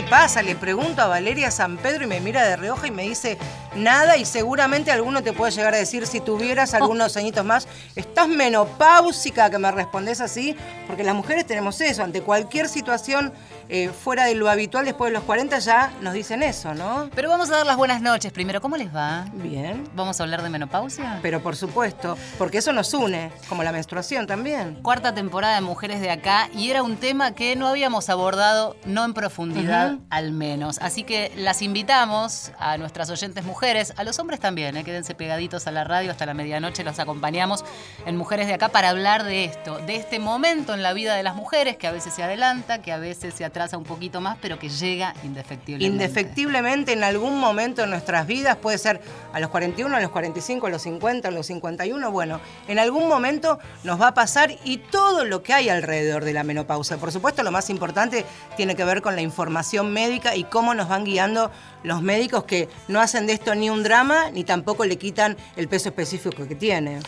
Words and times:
Ay, 0.00 0.04
¿qué 0.04 0.06
te 0.06 0.10
pasa? 0.10 0.42
Le 0.42 0.56
pregunto 0.56 1.02
a 1.02 1.08
Valeria 1.08 1.50
San 1.50 1.76
Pedro 1.76 2.04
y 2.04 2.06
me 2.06 2.20
mira 2.20 2.42
de 2.42 2.56
reojo 2.56 2.86
y 2.86 2.90
me 2.90 3.02
dice 3.02 3.36
nada 3.74 4.16
y 4.16 4.24
seguramente 4.24 4.90
alguno 4.90 5.22
te 5.22 5.32
puede 5.32 5.52
llegar 5.52 5.74
a 5.74 5.78
decir 5.78 6.06
si 6.06 6.20
tuvieras 6.20 6.74
algunos 6.74 7.16
añitos 7.16 7.44
más, 7.44 7.68
estás 7.96 8.28
menopáusica 8.28 9.50
que 9.50 9.58
me 9.58 9.70
respondes 9.70 10.20
así, 10.20 10.56
porque 10.86 11.04
las 11.04 11.14
mujeres 11.14 11.46
tenemos 11.46 11.80
eso, 11.80 12.02
ante 12.02 12.22
cualquier 12.22 12.68
situación 12.68 13.32
eh, 13.72 13.88
fuera 13.88 14.24
de 14.24 14.34
lo 14.34 14.50
habitual 14.50 14.84
después 14.84 15.10
de 15.10 15.14
los 15.14 15.22
40 15.22 15.60
ya 15.60 15.92
nos 16.00 16.12
dicen 16.12 16.42
eso, 16.42 16.74
¿no? 16.74 17.08
Pero 17.14 17.28
vamos 17.28 17.50
a 17.50 17.58
dar 17.58 17.66
las 17.66 17.76
buenas 17.76 18.02
noches 18.02 18.32
primero. 18.32 18.60
¿Cómo 18.60 18.76
les 18.76 18.92
va? 18.92 19.26
Bien. 19.32 19.88
¿Vamos 19.94 20.18
a 20.18 20.24
hablar 20.24 20.42
de 20.42 20.50
menopausia? 20.50 21.20
Pero 21.22 21.40
por 21.40 21.54
supuesto, 21.54 22.18
porque 22.36 22.58
eso 22.58 22.72
nos 22.72 22.92
une, 22.94 23.30
como 23.48 23.62
la 23.62 23.70
menstruación 23.70 24.26
también. 24.26 24.74
Cuarta 24.82 25.14
temporada 25.14 25.54
de 25.54 25.60
Mujeres 25.60 26.00
de 26.00 26.10
Acá 26.10 26.48
y 26.52 26.70
era 26.70 26.82
un 26.82 26.96
tema 26.96 27.32
que 27.32 27.54
no 27.54 27.68
habíamos 27.68 28.08
abordado, 28.08 28.76
no 28.86 29.04
en 29.04 29.14
profundidad 29.14 29.98
al 30.10 30.32
menos. 30.32 30.78
Así 30.80 31.04
que 31.04 31.30
las 31.36 31.62
invitamos 31.62 32.50
a 32.58 32.76
nuestras 32.76 33.08
oyentes 33.08 33.44
mujeres, 33.44 33.59
a 33.62 34.04
los 34.04 34.18
hombres 34.18 34.40
también, 34.40 34.74
¿eh? 34.78 34.84
quédense 34.84 35.14
pegaditos 35.14 35.66
a 35.66 35.70
la 35.70 35.84
radio 35.84 36.10
hasta 36.10 36.24
la 36.24 36.32
medianoche, 36.32 36.82
los 36.82 36.98
acompañamos 36.98 37.62
en 38.06 38.16
Mujeres 38.16 38.46
de 38.46 38.54
Acá 38.54 38.70
para 38.70 38.88
hablar 38.88 39.22
de 39.22 39.44
esto, 39.44 39.78
de 39.80 39.96
este 39.96 40.18
momento 40.18 40.72
en 40.72 40.82
la 40.82 40.94
vida 40.94 41.14
de 41.14 41.22
las 41.22 41.36
mujeres 41.36 41.76
que 41.76 41.86
a 41.86 41.92
veces 41.92 42.14
se 42.14 42.22
adelanta, 42.22 42.80
que 42.80 42.90
a 42.90 42.96
veces 42.96 43.34
se 43.34 43.44
atrasa 43.44 43.76
un 43.76 43.84
poquito 43.84 44.22
más, 44.22 44.38
pero 44.40 44.58
que 44.58 44.70
llega 44.70 45.12
indefectiblemente. 45.24 45.84
Indefectiblemente 46.04 46.92
en 46.94 47.04
algún 47.04 47.38
momento 47.38 47.84
en 47.84 47.90
nuestras 47.90 48.26
vidas, 48.26 48.56
puede 48.56 48.78
ser 48.78 49.02
a 49.34 49.40
los 49.40 49.50
41, 49.50 49.94
a 49.94 50.00
los 50.00 50.10
45, 50.10 50.66
a 50.66 50.70
los 50.70 50.80
50, 50.80 51.28
a 51.28 51.30
los 51.30 51.46
51, 51.46 52.10
bueno, 52.10 52.40
en 52.66 52.78
algún 52.78 53.08
momento 53.08 53.58
nos 53.84 54.00
va 54.00 54.08
a 54.08 54.14
pasar 54.14 54.56
y 54.64 54.78
todo 54.78 55.26
lo 55.26 55.42
que 55.42 55.52
hay 55.52 55.68
alrededor 55.68 56.24
de 56.24 56.32
la 56.32 56.44
menopausia. 56.44 56.96
Por 56.96 57.12
supuesto, 57.12 57.42
lo 57.42 57.50
más 57.50 57.68
importante 57.68 58.24
tiene 58.56 58.74
que 58.74 58.84
ver 58.84 59.02
con 59.02 59.16
la 59.16 59.20
información 59.20 59.92
médica 59.92 60.34
y 60.34 60.44
cómo 60.44 60.72
nos 60.72 60.88
van 60.88 61.04
guiando 61.04 61.50
los 61.82 62.02
médicos 62.02 62.44
que 62.44 62.68
no 62.88 63.00
hacen 63.00 63.26
de 63.26 63.34
esto 63.34 63.54
ni 63.54 63.70
un 63.70 63.82
drama 63.82 64.30
ni 64.30 64.44
tampoco 64.44 64.84
le 64.84 64.96
quitan 64.96 65.36
el 65.56 65.68
peso 65.68 65.88
específico 65.88 66.46
que 66.46 66.54
tiene. 66.54 67.00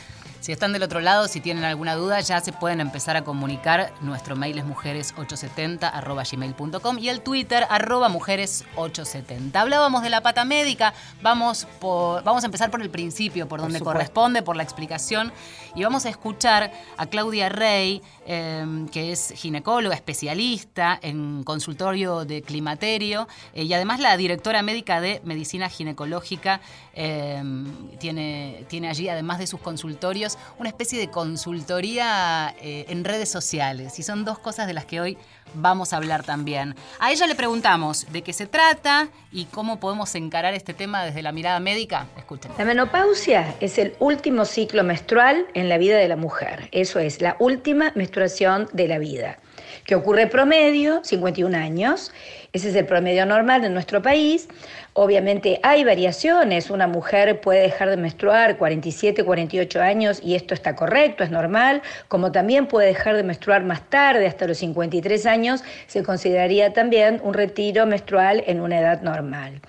Si 0.42 0.50
están 0.50 0.72
del 0.72 0.82
otro 0.82 1.00
lado, 1.00 1.28
si 1.28 1.40
tienen 1.40 1.62
alguna 1.62 1.94
duda, 1.94 2.18
ya 2.18 2.40
se 2.40 2.52
pueden 2.52 2.80
empezar 2.80 3.16
a 3.16 3.22
comunicar. 3.22 3.92
Nuestro 4.00 4.34
mail 4.34 4.58
es 4.58 4.64
mujeres870 4.64 7.00
y 7.00 7.08
el 7.08 7.20
Twitter 7.20 7.64
arroba 7.70 8.08
mujeres870. 8.08 9.54
Hablábamos 9.54 10.02
de 10.02 10.10
la 10.10 10.20
pata 10.20 10.44
médica, 10.44 10.94
vamos, 11.22 11.68
vamos 11.80 12.42
a 12.42 12.46
empezar 12.46 12.72
por 12.72 12.82
el 12.82 12.90
principio, 12.90 13.46
por 13.46 13.60
donde 13.60 13.80
corresponde, 13.80 14.42
por 14.42 14.56
la 14.56 14.64
explicación, 14.64 15.32
y 15.74 15.82
vamos 15.82 16.06
a 16.06 16.10
escuchar 16.10 16.72
a 16.96 17.06
Claudia 17.06 17.48
Rey, 17.48 18.02
em, 18.26 18.88
que 18.88 19.12
es 19.12 19.32
ginecóloga, 19.36 19.94
especialista 19.94 20.98
en 21.02 21.44
consultorio 21.44 22.24
de 22.24 22.42
climaterio 22.42 23.28
eh, 23.54 23.64
y 23.64 23.72
además 23.72 24.00
la 24.00 24.16
directora 24.16 24.62
médica 24.62 25.00
de 25.00 25.20
medicina 25.24 25.68
ginecológica. 25.68 26.60
Em, 26.94 27.88
tiene, 27.98 28.64
tiene 28.68 28.88
allí, 28.88 29.08
además 29.08 29.38
de 29.38 29.46
sus 29.46 29.60
consultorios, 29.60 30.36
una 30.58 30.68
especie 30.68 30.98
de 30.98 31.08
consultoría 31.08 32.54
eh, 32.60 32.84
en 32.88 33.04
redes 33.04 33.30
sociales. 33.30 33.98
Y 33.98 34.02
son 34.02 34.24
dos 34.24 34.38
cosas 34.38 34.66
de 34.66 34.74
las 34.74 34.84
que 34.84 35.00
hoy 35.00 35.18
vamos 35.54 35.92
a 35.92 35.96
hablar 35.96 36.22
también. 36.22 36.74
A 36.98 37.12
ella 37.12 37.26
le 37.26 37.34
preguntamos 37.34 38.06
de 38.12 38.22
qué 38.22 38.32
se 38.32 38.46
trata 38.46 39.08
y 39.30 39.46
cómo 39.46 39.80
podemos 39.80 40.14
encarar 40.14 40.54
este 40.54 40.74
tema 40.74 41.04
desde 41.04 41.22
la 41.22 41.32
mirada 41.32 41.60
médica. 41.60 42.06
Escuchen. 42.16 42.52
La 42.58 42.64
menopausia 42.64 43.54
es 43.60 43.78
el 43.78 43.94
último 43.98 44.44
ciclo 44.44 44.84
menstrual 44.84 45.46
en 45.54 45.68
la 45.68 45.78
vida 45.78 45.96
de 45.96 46.08
la 46.08 46.16
mujer. 46.16 46.68
Eso 46.72 46.98
es, 46.98 47.20
la 47.20 47.36
última 47.38 47.92
menstruación 47.94 48.68
de 48.72 48.88
la 48.88 48.98
vida, 48.98 49.38
que 49.84 49.94
ocurre 49.94 50.26
promedio 50.26 51.02
51 51.04 51.56
años. 51.56 52.12
Ese 52.52 52.68
es 52.68 52.76
el 52.76 52.84
promedio 52.84 53.24
normal 53.24 53.64
en 53.64 53.72
nuestro 53.72 54.02
país. 54.02 54.46
Obviamente 54.92 55.58
hay 55.62 55.84
variaciones, 55.84 56.68
una 56.68 56.86
mujer 56.86 57.40
puede 57.40 57.62
dejar 57.62 57.88
de 57.88 57.96
menstruar 57.96 58.58
47, 58.58 59.24
48 59.24 59.80
años 59.80 60.20
y 60.22 60.34
esto 60.34 60.52
está 60.52 60.76
correcto, 60.76 61.24
es 61.24 61.30
normal, 61.30 61.80
como 62.08 62.30
también 62.30 62.66
puede 62.66 62.88
dejar 62.88 63.16
de 63.16 63.22
menstruar 63.22 63.64
más 63.64 63.88
tarde, 63.88 64.26
hasta 64.26 64.46
los 64.46 64.58
53 64.58 65.24
años, 65.24 65.64
se 65.86 66.02
consideraría 66.02 66.74
también 66.74 67.22
un 67.24 67.32
retiro 67.32 67.86
menstrual 67.86 68.44
en 68.46 68.60
una 68.60 68.80
edad 68.80 69.00
normal. 69.00 69.62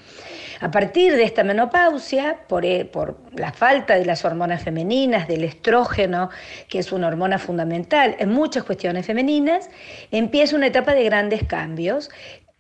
A 0.64 0.72
partir 0.72 1.18
de 1.18 1.24
esta 1.24 1.44
menopausia, 1.44 2.38
por, 2.48 2.64
eh, 2.64 2.86
por, 2.86 3.18
la 3.36 3.52
falta 3.52 3.96
de 3.96 4.06
las 4.06 4.24
hormonas 4.24 4.64
femeninas, 4.64 5.28
del 5.28 5.44
estrógeno, 5.44 6.30
que 6.70 6.80
es 6.80 6.94
una 6.94 7.08
hormona 7.08 7.38
fundamental 7.38 8.16
en 8.20 8.30
muchas 8.30 8.64
cuestiones 8.64 9.06
femeninas, 9.06 9.70
empieza 10.12 10.56
una 10.56 10.68
etapa 10.68 10.94
de 10.94 11.04
grandes 11.04 11.44
cambios 11.44 12.10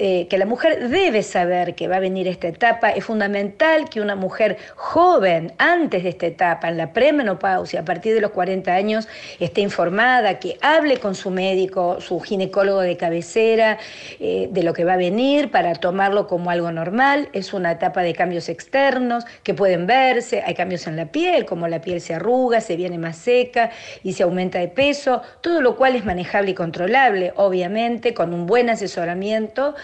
eh, 0.05 0.27
que 0.27 0.37
la 0.37 0.45
mujer 0.45 0.89
debe 0.89 1.23
saber 1.23 1.75
que 1.75 1.87
va 1.87 1.95
a 1.95 1.99
venir 2.01 2.27
esta 2.27 2.49
etapa. 2.49 2.89
Es 2.89 3.05
fundamental 3.05 3.87
que 3.87 4.01
una 4.01 4.17
mujer 4.17 4.57
joven, 4.75 5.53
antes 5.57 6.03
de 6.03 6.09
esta 6.09 6.25
etapa, 6.25 6.67
en 6.67 6.75
la 6.75 6.91
premenopausia, 6.91 7.79
a 7.79 7.85
partir 7.85 8.13
de 8.13 8.19
los 8.19 8.31
40 8.31 8.73
años, 8.73 9.07
esté 9.39 9.61
informada, 9.61 10.39
que 10.39 10.57
hable 10.61 10.97
con 10.97 11.15
su 11.15 11.29
médico, 11.29 12.01
su 12.01 12.19
ginecólogo 12.19 12.81
de 12.81 12.97
cabecera, 12.97 13.77
eh, 14.19 14.49
de 14.51 14.63
lo 14.63 14.73
que 14.73 14.83
va 14.83 14.95
a 14.95 14.97
venir 14.97 15.51
para 15.51 15.73
tomarlo 15.75 16.27
como 16.27 16.49
algo 16.49 16.69
normal. 16.69 17.29
Es 17.31 17.53
una 17.53 17.71
etapa 17.71 18.01
de 18.01 18.13
cambios 18.13 18.49
externos 18.49 19.23
que 19.43 19.53
pueden 19.53 19.87
verse. 19.87 20.43
Hay 20.45 20.53
cambios 20.53 20.85
en 20.85 20.97
la 20.97 21.13
piel, 21.13 21.45
como 21.45 21.69
la 21.69 21.79
piel 21.79 22.01
se 22.01 22.13
arruga, 22.13 22.59
se 22.59 22.75
viene 22.75 22.97
más 22.97 23.15
seca 23.15 23.71
y 24.03 24.11
se 24.11 24.23
aumenta 24.23 24.59
de 24.59 24.67
peso, 24.67 25.21
todo 25.39 25.61
lo 25.61 25.77
cual 25.77 25.95
es 25.95 26.03
manejable 26.03 26.51
y 26.51 26.55
controlable, 26.55 27.31
obviamente, 27.37 28.13
con 28.13 28.33
un 28.33 28.47
buen 28.47 28.69
asesoramiento 28.69 29.75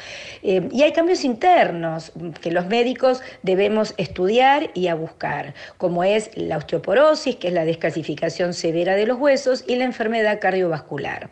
eh, 0.43 0.67
y 0.71 0.83
hay 0.83 0.91
cambios 0.93 1.23
internos 1.23 2.11
que 2.41 2.51
los 2.51 2.67
médicos 2.67 3.21
debemos 3.43 3.93
estudiar 3.97 4.71
y 4.73 4.87
a 4.87 4.95
buscar, 4.95 5.53
como 5.77 6.03
es 6.03 6.31
la 6.35 6.57
osteoporosis, 6.57 7.35
que 7.35 7.47
es 7.49 7.53
la 7.53 7.65
descalcificación 7.65 8.53
severa 8.53 8.95
de 8.95 9.05
los 9.05 9.19
huesos, 9.19 9.63
y 9.67 9.75
la 9.75 9.85
enfermedad 9.85 10.39
cardiovascular. 10.39 11.29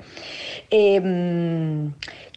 Eh, 0.69 1.01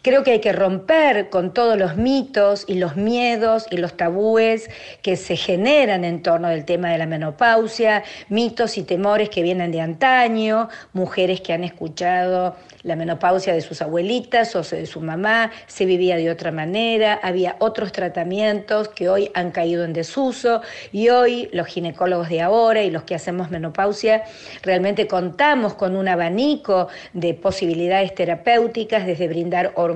Creo 0.03 0.23
que 0.23 0.31
hay 0.31 0.39
que 0.39 0.51
romper 0.51 1.29
con 1.29 1.53
todos 1.53 1.77
los 1.77 1.95
mitos 1.95 2.65
y 2.67 2.73
los 2.73 2.95
miedos 2.95 3.67
y 3.69 3.77
los 3.77 3.95
tabúes 3.95 4.67
que 5.03 5.15
se 5.15 5.35
generan 5.35 6.03
en 6.05 6.23
torno 6.23 6.49
del 6.49 6.65
tema 6.65 6.89
de 6.89 6.97
la 6.97 7.05
menopausia, 7.05 8.03
mitos 8.27 8.79
y 8.79 8.83
temores 8.83 9.29
que 9.29 9.43
vienen 9.43 9.71
de 9.71 9.79
antaño, 9.79 10.69
mujeres 10.93 11.41
que 11.41 11.53
han 11.53 11.63
escuchado 11.63 12.55
la 12.81 12.95
menopausia 12.95 13.53
de 13.53 13.61
sus 13.61 13.83
abuelitas 13.83 14.55
o 14.55 14.63
de 14.63 14.87
su 14.87 15.01
mamá, 15.01 15.51
se 15.67 15.85
vivía 15.85 16.15
de 16.15 16.31
otra 16.31 16.51
manera, 16.51 17.19
había 17.21 17.55
otros 17.59 17.91
tratamientos 17.91 18.87
que 18.87 19.07
hoy 19.07 19.29
han 19.35 19.51
caído 19.51 19.85
en 19.85 19.93
desuso 19.93 20.63
y 20.91 21.09
hoy 21.09 21.47
los 21.53 21.67
ginecólogos 21.67 22.29
de 22.29 22.41
ahora 22.41 22.81
y 22.81 22.89
los 22.89 23.03
que 23.03 23.13
hacemos 23.13 23.51
menopausia 23.51 24.23
realmente 24.63 25.05
contamos 25.05 25.75
con 25.75 25.95
un 25.95 26.07
abanico 26.07 26.87
de 27.13 27.35
posibilidades 27.35 28.15
terapéuticas 28.15 29.05
desde 29.05 29.27
brindar 29.27 29.73
hormonas 29.75 29.90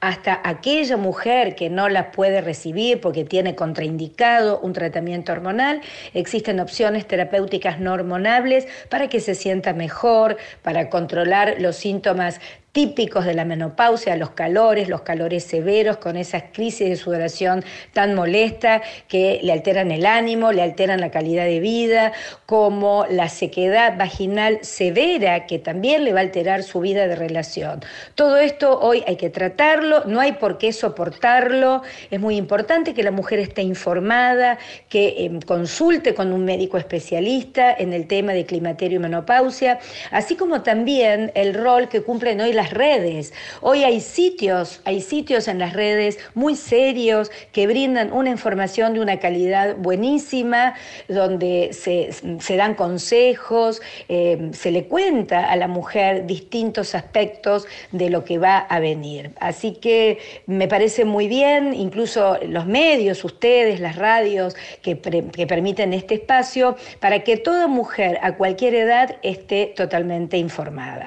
hasta 0.00 0.40
aquella 0.44 0.96
mujer 0.96 1.54
que 1.54 1.70
no 1.70 1.88
las 1.88 2.06
puede 2.14 2.40
recibir 2.40 3.00
porque 3.00 3.24
tiene 3.24 3.54
contraindicado 3.54 4.60
un 4.60 4.72
tratamiento 4.72 5.32
hormonal, 5.32 5.80
existen 6.14 6.60
opciones 6.60 7.06
terapéuticas 7.06 7.80
no 7.80 7.92
hormonables 7.92 8.66
para 8.88 9.08
que 9.08 9.20
se 9.20 9.34
sienta 9.34 9.72
mejor, 9.72 10.36
para 10.62 10.90
controlar 10.90 11.56
los 11.58 11.76
síntomas 11.76 12.40
típicos 12.72 13.24
de 13.24 13.34
la 13.34 13.44
menopausia, 13.44 14.14
los 14.16 14.30
calores, 14.30 14.88
los 14.88 15.02
calores 15.02 15.44
severos, 15.44 15.96
con 15.96 16.16
esas 16.16 16.44
crisis 16.52 16.88
de 16.88 16.96
sudoración 16.96 17.64
tan 17.92 18.14
molesta 18.14 18.82
que 19.08 19.40
le 19.42 19.52
alteran 19.52 19.90
el 19.90 20.06
ánimo, 20.06 20.52
le 20.52 20.62
alteran 20.62 21.00
la 21.00 21.10
calidad 21.10 21.44
de 21.44 21.58
vida, 21.60 22.12
como 22.46 23.06
la 23.10 23.28
sequedad 23.28 23.96
vaginal 23.98 24.58
severa 24.62 25.46
que 25.46 25.58
también 25.58 26.04
le 26.04 26.12
va 26.12 26.20
a 26.20 26.22
alterar 26.22 26.62
su 26.62 26.80
vida 26.80 27.08
de 27.08 27.16
relación. 27.16 27.80
Todo 28.14 28.36
esto 28.36 28.78
hoy 28.80 29.02
hay 29.06 29.16
que 29.16 29.30
tratarlo, 29.30 30.04
no 30.04 30.20
hay 30.20 30.32
por 30.32 30.58
qué 30.58 30.72
soportarlo, 30.72 31.82
es 32.10 32.20
muy 32.20 32.36
importante 32.36 32.94
que 32.94 33.02
la 33.02 33.10
mujer 33.10 33.40
esté 33.40 33.62
informada, 33.62 34.58
que 34.88 35.24
em, 35.24 35.40
consulte 35.40 36.14
con 36.14 36.32
un 36.32 36.44
médico 36.44 36.78
especialista 36.78 37.72
en 37.72 37.92
el 37.92 38.06
tema 38.06 38.32
de 38.32 38.46
climaterio 38.46 38.96
y 38.96 39.02
menopausia, 39.02 39.78
así 40.10 40.36
como 40.36 40.62
también 40.62 41.32
el 41.34 41.54
rol 41.54 41.88
que 41.88 42.02
cumplen 42.02 42.40
hoy 42.40 42.52
las 42.52 42.59
redes. 42.68 43.32
Hoy 43.62 43.84
hay 43.84 44.02
sitios, 44.02 44.82
hay 44.84 45.00
sitios 45.00 45.48
en 45.48 45.58
las 45.58 45.72
redes 45.72 46.18
muy 46.34 46.54
serios 46.54 47.30
que 47.52 47.66
brindan 47.66 48.12
una 48.12 48.28
información 48.28 48.92
de 48.92 49.00
una 49.00 49.18
calidad 49.18 49.76
buenísima, 49.76 50.74
donde 51.08 51.70
se, 51.72 52.56
dan 52.56 52.74
consejos, 52.74 53.80
eh, 54.10 54.50
se 54.52 54.70
le 54.70 54.84
cuenta 54.84 55.50
a 55.50 55.56
la 55.56 55.68
mujer 55.68 56.26
distintos 56.26 56.94
aspectos 56.94 57.66
de 57.92 58.10
lo 58.10 58.24
que 58.24 58.36
va 58.36 58.58
a 58.58 58.80
venir. 58.80 59.30
Así 59.40 59.72
que 59.72 60.18
me 60.46 60.68
parece 60.68 61.06
muy 61.06 61.28
bien, 61.28 61.72
incluso 61.72 62.36
los 62.46 62.66
medios, 62.66 63.24
ustedes, 63.24 63.80
las 63.80 63.96
radios 63.96 64.54
que, 64.82 64.98
que 64.98 65.46
permiten 65.46 65.94
este 65.94 66.14
espacio, 66.14 66.76
para 66.98 67.20
que 67.20 67.36
toda 67.36 67.66
mujer 67.66 68.18
a 68.22 68.36
cualquier 68.36 68.74
edad 68.74 69.16
esté 69.22 69.72
totalmente 69.76 70.36
informada. 70.36 71.06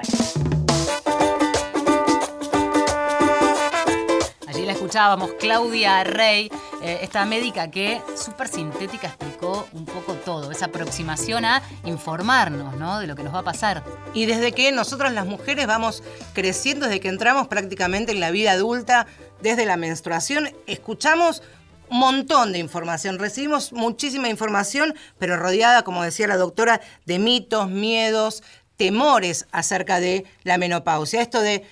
Escuchábamos 4.94 5.32
Claudia 5.40 6.04
Rey, 6.04 6.48
eh, 6.80 7.00
esta 7.02 7.24
médica 7.26 7.68
que 7.68 8.00
súper 8.16 8.46
sintética 8.46 9.08
explicó 9.08 9.66
un 9.72 9.86
poco 9.86 10.12
todo, 10.14 10.52
esa 10.52 10.66
aproximación 10.66 11.44
a 11.44 11.64
informarnos 11.84 12.76
¿no? 12.76 13.00
de 13.00 13.08
lo 13.08 13.16
que 13.16 13.24
nos 13.24 13.34
va 13.34 13.40
a 13.40 13.42
pasar. 13.42 13.82
Y 14.12 14.26
desde 14.26 14.52
que 14.52 14.70
nosotras 14.70 15.12
las 15.12 15.26
mujeres 15.26 15.66
vamos 15.66 16.04
creciendo, 16.32 16.86
desde 16.86 17.00
que 17.00 17.08
entramos 17.08 17.48
prácticamente 17.48 18.12
en 18.12 18.20
la 18.20 18.30
vida 18.30 18.52
adulta, 18.52 19.08
desde 19.42 19.66
la 19.66 19.76
menstruación, 19.76 20.50
escuchamos 20.68 21.42
un 21.90 21.98
montón 21.98 22.52
de 22.52 22.60
información, 22.60 23.18
recibimos 23.18 23.72
muchísima 23.72 24.28
información, 24.28 24.94
pero 25.18 25.36
rodeada, 25.36 25.82
como 25.82 26.04
decía 26.04 26.28
la 26.28 26.36
doctora, 26.36 26.80
de 27.04 27.18
mitos, 27.18 27.68
miedos, 27.68 28.44
temores 28.76 29.48
acerca 29.50 29.98
de 29.98 30.24
la 30.44 30.56
menopausia. 30.56 31.20
Esto 31.20 31.40
de 31.40 31.64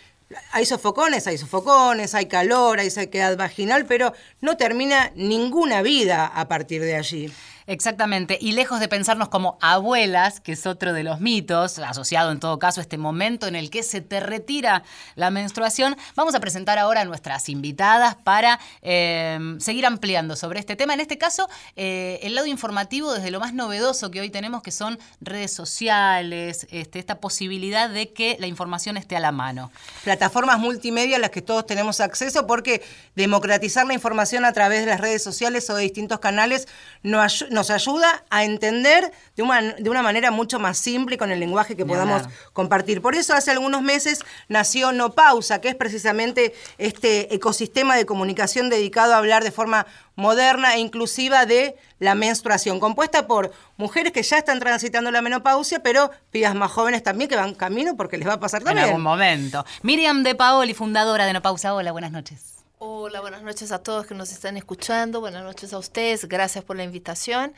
hay 0.50 0.66
sofocones, 0.66 1.26
hay 1.26 1.38
sofocones, 1.38 2.14
hay 2.14 2.26
calor, 2.26 2.78
hay 2.78 2.90
sequedad 2.90 3.36
vaginal, 3.36 3.86
pero 3.86 4.12
no 4.40 4.56
termina 4.56 5.12
ninguna 5.14 5.82
vida 5.82 6.26
a 6.26 6.48
partir 6.48 6.82
de 6.82 6.96
allí. 6.96 7.32
Exactamente, 7.66 8.38
y 8.40 8.52
lejos 8.52 8.80
de 8.80 8.88
pensarnos 8.88 9.28
como 9.28 9.56
abuelas, 9.60 10.40
que 10.40 10.52
es 10.52 10.66
otro 10.66 10.92
de 10.92 11.04
los 11.04 11.20
mitos, 11.20 11.78
asociado 11.78 12.32
en 12.32 12.40
todo 12.40 12.58
caso 12.58 12.80
a 12.80 12.82
este 12.82 12.98
momento 12.98 13.46
en 13.46 13.54
el 13.54 13.70
que 13.70 13.82
se 13.84 14.00
te 14.00 14.18
retira 14.18 14.82
la 15.14 15.30
menstruación, 15.30 15.96
vamos 16.16 16.34
a 16.34 16.40
presentar 16.40 16.78
ahora 16.78 17.02
a 17.02 17.04
nuestras 17.04 17.48
invitadas 17.48 18.16
para 18.16 18.58
em, 18.82 19.60
seguir 19.60 19.86
ampliando 19.86 20.34
sobre 20.34 20.58
este 20.58 20.74
tema. 20.74 20.94
En 20.94 21.00
este 21.00 21.18
caso, 21.18 21.48
eh, 21.76 22.18
el 22.22 22.34
lado 22.34 22.46
informativo 22.46 23.12
desde 23.12 23.30
lo 23.30 23.38
más 23.38 23.54
novedoso 23.54 24.10
que 24.10 24.20
hoy 24.20 24.30
tenemos, 24.30 24.62
que 24.62 24.72
son 24.72 24.98
redes 25.20 25.52
sociales, 25.52 26.66
este, 26.70 26.98
esta 26.98 27.20
posibilidad 27.20 27.88
de 27.88 28.12
que 28.12 28.36
la 28.40 28.48
información 28.48 28.96
esté 28.96 29.16
a 29.16 29.20
la 29.20 29.30
mano. 29.30 29.70
Plataformas 30.02 30.58
multimedia 30.58 31.16
a 31.16 31.20
las 31.20 31.30
que 31.30 31.42
todos 31.42 31.64
tenemos 31.64 32.00
acceso, 32.00 32.46
porque 32.46 32.82
democratizar 33.14 33.86
la 33.86 33.94
información 33.94 34.44
a 34.44 34.52
través 34.52 34.80
de 34.80 34.86
las 34.86 35.00
redes 35.00 35.22
sociales 35.22 35.70
o 35.70 35.76
de 35.76 35.84
distintos 35.84 36.18
canales 36.18 36.66
no 37.02 37.20
ayuda 37.20 37.51
nos 37.52 37.70
ayuda 37.70 38.24
a 38.30 38.44
entender 38.44 39.12
de 39.36 39.42
una, 39.42 39.62
de 39.62 39.90
una 39.90 40.02
manera 40.02 40.30
mucho 40.30 40.58
más 40.58 40.78
simple 40.78 41.14
y 41.14 41.18
con 41.18 41.30
el 41.30 41.40
lenguaje 41.40 41.76
que 41.76 41.86
podamos 41.86 42.22
compartir. 42.52 43.00
Por 43.00 43.14
eso 43.14 43.34
hace 43.34 43.50
algunos 43.50 43.82
meses 43.82 44.20
nació 44.48 44.92
No 44.92 45.12
Pausa, 45.12 45.60
que 45.60 45.68
es 45.68 45.74
precisamente 45.74 46.54
este 46.78 47.34
ecosistema 47.34 47.96
de 47.96 48.06
comunicación 48.06 48.70
dedicado 48.70 49.14
a 49.14 49.18
hablar 49.18 49.44
de 49.44 49.50
forma 49.50 49.86
moderna 50.16 50.74
e 50.74 50.78
inclusiva 50.78 51.46
de 51.46 51.76
la 51.98 52.14
menstruación, 52.14 52.80
compuesta 52.80 53.26
por 53.26 53.52
mujeres 53.76 54.12
que 54.12 54.22
ya 54.22 54.38
están 54.38 54.60
transitando 54.60 55.10
la 55.10 55.22
menopausia, 55.22 55.82
pero 55.82 56.10
pibas 56.30 56.54
más 56.54 56.70
jóvenes 56.70 57.02
también 57.02 57.28
que 57.28 57.36
van 57.36 57.54
camino 57.54 57.96
porque 57.96 58.18
les 58.18 58.28
va 58.28 58.34
a 58.34 58.40
pasar 58.40 58.62
también. 58.62 58.84
En 58.84 58.90
algún 58.90 59.02
momento. 59.02 59.64
Miriam 59.82 60.22
de 60.22 60.34
Paoli, 60.34 60.74
fundadora 60.74 61.26
de 61.26 61.32
No 61.32 61.42
Pausa. 61.42 61.74
Hola, 61.74 61.92
buenas 61.92 62.12
noches. 62.12 62.61
Hola, 62.84 63.20
buenas 63.20 63.42
noches 63.42 63.70
a 63.70 63.80
todos 63.80 64.08
que 64.08 64.14
nos 64.16 64.32
están 64.32 64.56
escuchando, 64.56 65.20
buenas 65.20 65.44
noches 65.44 65.72
a 65.72 65.78
ustedes, 65.78 66.26
gracias 66.26 66.64
por 66.64 66.76
la 66.76 66.82
invitación. 66.82 67.54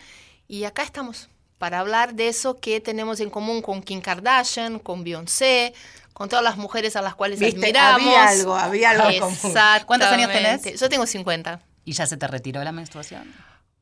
Y 0.49 0.65
acá 0.65 0.83
estamos 0.83 1.31
para 1.57 1.79
hablar 1.79 2.13
de 2.13 2.29
eso 2.29 2.61
que 2.61 2.79
tenemos 2.83 3.21
en 3.21 3.31
común 3.31 3.63
con 3.63 3.83
Kim 3.83 4.03
Kardashian, 4.03 4.79
con 4.79 5.03
Beyoncé, 5.03 5.73
con 6.13 6.29
todas 6.29 6.45
las 6.45 6.59
mujeres 6.59 6.95
a 6.97 7.01
las 7.01 7.15
cuales 7.15 7.41
admiramos. 7.41 8.03
Había 8.03 8.29
algo, 8.29 8.55
había 8.55 8.91
algo 8.91 9.09
Exactamente. 9.09 9.87
¿Cuántos 9.87 10.09
años 10.11 10.31
tenés? 10.31 10.79
Yo 10.79 10.91
tengo 10.91 11.07
50. 11.07 11.59
¿Y 11.87 11.93
ya 11.95 12.05
se 12.05 12.19
te 12.19 12.27
retiró 12.27 12.63
la 12.63 12.73
menstruación? 12.73 13.35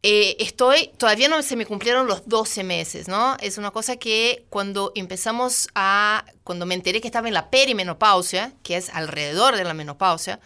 Eh, 0.04 0.36
estoy, 0.38 0.92
todavía 0.96 1.28
no 1.28 1.42
se 1.42 1.56
me 1.56 1.66
cumplieron 1.66 2.06
los 2.06 2.28
12 2.28 2.62
meses, 2.62 3.08
¿no? 3.08 3.36
Es 3.40 3.58
una 3.58 3.72
cosa 3.72 3.96
que 3.96 4.44
cuando 4.48 4.92
empezamos 4.94 5.66
a, 5.74 6.24
cuando 6.44 6.66
me 6.66 6.76
enteré 6.76 7.00
que 7.00 7.08
estaba 7.08 7.26
en 7.26 7.34
la 7.34 7.50
perimenopausia, 7.50 8.52
que 8.62 8.76
es 8.76 8.90
alrededor 8.90 9.56
de 9.56 9.64
la 9.64 9.74
menopausia, 9.74 10.38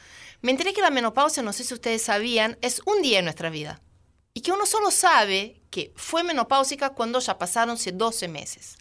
me 0.42 0.50
enteré 0.50 0.72
que 0.72 0.80
la 0.80 0.90
menopausia, 0.90 1.42
no 1.42 1.52
sé 1.52 1.64
si 1.64 1.74
ustedes 1.74 2.02
sabían, 2.02 2.58
es 2.60 2.80
un 2.86 3.02
día 3.02 3.18
en 3.18 3.24
nuestra 3.24 3.50
vida. 3.50 3.80
Y 4.34 4.42
que 4.42 4.52
uno 4.52 4.66
solo 4.66 4.90
sabe 4.90 5.60
que 5.70 5.92
fue 5.96 6.22
menopáusica 6.22 6.90
cuando 6.90 7.20
ya 7.20 7.38
pasaron 7.38 7.78
12 7.92 8.28
meses. 8.28 8.76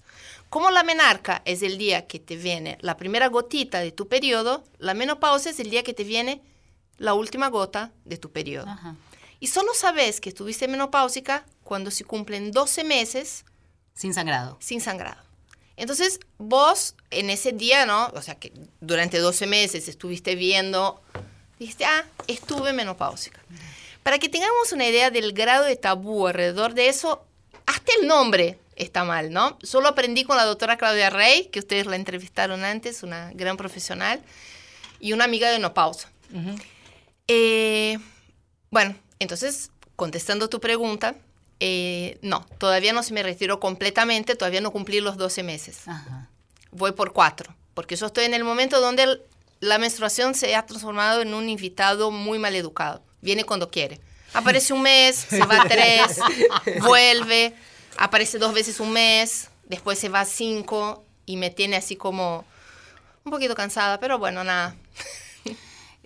Como 0.50 0.70
la 0.70 0.84
menarca 0.84 1.42
es 1.46 1.62
el 1.62 1.78
día 1.78 2.08
que 2.08 2.20
te 2.20 2.36
viene 2.36 2.78
la 2.82 2.98
primera 2.98 3.28
gotita 3.28 3.80
de 3.80 3.92
tu 3.92 4.08
periodo, 4.08 4.64
la 4.80 4.94
menopausia 4.94 5.52
es 5.52 5.60
el 5.60 5.70
día 5.70 5.84
que 5.84 5.94
te 5.94 6.04
viene 6.04 6.42
la 6.98 7.14
última 7.14 7.50
gota 7.50 7.92
de 8.06 8.18
tu 8.18 8.32
periodo. 8.32 8.68
Y 9.40 9.48
solo 9.48 9.74
sabes 9.74 10.22
que 10.22 10.30
estuviste 10.30 10.68
menopáusica 10.68 11.46
cuando 11.64 11.92
se 11.92 12.06
cumplen 12.06 12.52
12 12.52 12.84
meses. 12.84 13.46
Sin 13.94 14.14
sangrado. 14.14 14.58
Sin 14.60 14.82
sangrado. 14.82 15.22
Entonces, 15.78 16.20
vos 16.38 16.96
en 17.12 17.30
ese 17.30 17.52
día, 17.52 17.86
¿no? 17.86 18.08
O 18.16 18.22
sea, 18.22 18.36
que 18.36 18.54
durante 18.80 19.18
12 19.20 19.46
meses 19.48 19.88
estuviste 19.88 20.36
viendo 20.36 21.02
Dijiste, 21.60 21.86
ah, 21.86 22.04
estuve 22.28 22.74
menopáusica. 22.74 23.42
Para 24.04 24.20
que 24.20 24.30
tengamos 24.30 24.72
una 24.72 24.88
idea 24.88 25.10
del 25.10 25.34
grado 25.34 25.66
de 25.66 25.76
tabú 25.76 26.28
alrededor 26.28 26.74
de 26.74 26.90
eso, 26.90 27.26
hasta 27.66 27.92
el 28.00 28.08
nombre 28.08 28.60
está 28.76 29.04
mal, 29.04 29.32
¿no? 29.32 29.58
Solo 29.64 29.88
aprendí 29.88 30.26
con 30.26 30.38
la 30.38 30.46
doctora 30.46 30.78
Claudia 30.78 31.10
Rey, 31.10 31.46
que 31.46 31.60
ustedes 31.60 31.86
la 31.86 31.96
entrevistaron 31.96 32.64
antes, 32.64 33.04
una 33.04 33.32
gran 33.34 33.58
profesional, 33.58 34.22
y 35.00 35.14
una 35.14 35.24
amiga 35.24 35.50
de 35.50 35.60
Nopausa. 35.60 36.10
Eh, 37.28 37.98
bueno, 38.70 38.96
entonces, 39.20 39.72
contestando 39.96 40.50
tu 40.50 40.60
pregunta, 40.60 41.16
eh, 41.60 42.18
no, 42.22 42.46
todavía 42.58 42.92
no 42.94 43.04
se 43.04 43.14
me 43.14 43.24
retiró 43.24 43.60
completamente, 43.60 44.36
todavía 44.36 44.62
no 44.62 44.72
cumplí 44.72 45.00
los 45.00 45.18
12 45.18 45.44
meses. 45.44 45.82
Voy 46.72 46.92
por 46.92 47.14
cuatro, 47.14 47.56
porque 47.74 47.96
yo 47.96 48.08
estoy 48.08 48.26
en 48.26 48.34
el 48.34 48.44
momento 48.44 48.82
donde 48.82 49.22
la 49.66 49.80
menstruación 49.80 50.36
se 50.36 50.56
ha 50.56 50.66
transformado 50.66 51.22
en 51.22 51.34
un 51.34 51.50
invitado 51.50 52.12
muy 52.12 52.40
mal 52.40 52.56
educado. 52.56 53.02
Viene 53.22 53.44
cuando 53.44 53.70
quiere. 53.70 54.00
Aparece 54.34 54.74
un 54.74 54.82
mes, 54.82 55.16
se 55.16 55.40
va 55.40 55.66
tres, 55.68 56.20
vuelve, 56.82 57.54
aparece 57.98 58.38
dos 58.38 58.54
veces 58.54 58.80
un 58.80 58.92
mes, 58.92 59.50
después 59.66 59.98
se 59.98 60.10
va 60.10 60.26
cinco 60.26 61.04
y 61.26 61.38
me 61.38 61.50
tiene 61.50 61.78
así 61.78 61.96
como 61.96 62.46
un 63.24 63.32
poquito 63.32 63.56
cansada, 63.56 64.00
pero 64.00 64.20
bueno, 64.20 64.44
nada. 64.44 64.76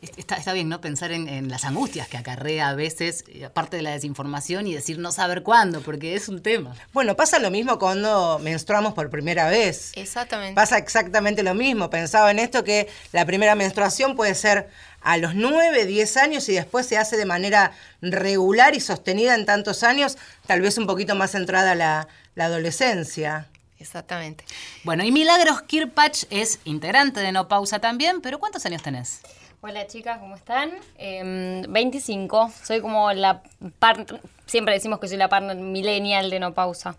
Está, 0.01 0.53
bien, 0.53 0.69
¿no? 0.69 0.79
Pensar 0.79 1.11
en, 1.11 1.49
las 1.49 1.65
angustias 1.65 2.07
que 2.07 2.17
acarrea 2.17 2.69
a 2.69 2.75
veces, 2.75 3.25
eh, 3.27 3.45
aparte 3.45 3.77
de 3.77 3.83
la 3.83 3.91
desinformación, 3.91 4.65
y 4.67 4.73
decir 4.73 4.97
no 4.97 5.11
saber 5.11 5.43
cuándo, 5.43 5.81
porque 5.81 6.15
es 6.15 6.29
un 6.29 6.41
tema. 6.41 6.73
Bueno, 6.93 7.15
pasa 7.15 7.39
lo 7.39 7.51
mismo 7.51 7.79
cuando 7.79 8.39
menstruamos 8.39 8.93
por 8.93 9.09
primera 9.09 9.49
vez. 9.49 9.91
Exactamente. 9.95 10.55
Pasa 10.55 10.77
exactamente 10.77 11.43
lo 11.43 11.53
mismo. 11.53 11.89
Pensaba 11.89 12.31
en 12.31 12.39
esto 12.39 12.63
que 12.63 12.87
la 13.11 13.25
primera 13.25 13.55
menstruación 13.55 14.15
puede 14.15 14.35
ser 14.35 14.69
a 15.01 15.17
los 15.17 15.35
9, 15.35 15.85
10 15.85 16.17
años 16.17 16.47
y 16.49 16.53
después 16.53 16.85
se 16.85 16.97
hace 16.97 17.17
de 17.17 17.25
manera 17.25 17.71
regular 18.01 18.75
y 18.75 18.79
sostenida 18.79 19.35
en 19.35 19.45
tantos 19.45 19.83
años, 19.83 20.17
tal 20.45 20.61
vez 20.61 20.77
un 20.77 20.87
poquito 20.87 21.15
más 21.15 21.31
centrada 21.31 21.75
la, 21.75 22.07
la 22.35 22.45
adolescencia. 22.45 23.47
Exactamente. 23.79 24.43
Bueno, 24.83 25.03
y 25.03 25.11
Milagros 25.11 25.61
Kirpach 25.61 26.25
es 26.29 26.59
integrante 26.65 27.21
de 27.21 27.31
No 27.31 27.47
Pausa 27.47 27.79
también, 27.79 28.21
pero 28.21 28.39
¿cuántos 28.39 28.65
años 28.65 28.83
tenés? 28.83 29.21
Hola 29.61 29.87
chicas, 29.87 30.19
¿cómo 30.19 30.37
están? 30.37 30.71
25, 30.97 32.45
em, 32.45 32.65
soy 32.65 32.79
como 32.79 33.11
la 33.11 33.41
partner, 33.77 34.21
siempre 34.45 34.73
decimos 34.73 34.99
que 34.99 35.09
soy 35.09 35.17
la 35.17 35.27
partner 35.27 35.57
millennial 35.57 36.29
de 36.29 36.39
No 36.39 36.53
Pausa. 36.53 36.95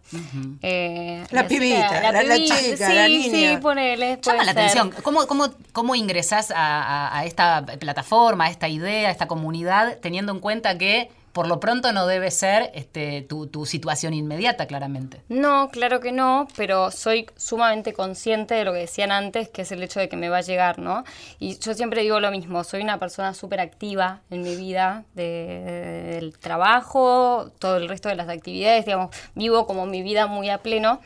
Eh, 0.61 1.25
la, 1.31 1.49
pibita, 1.49 2.13
la, 2.13 2.37
chica, 2.37 2.57
sí, 2.87 2.95
la 2.95 3.09
niña. 3.09 3.53
Sí, 3.55 3.57
ponele. 3.63 4.19
Llama 4.21 4.45
la 4.45 4.51
atención, 4.53 4.91
¿Cómo, 5.03 5.27
cómo, 5.27 5.49
cómo 5.73 5.95
ingresás 5.95 6.51
a, 6.55 7.17
a 7.17 7.25
esta 7.25 7.65
plataforma, 7.65 8.45
a 8.45 8.51
esta 8.51 8.69
idea, 8.69 9.09
a 9.09 9.13
esta 9.13 9.27
comunidad, 9.27 9.97
teniendo 10.03 10.31
en 10.31 10.41
cuenta 10.41 10.77
que 10.77 11.09
por 11.33 11.47
lo 11.47 11.61
pronto 11.61 11.93
no 11.93 12.07
debe 12.07 12.31
ser 12.31 12.71
este, 12.75 13.23
tu, 13.23 13.47
tu, 13.47 13.67
situación 13.67 14.15
inmediata, 14.15 14.67
claramente. 14.67 15.23
No, 15.29 15.71
claro 15.71 16.01
que 16.01 16.13
no, 16.13 16.49
pero 16.57 16.91
soy 16.91 17.27
sumamente 17.37 17.93
consciente 17.93 18.55
de 18.55 18.65
lo 18.65 18.73
que 18.73 18.81
decían 18.81 19.13
antes, 19.13 19.49
que 19.49 19.63
es 19.63 19.73
el 19.73 19.83
hecho 19.83 20.01
de 20.01 20.09
que 20.09 20.17
me 20.17 20.29
va 20.29 20.39
a 20.39 20.43
llegar, 20.43 20.79
¿no? 20.79 21.05
Y 21.39 21.59
yo 21.59 21.75
siempre 21.75 22.03
digo 22.03 22.19
lo 22.21 22.31
mismo, 22.31 22.65
soy 22.65 22.83
una 22.83 22.99
persona 22.99 23.35
súper 23.35 23.61
activa 23.61 24.21
en 24.31 24.43
mi 24.43 24.57
vida, 24.57 25.05
del 25.15 26.37
trabajo, 26.39 27.53
todo 27.59 27.77
el 27.77 27.89
resto 27.89 28.09
de 28.09 28.17
las 28.17 28.29
actividades, 28.29 28.85
digamos, 28.85 29.15
vivo 29.35 29.67
como 29.67 29.87
mi 29.87 30.03
vida 30.03 30.27
muy 30.27 30.51
a 30.51 30.59
pleno. 30.59 31.01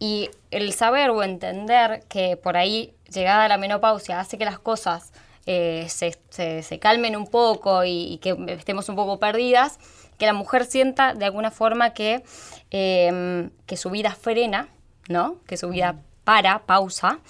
Y 0.00 0.30
el 0.50 0.72
saber 0.72 1.10
o 1.10 1.22
entender 1.22 2.04
que 2.08 2.36
por 2.36 2.56
ahí, 2.56 2.94
llegada 3.12 3.48
la 3.48 3.58
menopausia, 3.58 4.20
hace 4.20 4.38
que 4.38 4.44
las 4.44 4.58
cosas 4.58 5.12
eh, 5.50 5.86
se, 5.88 6.78
calmen 6.78 7.16
un 7.16 7.26
poco 7.26 7.82
y, 7.82 8.18
que 8.20 8.36
estemos 8.48 8.90
un 8.90 8.96
poco 8.96 9.18
perdidas, 9.18 9.78
que 10.18 10.26
la 10.26 10.34
mujer 10.34 10.66
sienta 10.66 11.14
de 11.14 11.24
alguna 11.24 11.50
forma 11.50 11.94
que, 11.94 12.22
em, 12.70 13.48
que 13.64 13.78
su 13.78 13.88
vida 13.88 14.10
frena, 14.14 14.68
¿no? 15.08 15.36
que 15.46 15.56
su 15.56 15.70
vida 15.70 15.96
para, 16.24 16.58
pausa. 16.66 17.20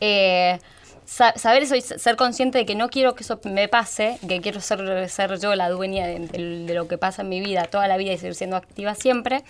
Eh, 0.00 0.58
saber 1.06 1.62
eso 1.62 1.76
y 1.76 1.80
ser 1.80 2.16
consciente 2.16 2.58
de 2.58 2.66
que 2.66 2.74
no 2.74 2.88
quiero 2.88 3.14
que 3.14 3.22
eso 3.22 3.38
me 3.44 3.68
pase, 3.68 4.18
que 4.26 4.40
quiero 4.40 4.60
ser, 4.60 5.08
ser 5.08 5.38
yo 5.38 5.54
la 5.54 5.70
dueña 5.70 6.04
de, 6.08 6.74
lo 6.74 6.88
que 6.88 6.98
pasa 6.98 7.22
en 7.22 7.28
mi 7.28 7.40
vida 7.40 7.62
toda 7.66 7.86
la 7.86 7.96
vida 7.96 8.12
y 8.12 8.18
seguir 8.18 8.34
siendo 8.34 8.56
activa 8.56 8.96
siempre, 8.96 9.44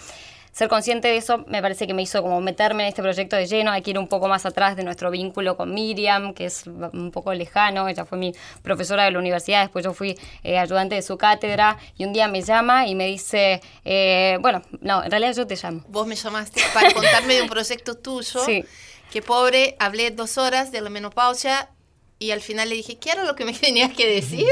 ser 0.53 0.69
consciente 0.69 1.09
de 1.09 1.17
eso 1.17 1.45
me 1.47 1.63
parece 1.63 1.87
que 1.87 1.95
me 1.95 2.03
hizo 2.03 2.23
como 2.23 2.41
meterme 2.41 2.85
en 2.85 2.89
este 2.89 3.03
proyecto 3.03 3.37
de 3.37 3.47
lleno, 3.47 3.71
hay 3.71 3.83
que 3.83 3.91
ir 3.91 3.99
un 3.99 4.09
poco 4.09 4.29
más 4.29 4.47
atrás 4.47 4.77
de 4.77 4.85
nuestro 4.85 5.11
vínculo 5.11 5.57
con 5.57 5.73
Miriam, 5.75 6.35
que 6.35 6.47
es 6.47 6.67
un 6.67 7.11
poco 7.13 7.33
lejano, 7.35 7.89
ella 7.89 8.05
fue 8.05 8.19
mi 8.19 8.35
profesora 8.63 9.05
de 9.05 9.11
la 9.11 9.19
universidad, 9.19 9.63
después 9.63 9.85
yo 9.85 9.93
fui 9.93 10.19
eh, 10.43 10.59
ayudante 10.59 10.95
de 10.95 11.03
su 11.03 11.17
cátedra 11.17 11.79
y 11.97 12.05
un 12.05 12.13
día 12.13 12.29
me 12.29 12.43
llama 12.43 12.87
y 12.87 12.95
me 12.95 13.07
dice, 13.07 13.61
eh, 13.85 14.39
bueno, 14.41 14.63
no, 14.81 15.05
en 15.05 15.11
realidad 15.11 15.35
yo 15.35 15.47
te 15.47 15.57
llamo. 15.57 15.85
Vos 15.89 16.07
me 16.07 16.15
llamaste 16.15 16.63
para 16.75 16.93
contarme 16.93 17.35
de 17.35 17.43
un 17.43 17.49
proyecto 17.49 17.95
tuyo. 17.95 18.45
Sí. 18.45 18.65
Que 19.11 19.23
pobre, 19.23 19.77
hablé 19.79 20.11
dos 20.11 20.37
horas 20.37 20.71
de 20.71 20.81
la 20.81 20.91
menopausia 20.91 21.71
y 22.19 22.33
al 22.33 22.41
final 22.41 22.69
le 22.69 22.75
dije, 22.75 22.99
¿qué 22.99 23.11
era 23.11 23.25
lo 23.25 23.35
que 23.37 23.45
me 23.45 23.53
tenías 23.55 23.93
que 23.93 24.07
decir? 24.07 24.49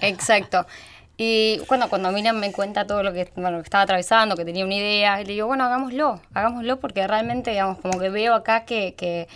Exacto. 0.00 0.66
Y 1.16 1.60
bueno, 1.68 1.88
cuando 1.88 2.10
Miriam 2.10 2.36
me 2.38 2.50
cuenta 2.50 2.86
todo 2.86 3.02
lo 3.04 3.12
que, 3.12 3.30
bueno, 3.36 3.58
que 3.58 3.62
estaba 3.64 3.82
atravesando, 3.84 4.34
que 4.36 4.44
tenía 4.44 4.64
una 4.64 4.74
idea, 4.74 5.16
le 5.18 5.24
digo, 5.24 5.46
bueno, 5.46 5.64
hagámoslo, 5.64 6.20
hagámoslo 6.34 6.80
porque 6.80 7.06
realmente, 7.06 7.52
digamos, 7.52 7.78
como 7.78 8.00
que 8.00 8.10
veo 8.10 8.34
acá 8.34 8.64
que, 8.64 8.94
que, 8.94 9.28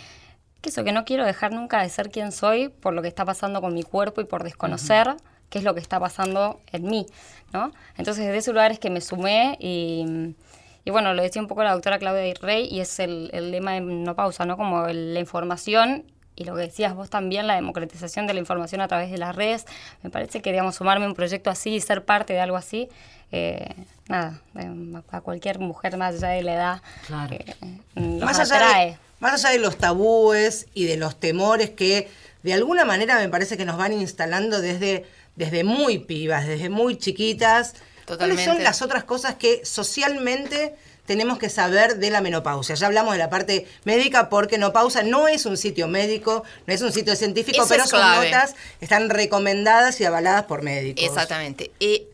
que 0.61 0.69
eso, 0.69 0.83
que 0.83 0.91
no 0.91 1.05
quiero 1.05 1.25
dejar 1.25 1.53
nunca 1.53 1.81
de 1.81 1.89
ser 1.89 2.09
quien 2.09 2.33
soy 2.33 2.67
por 2.67 2.93
lo 2.93 3.01
que 3.01 3.07
está 3.07 3.23
pasando 3.23 3.61
con 3.61 3.73
mi 3.73 3.83
cuerpo 3.83 4.19
y 4.19 4.25
por 4.25 4.43
desconocer 4.43 5.15
qué 5.49 5.59
es 5.59 5.63
lo 5.63 5.73
que 5.73 5.79
está 5.79 5.99
pasando 6.01 6.59
en 6.73 6.83
mí, 6.83 7.05
¿no? 7.53 7.71
Entonces, 7.97 8.25
desde 8.25 8.37
ese 8.39 8.51
lugar 8.51 8.71
es 8.71 8.79
que 8.79 8.89
me 8.89 8.99
sumé 9.01 9.55
y, 9.61 10.35
y 10.83 10.91
bueno, 10.91 11.13
lo 11.13 11.21
decía 11.23 11.41
un 11.41 11.47
poco 11.47 11.63
la 11.63 11.71
doctora 11.71 11.97
Claudia 11.97 12.33
Rey 12.41 12.67
y 12.69 12.81
es 12.81 12.99
el, 12.99 13.29
el 13.33 13.51
lema 13.51 13.71
de 13.73 13.81
no 13.81 14.15
pausa, 14.15 14.45
¿no? 14.45 14.57
Como 14.57 14.85
el- 14.87 15.13
la 15.13 15.19
información 15.21 16.03
y 16.39 16.45
lo 16.45 16.55
que 16.55 16.61
decías 16.61 16.95
vos 16.95 17.09
también, 17.09 17.45
la 17.47 17.55
democratización 17.55 18.25
de 18.25 18.33
la 18.33 18.39
información 18.39 18.79
a 18.81 18.87
través 18.87 19.11
de 19.11 19.17
las 19.17 19.35
redes. 19.35 19.65
Me 20.01 20.09
parece 20.09 20.41
que, 20.41 20.51
digamos, 20.51 20.75
sumarme 20.75 21.05
a 21.05 21.09
un 21.09 21.13
proyecto 21.13 21.49
así 21.49 21.75
y 21.75 21.81
ser 21.81 22.05
parte 22.05 22.33
de 22.33 22.39
algo 22.39 22.55
así, 22.57 22.87
eh, 23.31 23.67
nada, 24.07 24.41
eh, 24.57 24.67
a 25.11 25.21
cualquier 25.21 25.59
mujer 25.59 25.97
más 25.97 26.15
allá 26.15 26.29
de 26.29 26.41
la 26.43 26.53
edad, 26.53 26.81
Claro. 27.05 27.35
eh, 27.35 27.55
nos 27.95 28.21
Más 28.23 28.39
allá, 28.39 28.55
atrae. 28.55 28.85
de, 28.91 28.97
más 29.19 29.33
allá 29.45 29.53
de 29.53 29.59
los 29.59 29.77
tabúes 29.77 30.67
y 30.73 30.85
de 30.85 30.95
los 30.97 31.19
temores 31.19 31.69
que 31.71 32.09
de 32.41 32.53
alguna 32.53 32.85
manera 32.85 33.19
me 33.19 33.27
parece 33.29 33.57
que 33.57 33.65
nos 33.65 33.77
van 33.77 33.91
instalando 33.93 34.61
desde, 34.61 35.05
desde 35.35 35.63
muy 35.65 35.99
pibas, 35.99 36.47
desde 36.47 36.69
muy 36.69 36.97
chiquitas. 36.97 37.73
Totalmente. 38.05 38.43
¿Cuáles 38.43 38.45
son 38.57 38.63
las 38.63 38.81
otras 38.81 39.03
cosas 39.03 39.35
que 39.35 39.63
socialmente 39.65 40.75
tenemos 41.09 41.39
que 41.39 41.49
saber 41.49 41.97
de 41.97 42.11
la 42.11 42.21
menopausia? 42.21 42.75
Ya 42.75 42.85
hablamos 42.85 43.13
de 43.13 43.17
la 43.17 43.31
parte 43.31 43.67
médica 43.83 44.29
porque 44.29 44.59
menopausia 44.59 45.01
no 45.01 45.27
es 45.27 45.47
un 45.47 45.57
sitio 45.57 45.87
médico, 45.87 46.43
no 46.67 46.73
es 46.73 46.83
un 46.83 46.91
sitio 46.91 47.15
científico, 47.15 47.63
Eso 47.63 47.67
pero 47.67 47.85
clave. 47.85 48.29
notas, 48.29 48.53
están 48.79 49.09
recomendadas 49.09 49.99
y 50.01 50.05
avaladas 50.05 50.43
por 50.43 50.61
médicos. 50.61 51.03
Exactamente. 51.03 51.71
Eh, 51.79 52.07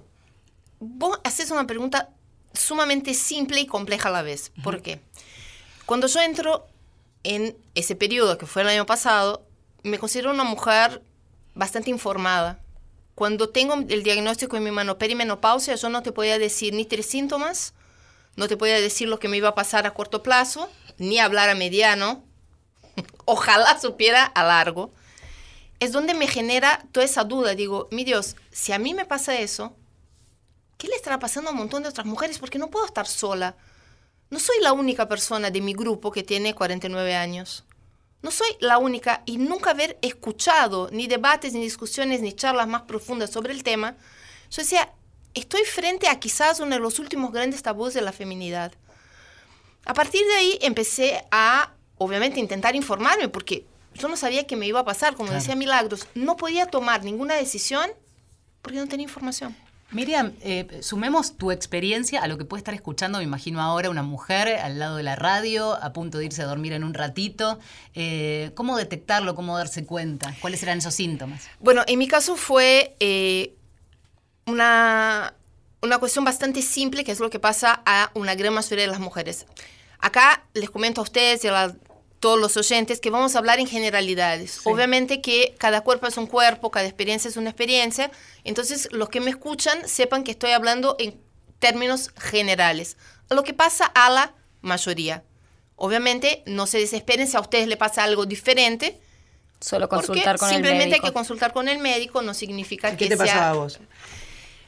vos 0.80 1.20
haces 1.26 1.52
una 1.52 1.68
pregunta 1.68 2.08
sumamente 2.54 3.14
simple 3.14 3.60
y 3.60 3.66
compleja 3.66 4.08
a 4.08 4.14
la 4.14 4.22
vez. 4.22 4.54
¿Por 4.64 4.82
qué? 4.82 5.02
Cuando 5.86 6.08
yo 6.08 6.22
entro 6.22 6.66
en 7.24 7.58
ese 7.76 7.98
periodo 7.98 8.38
que 8.38 8.46
fue 8.46 8.62
el 8.62 8.70
año 8.70 8.86
pasado, 8.86 9.46
me 9.84 10.00
considero 10.00 10.32
una 10.32 10.46
mujer 10.46 11.02
bastante 11.54 11.90
informada. 11.90 12.60
Cuando 13.14 13.50
tengo 13.50 13.74
el 13.74 14.04
diagnóstico 14.04 14.56
en 14.56 14.64
mi 14.64 14.72
mano 14.72 14.98
perimenopausia, 14.98 15.76
yo 15.76 15.90
no 15.90 16.02
te 16.02 16.14
podía 16.14 16.40
decir 16.40 16.74
ni 16.74 16.86
tres 16.86 17.08
síntomas, 17.08 17.74
no 18.36 18.48
te 18.48 18.58
podía 18.58 18.80
decir 18.80 19.08
lo 19.08 19.20
que 19.20 19.28
me 19.28 19.38
iba 19.38 19.50
a 19.50 19.56
pasar 19.56 19.86
a 19.86 19.94
corto 19.94 20.24
plazo, 20.24 20.70
ni 20.98 21.20
hablar 21.20 21.50
a 21.50 21.56
mediano. 21.56 22.24
Ojalá 23.26 23.80
supiera 23.80 24.26
a 24.26 24.44
largo. 24.44 24.92
Es 25.80 25.92
donde 25.92 26.14
me 26.14 26.28
genera 26.28 26.86
toda 26.92 27.06
esa 27.06 27.24
duda. 27.24 27.56
Digo, 27.56 27.88
mi 27.92 28.04
Dios, 28.04 28.36
si 28.52 28.72
a 28.72 28.80
mí 28.80 28.94
me 28.94 29.06
pasa 29.06 29.40
eso, 29.40 29.76
¿qué 30.78 30.88
le 30.88 30.96
estará 30.96 31.20
pasando 31.20 31.50
a 31.50 31.54
un 31.54 31.60
montón 31.60 31.84
de 31.84 31.90
otras 31.90 32.06
mujeres? 32.06 32.40
Porque 32.40 32.60
no 32.60 32.70
puedo 32.70 32.86
estar 32.86 33.08
sola. 33.08 33.56
No 34.30 34.40
soy 34.40 34.58
la 34.62 34.74
única 34.74 35.08
persona 35.08 35.52
de 35.52 35.62
mi 35.62 35.74
grupo 35.74 36.12
que 36.12 36.24
tiene 36.24 36.56
49 36.56 37.16
años. 37.16 37.64
No 38.22 38.32
soy 38.32 38.48
la 38.60 38.80
única 38.80 39.22
y 39.26 39.38
nunca 39.38 39.72
haber 39.72 40.00
escuchado 40.02 40.90
ni 40.92 41.08
debates, 41.08 41.54
ni 41.54 41.62
discusiones, 41.62 42.22
ni 42.22 42.34
charlas 42.34 42.68
más 42.68 42.82
profundas 42.82 43.30
sobre 43.30 43.54
el 43.54 43.64
tema. 43.64 43.96
Yo 44.50 44.64
decía, 44.64 44.92
estoy 45.36 45.62
frente 45.64 46.08
a 46.08 46.20
quizás 46.20 46.60
uno 46.60 46.76
de 46.76 46.82
los 46.82 47.00
últimos 47.00 47.32
grandes 47.32 47.62
tabús 47.62 47.94
de 47.94 48.02
la 48.02 48.12
feminidad. 48.12 48.72
A 49.86 49.94
partir 49.94 50.22
de 50.26 50.34
ahí 50.36 50.58
empecé 50.62 51.24
a, 51.32 51.72
obviamente, 51.98 52.40
intentar 52.40 52.76
informarme 52.76 53.30
porque 53.30 53.66
yo 53.94 54.08
no 54.08 54.18
sabía 54.18 54.48
qué 54.48 54.56
me 54.56 54.66
iba 54.68 54.80
a 54.80 54.86
pasar. 54.86 55.14
Como 55.16 55.28
Claro. 55.28 55.40
decía 55.40 55.56
Milagros, 55.56 56.08
no 56.16 56.36
podía 56.38 56.66
tomar 56.66 57.04
ninguna 57.04 57.36
decisión 57.36 57.90
porque 58.62 58.80
no 58.80 58.88
tenía 58.88 59.04
información. 59.04 59.56
Miriam, 59.92 60.34
eh, 60.42 60.80
sumemos 60.82 61.38
tu 61.38 61.52
experiencia 61.52 62.22
a 62.22 62.28
lo 62.28 62.40
que 62.40 62.44
puede 62.44 62.60
estar 62.60 62.74
escuchando, 62.74 63.20
me 63.20 63.24
imagino 63.24 63.62
ahora, 63.62 63.92
una 63.92 64.02
mujer 64.02 64.48
al 64.50 64.80
lado 64.80 64.98
de 64.98 65.04
la 65.04 65.16
radio, 65.16 65.74
a 65.82 65.94
punto 65.94 66.18
de 66.18 66.26
irse 66.26 66.42
a 66.42 66.46
dormir 66.46 66.74
en 66.74 66.84
un 66.84 66.96
ratito. 66.96 67.60
Eh, 67.94 68.52
¿Cómo 68.56 68.76
detectarlo? 68.78 69.36
¿Cómo 69.36 69.56
darse 69.56 69.86
cuenta? 69.86 70.36
¿Cuáles 70.42 70.64
eran 70.64 70.80
esos 70.80 70.96
síntomas? 70.96 71.48
Bueno, 71.60 71.84
en 71.86 72.00
mi 72.00 72.08
caso 72.08 72.36
fue 72.36 72.96
eh, 73.00 73.54
una, 74.46 75.34
una 75.82 75.98
cuestión 76.00 76.26
bastante 76.26 76.62
simple, 76.62 77.04
que 77.04 77.12
es 77.12 77.20
lo 77.20 77.30
que 77.30 77.40
pasa 77.40 77.82
a 77.86 78.12
una 78.14 78.36
gran 78.36 78.54
mayoría 78.54 78.86
de 78.86 78.92
las 78.92 79.00
mujeres. 79.00 79.46
Acá 80.00 80.44
les 80.54 80.70
comento 80.70 81.02
a 81.02 81.04
ustedes 81.04 81.44
y 81.44 81.48
a 81.48 81.52
la- 81.52 81.76
todos 82.20 82.40
los 82.40 82.58
oyentes 82.58 83.00
que 83.00 83.10
vamos 83.12 83.36
a 83.36 83.40
hablar 83.40 83.60
en 83.60 83.68
generalidades. 83.68 84.62
Obviamente 84.66 85.22
que 85.22 85.54
cada 85.60 85.82
cuerpo 85.82 86.08
es 86.08 86.18
un 86.18 86.26
cuerpo, 86.28 86.72
cada 86.72 86.86
experiencia 86.88 87.30
es 87.30 87.38
una 87.38 87.50
experiencia. 87.52 88.10
Entonces, 88.44 88.88
los 88.92 89.10
que 89.10 89.20
me 89.20 89.30
escuchan 89.30 89.88
sepan 89.88 90.24
que 90.24 90.32
estoy 90.32 90.52
hablando 90.52 90.96
en 90.98 91.20
términos 91.60 92.10
generales. 92.18 92.98
Lo 93.30 93.44
que 93.44 93.54
pasa 93.54 93.86
a 93.86 94.10
la 94.10 94.34
mayoría. 94.62 95.24
Obviamente, 95.76 96.42
no 96.48 96.66
se 96.66 96.80
desesperen 96.80 97.28
si 97.28 97.38
a 97.38 97.42
ustedes 97.42 97.68
le 97.68 97.78
pasa 97.78 98.04
algo 98.04 98.26
diferente. 98.26 99.00
Solo 99.60 99.88
consultar 99.88 100.38
con 100.38 100.48
el 100.50 100.56
simplemente 100.56 100.86
médico. 100.88 101.06
hay 101.06 101.10
que 101.12 101.14
consultar 101.14 101.54
con 101.54 101.68
el 101.68 101.78
médico, 101.80 102.22
no 102.24 102.34
significa 102.34 102.92
¿Qué 102.92 102.98
que 102.98 103.10
te 103.10 103.18
sea... 103.18 103.26
pasaba 103.26 103.50
a 103.50 103.54
vos? 103.54 103.80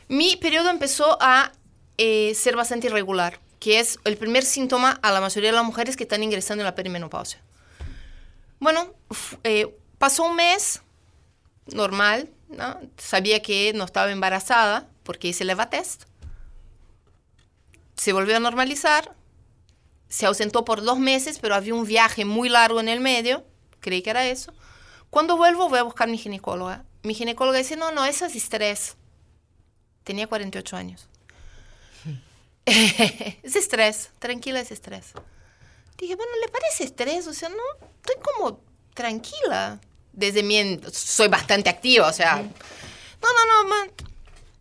Mi 0.08 0.38
periodo 0.38 0.70
empezó 0.70 1.18
a 1.22 1.52
eh, 1.98 2.34
ser 2.36 2.56
bastante 2.56 2.88
irregular, 2.88 3.40
que 3.60 3.80
es 3.80 4.00
el 4.06 4.18
primer 4.18 4.44
síntoma 4.44 5.00
a 5.02 5.12
la 5.12 5.20
mayoría 5.20 5.50
de 5.50 5.56
las 5.56 5.66
mujeres 5.66 5.98
que 5.98 6.04
están 6.04 6.24
ingresando 6.24 6.62
en 6.62 6.66
la 6.66 6.76
perimenopausia. 6.76 7.42
Bueno, 8.60 8.94
eh, 9.44 9.76
pasó 9.98 10.24
un 10.24 10.36
mes 10.36 10.82
normal, 11.68 12.30
¿no? 12.50 12.80
sabía 12.98 13.42
que 13.42 13.74
no 13.74 13.84
estaba 13.84 14.12
embarazada 14.12 14.90
porque 15.04 15.28
hice 15.28 15.44
el 15.44 15.50
EVA 15.50 15.70
test. 15.70 16.04
Se 17.96 18.14
volvió 18.14 18.38
a 18.38 18.40
normalizar, 18.40 19.16
se 20.08 20.26
ausentó 20.26 20.64
por 20.64 20.84
dos 20.84 21.00
meses, 21.00 21.40
pero 21.40 21.56
había 21.56 21.74
un 21.74 21.86
viaje 21.86 22.26
muy 22.26 22.48
largo 22.48 22.80
en 22.80 22.90
el 22.90 23.02
medio, 23.02 23.46
creí 23.80 24.02
que 24.02 24.12
era 24.12 24.26
eso. 24.26 24.54
Cuando 25.10 25.36
vuelvo 25.36 25.70
voy 25.70 25.80
a 25.80 25.84
buscar 25.84 26.08
a 26.08 26.12
mi 26.12 26.18
ginecóloga. 26.18 26.86
Mi 27.04 27.14
ginecóloga 27.14 27.58
dice, 27.58 27.76
no, 27.76 27.92
no, 27.92 28.06
eso 28.06 28.26
es 28.26 28.36
estrés. 28.36 28.97
Tenía 30.08 30.26
48 30.26 30.78
años. 30.78 31.06
es 32.66 33.56
estrés, 33.58 34.12
tranquila, 34.20 34.62
es 34.62 34.72
estrés. 34.72 35.08
Dije, 35.98 36.16
bueno, 36.16 36.32
¿le 36.40 36.48
parece 36.48 36.86
estrés? 36.86 37.28
O 37.28 37.34
sea, 37.34 37.50
no, 37.50 37.88
estoy 37.98 38.16
como 38.24 38.62
tranquila. 38.94 39.82
Desde 40.14 40.44
mi... 40.44 40.80
Soy 40.94 41.28
bastante 41.28 41.70
activa, 41.70 42.08
o 42.08 42.14
sea... 42.14 42.38
No, 42.38 43.34
no, 43.34 43.64
no, 43.64 43.68
man. 43.68 43.92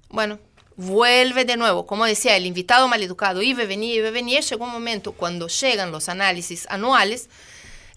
Bueno, 0.09 0.41
vuelve 0.75 1.45
de 1.45 1.57
nuevo. 1.57 1.87
Como 1.87 2.07
decía, 2.07 2.37
el 2.37 2.45
invitado 2.45 2.89
maleducado 2.89 3.41
iba 3.41 3.63
y 3.63 3.67
venía, 3.67 3.95
iba 3.95 4.09
y 4.09 4.13
venía. 4.13 4.41
Llegó 4.41 4.65
un 4.65 4.73
momento 4.73 5.13
cuando 5.13 5.47
llegan 5.47 5.93
los 5.93 6.09
análisis 6.09 6.67
anuales. 6.71 7.31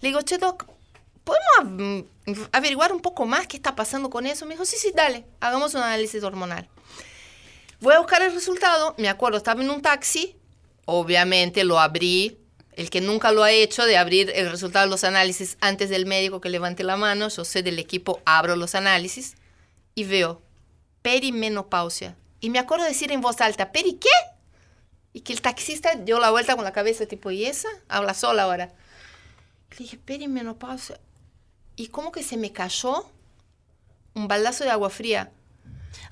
Le 0.02 0.10
digo, 0.10 0.22
che, 0.22 0.38
doc, 0.38 0.66
¿podemos 1.24 1.82
mm, 1.82 2.32
averiguar 2.52 2.92
un 2.92 3.00
poco 3.00 3.26
más 3.26 3.48
qué 3.48 3.56
está 3.56 3.74
pasando 3.74 4.08
con 4.08 4.24
eso? 4.26 4.46
Me 4.46 4.54
dijo, 4.54 4.64
sí, 4.64 4.76
sí, 4.78 4.92
dale, 4.94 5.24
hagamos 5.40 5.74
un 5.74 5.82
análisis 5.82 6.22
hormonal. 6.22 6.68
Voy 7.80 7.94
a 7.94 7.98
buscar 7.98 8.20
el 8.22 8.34
resultado. 8.34 8.94
Me 8.98 9.08
acuerdo, 9.08 9.38
estaba 9.38 9.62
en 9.62 9.70
un 9.70 9.80
taxi. 9.80 10.36
Obviamente 10.84 11.64
lo 11.64 11.80
abrí. 11.80 12.38
El 12.72 12.90
que 12.90 13.00
nunca 13.00 13.32
lo 13.32 13.42
ha 13.42 13.50
hecho 13.50 13.84
de 13.84 13.96
abrir 13.96 14.30
el 14.34 14.50
resultado 14.50 14.86
de 14.86 14.90
los 14.90 15.04
análisis 15.04 15.56
antes 15.60 15.90
del 15.90 16.06
médico 16.06 16.40
que 16.40 16.50
levante 16.50 16.84
la 16.84 16.96
mano. 16.96 17.28
Yo 17.28 17.44
sé 17.44 17.62
del 17.62 17.78
equipo, 17.78 18.20
abro 18.24 18.54
los 18.56 18.74
análisis 18.74 19.34
y 19.94 20.04
veo 20.04 20.42
perimenopausia. 21.02 22.16
Y 22.40 22.50
me 22.50 22.58
acuerdo 22.58 22.84
decir 22.84 23.12
en 23.12 23.20
voz 23.20 23.40
alta, 23.40 23.72
¿peri 23.72 23.94
qué? 23.94 24.08
Y 25.12 25.20
que 25.22 25.32
el 25.32 25.40
taxista 25.40 25.94
dio 25.94 26.20
la 26.20 26.30
vuelta 26.30 26.54
con 26.56 26.64
la 26.64 26.72
cabeza, 26.72 27.06
tipo, 27.06 27.30
¿y 27.30 27.44
esa? 27.44 27.68
Habla 27.88 28.14
sola 28.14 28.44
ahora. 28.44 28.72
Le 29.72 29.76
dije, 29.78 29.98
perimenopausia. 29.98 31.00
Y 31.76 31.88
como 31.88 32.12
que 32.12 32.22
se 32.22 32.36
me 32.36 32.52
cayó 32.52 33.10
un 34.14 34.28
baldazo 34.28 34.64
de 34.64 34.70
agua 34.70 34.90
fría. 34.90 35.32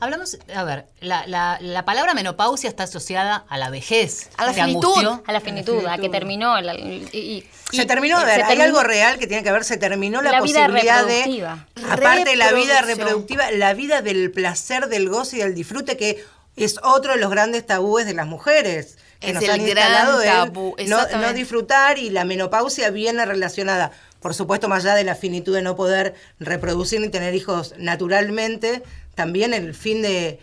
Hablamos, 0.01 0.39
a 0.55 0.65
ver, 0.65 0.87
la, 1.01 1.27
la- 1.27 1.59
la 1.61 1.85
palabra 1.85 2.15
menopausia 2.15 2.69
está 2.69 2.85
asociada 2.85 3.45
a 3.49 3.59
la 3.59 3.69
vejez. 3.71 4.31
A 4.37 4.47
la 4.47 4.53
¿Te 4.53 4.61
finitud. 4.63 4.85
angustió? 4.89 5.23
A 5.27 5.33
la 5.33 5.41
finitud, 5.41 5.87
a 5.87 5.99
que 5.99 6.09
terminó. 6.09 6.61
la- 6.61 6.75
y- 6.75 7.09
y- 7.13 7.49
Se 7.77 7.83
y- 7.83 7.87
terminó, 7.87 8.17
a 8.19 8.21
se 8.21 8.27
ver, 8.27 8.35
hay 8.43 8.49
terminó- 8.49 8.65
algo 8.65 8.83
real 8.83 9.19
que 9.19 9.27
tiene 9.27 9.43
que 9.43 9.51
ver, 9.53 9.65
se 9.65 9.77
terminó 9.77 10.23
la, 10.23 10.33
La 10.33 10.41
vida 10.41 10.67
posibilidad 10.67 11.05
de, 11.05 11.15
reproductiva. 11.17 11.67
aparte 11.91 12.25
de 12.31 12.37
la 12.37 12.53
vida 12.53 12.83
reproductiva, 12.83 13.51
la 13.51 13.75
vida 13.75 14.03
del 14.03 14.31
placer, 14.31 14.89
del 14.89 15.09
goce 15.09 15.37
y 15.37 15.41
del 15.41 15.55
disfrute, 15.55 15.97
que 15.97 16.25
es 16.57 16.79
otro 16.83 17.13
de 17.13 17.19
los 17.19 17.31
grandes 17.31 17.67
tabúes 17.67 18.07
de 18.07 18.15
las 18.15 18.27
mujeres, 18.27 18.99
que 19.21 19.29
Es 19.29 19.35
nos 19.35 19.43
el 19.45 19.51
han 19.51 19.57
gran 19.67 19.69
instalado 19.69 20.19
del 20.19 20.31
tabú, 20.31 20.77
no, 20.87 21.09
no 21.19 21.33
disfrutar 21.33 21.99
y 21.99 22.11
la 22.11 22.25
menopausia 22.25 22.91
viene 22.91 23.25
relacionada, 23.27 23.91
por 24.21 24.35
supuesto, 24.35 24.69
más 24.69 24.85
allá 24.85 24.95
de 24.95 25.05
la 25.05 25.15
finitud 25.17 25.55
de 25.55 25.63
no 25.63 25.75
poder 25.77 26.15
reproducir 26.41 27.01
ni 27.01 27.09
tener 27.09 27.35
hijos 27.35 27.75
naturalmente, 27.79 28.83
también 29.19 29.53
el 29.53 29.75
fin 29.75 30.01
de 30.01 30.39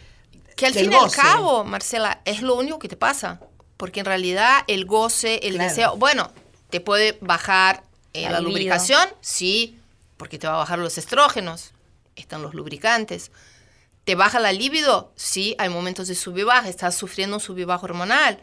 Que 0.58 0.66
al 0.68 0.74
fin 0.74 0.92
y 0.92 0.96
al 0.96 1.10
cabo, 1.12 1.64
Marcela, 1.64 2.22
es 2.26 2.42
lo 2.42 2.56
único 2.56 2.78
que 2.78 2.90
te 2.90 2.98
pasa. 2.98 3.40
Porque 3.78 4.02
en 4.02 4.06
realidad 4.06 4.64
el 4.68 4.86
goce, 4.86 5.40
el 5.44 5.54
Claro. 5.56 5.70
deseo, 5.70 5.98
bueno, 5.98 6.32
te 6.70 6.82
puede 6.82 7.18
bajar 7.22 7.84
eh, 8.14 8.24
La 8.24 8.40
libido. 8.40 8.42
lubricación, 8.50 9.08
sí, 9.22 9.78
porque 10.18 10.38
te 10.38 10.48
va 10.48 10.56
a 10.56 10.58
bajar 10.58 10.80
los 10.80 10.98
estrógenos, 10.98 11.72
están 12.18 12.42
los 12.42 12.54
lubricantes. 12.54 13.32
¿Te 14.06 14.16
baja 14.16 14.40
la 14.40 14.52
libido? 14.52 15.12
Sí, 15.16 15.56
hay 15.58 15.70
momentos 15.70 16.08
de 16.10 16.16
sub 16.16 16.38
y 16.38 16.44
baja, 16.44 16.68
estás 16.70 16.96
sufriendo 16.96 17.38
un 17.38 17.42
sub 17.42 17.58
y 17.58 17.64
baja 17.64 17.84
hormonal. 17.86 18.40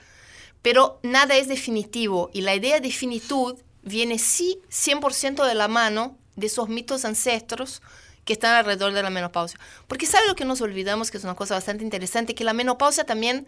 Pero 0.63 0.99
nada 1.03 1.37
es 1.37 1.47
definitivo 1.49 2.31
y 2.33 2.41
la 2.43 2.55
idea 2.55 2.81
de 2.81 2.91
finitud 2.91 3.57
viene 3.83 4.19
sí 4.19 4.59
100% 4.71 5.47
de 5.47 5.55
la 5.55 5.69
mano 5.69 6.17
de 6.37 6.47
esos 6.47 6.69
mitos 6.69 7.05
ancestros 7.05 7.81
que 8.25 8.33
están 8.35 8.55
alrededor 8.55 8.93
de 8.93 9.03
la 9.03 9.11
menopausia. 9.11 9.59
Porque 9.89 10.07
¿sabe 10.07 10.27
lo 10.29 10.37
que 10.37 10.45
nos 10.45 10.61
olvidamos? 10.61 11.11
Que 11.11 11.19
es 11.19 11.25
una 11.25 11.35
cosa 11.35 11.55
bastante 11.55 11.85
interesante, 11.85 12.35
que 12.35 12.45
la 12.45 12.53
menopausia 12.53 13.05
también 13.05 13.47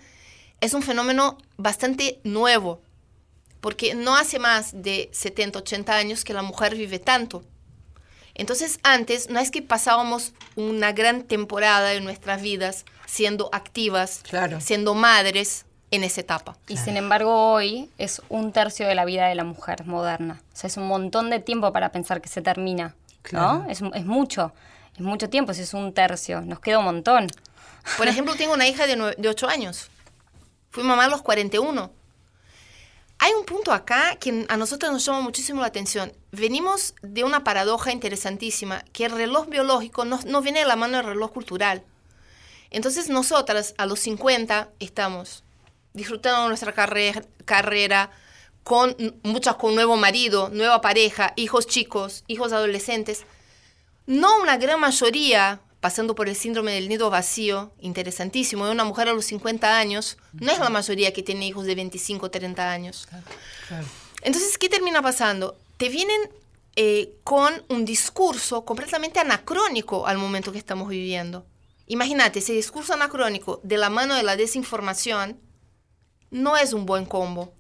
es 0.61 0.75
un 0.75 0.83
fenómeno 0.83 1.39
bastante 1.57 2.21
nuevo, 2.25 2.81
porque 3.61 3.95
no 3.95 4.17
hace 4.17 4.39
más 4.39 4.71
de 4.83 5.09
70, 5.13 5.61
80 5.61 5.95
años 5.97 6.25
que 6.25 6.35
la 6.35 6.43
mujer 6.43 6.75
vive 6.75 6.99
tanto. 6.99 7.45
Entonces 8.35 8.81
antes 8.83 9.31
no 9.31 9.39
es 9.39 9.51
que 9.51 9.63
pasábamos 9.63 10.33
una 10.57 10.93
gran 10.93 11.23
temporada 11.23 11.95
en 11.95 12.05
nuestras 12.05 12.43
vidas 12.43 12.85
siendo 13.07 13.49
activas, 13.53 14.21
Claro. 14.29 14.61
siendo 14.61 14.95
madres 14.95 15.67
en 15.93 16.03
esa 16.03 16.21
etapa. 16.23 16.57
Y 16.67 16.77
sin 16.77 16.97
embargo 16.97 17.53
hoy 17.53 17.89
es 17.99 18.21
un 18.29 18.53
tercio 18.53 18.89
de 18.89 18.97
la 18.97 19.05
vida 19.05 19.29
de 19.29 19.37
la 19.37 19.45
mujer 19.45 19.85
moderna. 19.87 20.43
O 20.53 20.57
sea, 20.57 20.67
es 20.67 20.77
un 20.77 20.89
montón 20.89 21.31
de 21.31 21.39
tiempo 21.39 21.73
para 21.73 21.93
pensar 21.93 22.21
que 22.21 22.29
se 22.29 22.43
termina. 22.43 22.97
Claro. 23.25 23.65
¿no? 23.65 23.71
Es, 23.71 23.83
es 23.95 24.05
mucho. 24.07 24.53
Es 24.95 25.01
mucho 25.01 25.29
tiempo, 25.29 25.51
es 25.53 25.75
un 25.75 25.93
tercio. 25.93 26.41
Nos 26.43 26.61
queda 26.61 26.79
un 26.79 26.85
montón. 26.85 27.27
Por 27.99 28.07
ejemplo, 28.07 28.35
tengo 28.37 28.55
una 28.55 28.69
hija 28.69 28.87
de, 28.87 28.97
nue- 28.97 29.17
de 29.17 29.29
8 29.29 29.49
años. 29.49 29.91
Fui 30.71 30.85
mamá 30.85 31.05
a 31.05 31.09
los 31.09 31.23
41. 31.23 31.91
Hay 33.19 33.33
un 33.33 33.45
punto 33.45 33.73
acá 33.73 34.17
que 34.21 34.45
a 34.49 34.57
nosotros 34.57 34.93
nos 34.93 35.05
llama 35.05 35.21
muchísimo 35.21 35.61
la 35.61 35.69
atención. 35.69 36.13
Venimos 36.33 36.95
de 37.03 37.25
una 37.25 37.43
paradoja 37.45 37.93
interesantísima, 37.93 38.85
que 38.93 39.07
el 39.07 39.13
reloj 39.13 39.49
biológico 39.49 40.05
no, 40.05 40.21
no 40.27 40.43
viene 40.43 40.61
de 40.61 40.67
la 40.67 40.77
mano 40.77 40.97
del 40.99 41.07
reloj 41.07 41.33
cultural. 41.33 41.83
Entonces 42.71 43.09
nosotras 43.09 43.75
a 43.79 43.87
los 43.87 44.01
50 44.01 44.69
estamos 44.81 45.45
disfrutando 45.93 46.43
de 46.43 46.49
nuestra 46.49 46.73
carre- 46.75 47.25
carrera, 47.45 48.11
con 48.65 48.97
muchas 49.23 49.57
con 49.57 49.75
nuevo 49.75 49.97
marido, 49.97 50.49
nueva 50.49 50.81
pareja, 50.81 51.35
hijos 51.37 51.67
chicos, 51.67 52.25
hijos 52.27 52.53
adolescentes. 52.53 53.25
No 54.07 54.41
una 54.41 54.57
gran 54.57 54.81
mayoría 54.81 55.61
pasando 55.81 56.15
por 56.15 56.31
el 56.31 56.35
síndrome 56.35 56.73
del 56.73 56.89
nido 56.89 57.11
vacío, 57.11 57.71
interesantísimo, 57.79 58.65
de 58.65 58.73
una 58.73 58.85
mujer 58.85 59.09
a 59.09 59.13
los 59.13 59.27
50 59.27 59.79
años, 59.79 60.17
no 60.33 60.51
es 60.51 60.59
la 60.59 60.71
mayoría 60.71 61.13
que 61.13 61.23
tiene 61.23 61.47
hijos 61.47 61.67
de 61.67 61.75
25 61.75 62.25
o 62.25 62.31
30 62.31 62.71
años. 62.71 63.07
Entonces, 64.23 64.57
¿qué 64.57 64.71
termina 64.71 65.03
pasando? 65.03 65.59
Te 65.77 65.91
vienen 65.91 66.19
eh, 66.77 67.13
con 67.23 67.63
un 67.69 67.85
discurso 67.85 68.65
completamente 68.65 69.21
anacrónico 69.21 70.07
al 70.07 70.17
momento 70.17 70.53
que 70.53 70.59
estamos 70.59 70.89
viviendo. 70.89 71.45
Imagínate, 71.87 72.39
ese 72.39 72.55
discurso 72.55 72.95
anacrónico 72.95 73.61
de 73.63 73.77
la 73.77 73.91
mano 73.91 74.15
de 74.15 74.23
la 74.23 74.37
desinformación 74.37 75.39
no 76.31 76.57
es 76.57 76.73
un 76.73 76.87
buen 76.87 77.05
combo. 77.05 77.53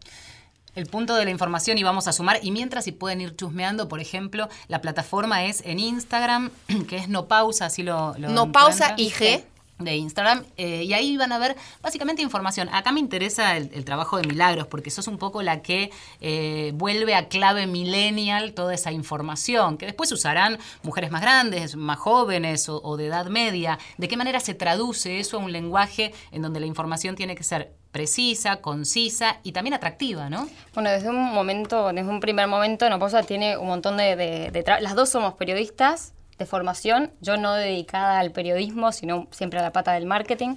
El 0.74 0.87
punto 0.87 1.14
de 1.14 1.24
la 1.24 1.30
información 1.30 1.78
y 1.78 1.82
vamos 1.84 2.08
a 2.08 2.12
sumar. 2.12 2.40
Y 2.42 2.50
mientras, 2.50 2.84
si 2.84 2.92
pueden 2.92 3.20
ir 3.20 3.37
chusmeando, 3.37 3.88
por 3.88 4.00
ejemplo, 4.00 4.48
la 4.68 4.80
plataforma 4.80 5.44
es 5.44 5.62
en 5.64 5.78
Instagram, 5.78 6.50
que 6.88 6.96
es 6.96 7.08
No 7.08 7.26
Pausa, 7.26 7.66
así 7.66 7.82
lo. 7.82 8.14
lo 8.18 8.28
No 8.28 8.50
Pausa. 8.52 8.94
IG. 8.96 9.44
De 9.76 9.96
Instagram. 9.96 10.44
eh, 10.56 10.84
y 10.84 10.92
ahí 10.94 11.16
van 11.16 11.32
a 11.32 11.38
ver 11.38 11.56
básicamente 11.82 12.22
información. 12.22 12.68
Acá 12.72 12.92
me 12.92 13.00
interesa 13.00 13.56
el, 13.56 13.70
el 13.74 13.84
trabajo 13.84 14.16
de 14.16 14.22
Milagros, 14.26 14.68
porque 14.68 14.88
sos 14.88 15.08
un 15.08 15.18
poco 15.18 15.42
la 15.42 15.62
que 15.62 15.90
eh, 16.20 16.70
vuelve 16.76 17.16
a 17.16 17.26
clave 17.26 17.66
millennial 17.66 18.54
toda 18.54 18.72
esa 18.72 18.92
información, 18.92 19.76
que 19.76 19.87
después 19.87 20.12
usarán 20.12 20.58
mujeres 20.84 21.10
más 21.10 21.22
grandes, 21.22 21.74
más 21.74 21.98
jóvenes 21.98 22.68
o, 22.68 22.80
o 22.84 22.96
de 22.96 23.06
edad 23.06 23.26
media. 23.26 23.80
¿De 23.98 24.06
qué 24.06 24.16
manera 24.16 24.38
se 24.38 24.54
traduce 24.54 25.18
eso 25.18 25.38
a 25.38 25.40
un 25.40 25.50
lenguaje 25.50 26.14
en 26.30 26.42
donde 26.42 26.60
la 26.60 26.66
información 26.66 27.16
tiene 27.16 27.34
que 27.34 27.42
ser 27.42 27.72
precisa, 27.94 28.57
concisa 28.57 29.38
y 29.44 29.52
también 29.52 29.72
atractiva, 29.72 30.28
¿no? 30.28 30.48
Bueno, 30.74 30.90
desde 30.90 31.09
un 31.11 31.33
momento, 31.33 31.92
desde 31.92 32.11
un 32.11 32.18
primer 32.18 32.48
momento, 32.48 32.90
Noposa 32.90 33.22
tiene 33.22 33.57
un 33.57 33.68
montón 33.68 33.96
de, 33.96 34.16
de, 34.16 34.64
Las 34.80 34.96
dos 34.96 35.11
somos 35.11 35.35
periodistas 35.35 36.12
de 36.37 36.44
formación, 36.44 37.12
yo 37.20 37.37
no 37.37 37.54
dedicada 37.54 38.18
al 38.18 38.33
periodismo, 38.33 38.90
sino 38.90 39.28
siempre 39.30 39.61
a 39.61 39.62
la 39.62 39.70
pata 39.70 39.92
del 39.92 40.07
marketing. 40.07 40.57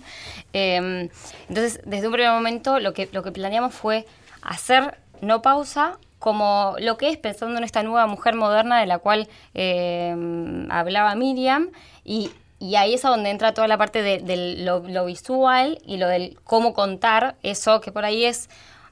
Eh, 0.53 1.11
entonces, 1.47 1.79
desde 1.85 2.07
un 2.07 2.13
primer 2.13 2.31
momento, 2.31 2.79
lo 2.79 2.93
que, 2.93 3.07
lo 3.11 3.21
que 3.21 3.31
planeamos 3.31 3.71
fue 3.71 4.07
hacer 4.41 4.97
no 5.21 5.43
pausa 5.43 5.99
como 6.17 6.73
lo 6.79 6.97
que 6.97 7.09
es 7.09 7.19
pensando 7.19 7.59
en 7.59 7.63
esta 7.63 7.83
nueva 7.83 8.07
mujer 8.07 8.33
moderna 8.33 8.79
de 8.79 8.87
la 8.87 8.97
cual 8.97 9.29
eh, 9.53 10.65
hablaba 10.71 11.13
Miriam 11.13 11.69
y 12.03 12.31
y 12.59 12.75
ahí 12.75 12.93
es 12.95 13.05
a 13.05 13.09
donde 13.09 13.29
entra 13.29 13.53
toda 13.53 13.67
la 13.67 13.77
parte 13.77 14.01
de, 14.01 14.17
de 14.19 14.57
lo, 14.63 14.79
lo 14.79 15.05
visual 15.05 15.79
y 15.85 15.97
lo 15.97 16.07
del 16.07 16.39
cómo 16.43 16.73
contar 16.73 17.35
eso, 17.43 17.81
que 17.81 17.91
por 17.91 18.05
ahí 18.05 18.25
es 18.25 18.49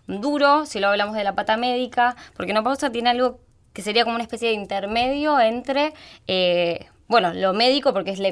duro, 0.07 0.65
si 0.65 0.79
lo 0.79 0.89
hablamos 0.89 1.15
de 1.15 1.23
la 1.23 1.33
pata 1.33 1.57
médica, 1.57 2.15
porque 2.35 2.53
no 2.53 2.63
pausa 2.63 2.91
tiene 2.91 3.09
algo 3.09 3.39
que 3.73 3.81
sería 3.81 4.03
como 4.03 4.15
una 4.15 4.23
especie 4.23 4.49
de 4.49 4.53
intermedio 4.53 5.39
entre, 5.39 5.93
eh, 6.27 6.85
bueno, 7.07 7.33
lo 7.33 7.53
médico, 7.53 7.91
porque 7.93 8.11
es 8.11 8.19
la- 8.19 8.31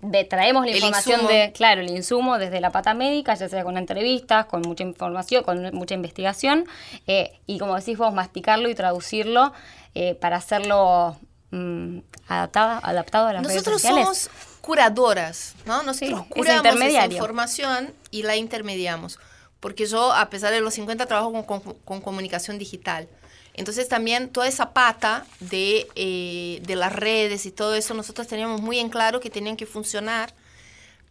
de- 0.00 0.24
traemos 0.24 0.64
la 0.66 0.70
El 0.72 0.76
información 0.78 1.20
insumo. 1.22 1.32
de, 1.38 1.52
claro, 1.52 1.80
el 1.80 1.90
insumo 1.90 2.38
desde 2.38 2.60
la 2.60 2.70
pata 2.70 2.92
médica, 2.92 3.34
ya 3.34 3.48
sea 3.48 3.64
con 3.64 3.78
entrevistas, 3.78 4.44
con 4.46 4.60
mucha 4.62 4.82
información, 4.82 5.42
con 5.44 5.74
mucha 5.74 5.94
investigación, 5.94 6.66
eh, 7.06 7.38
y 7.46 7.58
como 7.58 7.74
decís 7.76 7.96
vos, 7.96 8.12
masticarlo 8.12 8.68
y 8.68 8.74
traducirlo 8.74 9.52
eh, 9.94 10.14
para 10.14 10.36
hacerlo 10.36 11.16
mm, 11.54 11.98
adaptado, 12.28 12.80
adaptado 12.82 13.28
a 13.28 13.32
las 13.34 13.42
Nosotros 13.42 13.82
redes 13.82 13.82
sociales. 13.82 14.04
somos 14.28 14.30
curadoras, 14.60 15.54
¿no? 15.66 15.82
Nosotros 15.82 16.22
Sí, 16.22 16.28
curamos 16.34 16.66
esa 16.82 17.06
información 17.06 17.92
y 18.10 18.22
la 18.22 18.36
intermediamos. 18.36 19.18
Porque 19.60 19.86
yo, 19.86 20.12
a 20.12 20.28
pesar 20.30 20.52
de 20.52 20.60
los 20.60 20.74
50, 20.74 21.06
trabajo 21.06 21.32
con, 21.32 21.60
con- 21.60 21.74
con 21.84 22.00
comunicación 22.00 22.58
digital. 22.58 23.08
Entonces 23.54 23.88
también 23.88 24.28
toda 24.30 24.48
esa 24.48 24.72
pata 24.72 25.26
de, 25.40 25.86
eh, 25.94 26.60
de 26.66 26.76
las 26.76 26.92
redes 26.92 27.46
y 27.46 27.50
todo 27.52 27.74
eso, 27.74 27.94
nosotros 27.94 28.26
teníamos 28.26 28.60
muy 28.60 28.78
en 28.80 28.88
claro 28.90 29.20
que 29.20 29.30
tenían 29.30 29.56
que 29.56 29.64
funcionar, 29.64 30.34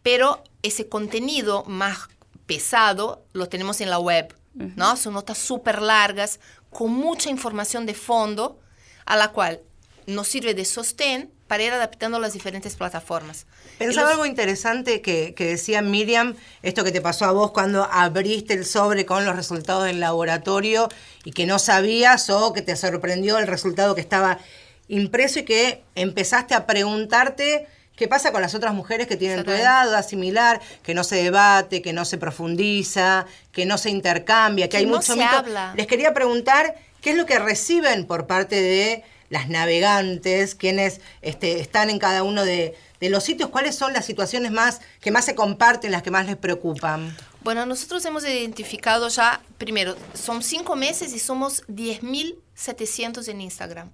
pero 0.02 0.44
ese 0.62 0.90
contenido 0.90 1.64
más 1.66 2.10
pesado 2.46 3.24
lo 3.34 3.48
tenemos 3.48 3.80
en 3.82 3.90
la 3.90 3.98
web, 4.00 4.36
¿no? 4.54 4.98
Son 4.98 5.14
notas 5.14 5.38
súper 5.38 5.82
largas, 5.82 6.40
con 6.70 6.92
mucha 6.92 7.30
información 7.30 7.86
de 7.86 7.94
fondo, 7.94 8.60
a 9.06 9.16
la 9.16 9.30
cual 9.30 9.62
nos 10.08 10.28
sirve 10.28 10.54
de 10.54 10.66
sostén 10.66 11.30
para 11.48 11.64
ir 11.64 11.72
adaptando 11.74 12.20
las 12.20 12.34
diferentes 12.34 12.76
plataformas. 12.76 13.46
Pensaba 13.78 14.04
Los- 14.08 14.12
algo 14.14 14.26
interesante 14.26 15.02
que, 15.02 15.34
que 15.36 15.46
decía 15.46 15.82
Miriam, 15.82 16.36
esto 16.62 16.84
que 16.84 16.92
te 16.92 17.02
pasó 17.02 17.26
a 17.26 17.32
vos 17.32 17.52
cuando 17.52 17.84
abriste 17.92 18.54
el 18.54 18.66
sobre 18.66 19.06
con 19.06 19.26
los 19.26 19.36
resultados 19.36 19.86
del 19.86 20.00
laboratorio 20.00 20.90
y 21.24 21.32
que 21.32 21.46
no 21.46 21.60
sabías 21.60 22.30
o 22.30 22.54
que 22.54 22.62
te 22.62 22.76
sorprendió 22.76 23.38
el 23.38 23.48
resultado 23.48 23.94
que 23.96 24.02
estaba 24.02 24.40
impreso 24.88 25.40
y 25.40 25.44
que 25.46 25.84
empezaste 25.96 26.54
a 26.56 26.66
preguntarte 26.66 27.68
qué 27.96 28.08
pasa 28.08 28.32
con 28.32 28.42
las 28.42 28.56
otras 28.56 28.74
mujeres 28.74 29.08
que 29.08 29.16
tienen 29.18 29.44
tu 29.44 29.52
edad, 29.52 29.88
edad 29.88 30.06
similar, 30.06 30.60
que 30.82 30.94
no 30.96 31.04
se 31.04 31.18
debate, 31.22 31.82
que 31.84 31.94
no 31.94 32.06
se 32.06 32.18
profundiza, 32.18 33.26
que 33.52 33.66
no 33.66 33.78
se 33.78 33.90
intercambia, 33.92 34.66
que, 34.66 34.70
Que 34.72 34.78
hay 34.78 34.86
no 34.86 34.96
mucho 34.96 35.14
se 35.14 35.20
mito. 35.20 35.30
habla. 35.38 35.74
Les 35.76 35.88
quería 35.88 36.14
preguntar 36.14 36.76
qué 37.02 37.12
es 37.12 37.18
lo 37.18 37.26
que 37.26 37.38
reciben 37.40 38.06
por 38.06 38.26
parte 38.28 38.62
de 38.62 39.04
las 39.34 39.50
navegantes, 39.50 40.54
quienes 40.54 41.02
este, 41.24 41.60
están 41.60 41.90
en 41.90 41.98
cada 41.98 42.22
uno 42.22 42.46
de, 42.46 42.78
los 43.02 43.26
sitios, 43.26 43.50
cuáles 43.50 43.76
son 43.76 43.92
las 43.92 44.06
situaciones 44.06 44.52
más 44.52 44.80
que 45.02 45.12
más 45.12 45.26
se 45.26 45.36
comparten, 45.36 45.92
las 45.92 46.04
que 46.04 46.12
más 46.12 46.26
les 46.26 46.38
preocupan. 46.38 47.14
Bueno, 47.42 47.66
nosotros 47.66 48.06
hemos 48.06 48.24
identificado 48.24 49.10
ya, 49.10 49.42
primero, 49.58 49.98
son 50.14 50.42
cinco 50.42 50.78
meses 50.78 51.14
y 51.14 51.20
somos 51.20 51.64
10.700 51.68 53.28
en 53.28 53.42
Instagram. 53.42 53.92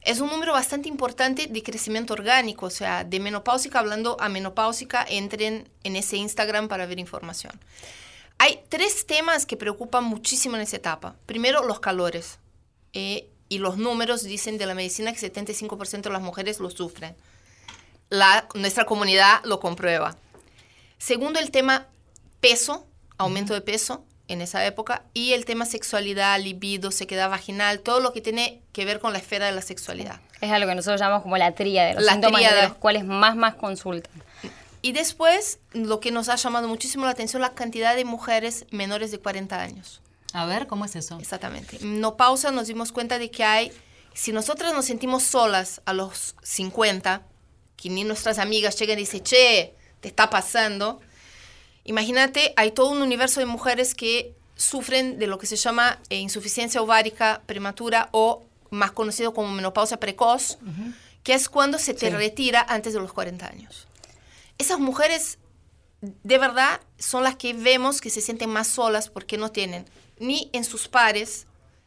Es 0.00 0.20
un 0.20 0.30
número 0.30 0.54
bastante 0.54 0.88
importante 0.88 1.46
de 1.46 1.62
crecimiento 1.62 2.14
orgánico, 2.14 2.66
o 2.66 2.70
sea, 2.70 3.04
de 3.04 3.20
menopáusica 3.20 3.80
hablando 3.80 4.16
a 4.18 4.30
menopáusica, 4.30 5.04
entren 5.06 5.68
en 5.84 5.96
ese 5.96 6.16
Instagram 6.16 6.68
para 6.68 6.86
ver 6.86 7.00
información. 7.00 7.52
Hay 8.38 8.60
tres 8.70 9.06
temas 9.06 9.44
que 9.44 9.58
preocupan 9.58 10.04
muchísimo 10.04 10.56
en 10.56 10.62
esa 10.62 10.76
etapa. 10.76 11.16
Primero, 11.26 11.64
los 11.64 11.80
calores. 11.80 12.38
Eh, 12.94 13.28
y 13.52 13.58
los 13.58 13.76
números 13.76 14.22
dicen 14.22 14.56
de 14.56 14.64
la 14.64 14.74
medicina 14.74 15.12
que 15.12 15.18
75% 15.30 16.00
de 16.00 16.08
las 16.08 16.22
mujeres 16.22 16.58
lo 16.58 16.70
sufren. 16.70 17.14
La, 18.08 18.48
nuestra 18.54 18.86
comunidad 18.86 19.44
lo 19.44 19.60
comprueba. 19.60 20.16
Segundo, 20.96 21.38
el 21.38 21.50
tema 21.50 21.86
peso, 22.40 22.86
aumento 23.18 23.52
de 23.52 23.60
peso 23.60 24.06
en 24.26 24.40
esa 24.40 24.64
época, 24.64 25.02
y 25.12 25.34
el 25.34 25.44
tema 25.44 25.66
sexualidad, 25.66 26.40
libido, 26.40 26.90
sequedad 26.90 27.28
vaginal, 27.28 27.80
todo 27.80 28.00
lo 28.00 28.14
que 28.14 28.22
tiene 28.22 28.62
que 28.72 28.86
ver 28.86 29.00
con 29.00 29.12
la 29.12 29.18
esfera 29.18 29.44
de 29.44 29.52
la 29.52 29.60
sexualidad. 29.60 30.18
Es 30.40 30.50
algo 30.50 30.70
que 30.70 30.74
nosotros 30.74 30.98
llamamos 30.98 31.22
como 31.22 31.36
la 31.36 31.52
tríada, 31.54 31.92
los 31.92 32.04
La 32.04 32.12
síntomas 32.12 32.40
de 32.40 32.62
los 32.68 32.76
cuales 32.76 33.04
más 33.04 33.36
más 33.36 33.56
consultan. 33.56 34.22
Y 34.80 34.92
después, 34.92 35.58
lo 35.72 36.00
que 36.00 36.10
nos 36.10 36.30
ha 36.30 36.36
llamado 36.36 36.68
muchísimo 36.68 37.04
la 37.04 37.10
atención, 37.10 37.42
la 37.42 37.52
cantidad 37.52 37.94
de 37.94 38.06
mujeres 38.06 38.64
menores 38.70 39.10
de 39.10 39.18
40 39.18 39.60
años. 39.60 40.01
A 40.32 40.46
ver, 40.46 40.66
¿cómo 40.66 40.84
es 40.84 40.96
eso? 40.96 41.18
Exactamente. 41.20 41.78
No 41.82 42.16
pausa, 42.16 42.50
nos 42.50 42.66
dimos 42.68 42.92
cuenta 42.92 43.18
de 43.18 43.30
que 43.30 43.44
hay, 43.44 43.72
si 44.14 44.32
nosotras 44.32 44.72
nos 44.72 44.86
sentimos 44.86 45.22
solas 45.22 45.80
a 45.84 45.92
los 45.92 46.34
50, 46.42 47.22
que 47.76 47.90
ni 47.90 48.04
nuestras 48.04 48.38
amigas 48.38 48.78
llegan 48.78 48.98
y 48.98 49.02
dicen, 49.02 49.22
che, 49.22 49.74
te 50.00 50.08
está 50.08 50.30
pasando, 50.30 51.00
imagínate, 51.84 52.52
hay 52.56 52.72
todo 52.72 52.90
un 52.90 53.02
universo 53.02 53.40
de 53.40 53.46
mujeres 53.46 53.94
que 53.94 54.34
sufren 54.56 55.18
de 55.18 55.26
lo 55.26 55.38
que 55.38 55.46
se 55.46 55.56
llama 55.56 55.98
eh, 56.10 56.16
insuficiencia 56.18 56.80
ovárica 56.82 57.42
prematura 57.46 58.08
o 58.12 58.44
más 58.70 58.92
conocido 58.92 59.34
como 59.34 59.50
menopausia 59.50 59.98
precoz, 59.98 60.58
que 61.22 61.34
es 61.34 61.48
cuando 61.48 61.78
se 61.78 61.94
te 61.94 62.08
Sí. 62.10 62.16
retira 62.16 62.64
antes 62.68 62.92
de 62.94 63.00
los 63.00 63.12
40 63.12 63.46
años. 63.46 63.86
Esas 64.58 64.78
mujeres 64.78 65.38
de 66.00 66.38
verdad 66.38 66.80
son 66.98 67.22
las 67.22 67.36
que 67.36 67.54
vemos 67.54 68.00
que 68.00 68.10
se 68.10 68.20
sienten 68.20 68.50
más 68.50 68.68
solas 68.68 69.08
porque 69.08 69.36
no 69.36 69.50
tienen 69.50 69.84
ni 70.18 70.50
en 70.52 70.64
sus 70.64 70.88
pares, 70.88 71.46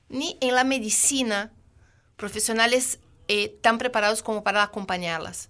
ni 0.09 0.37
en 0.41 0.55
la 0.55 0.63
medicina 0.63 1.51
profesionales 2.15 2.99
eh, 3.27 3.57
tan 3.61 3.77
preparados 3.77 4.21
como 4.21 4.43
para 4.43 4.63
acompañarlas. 4.63 5.49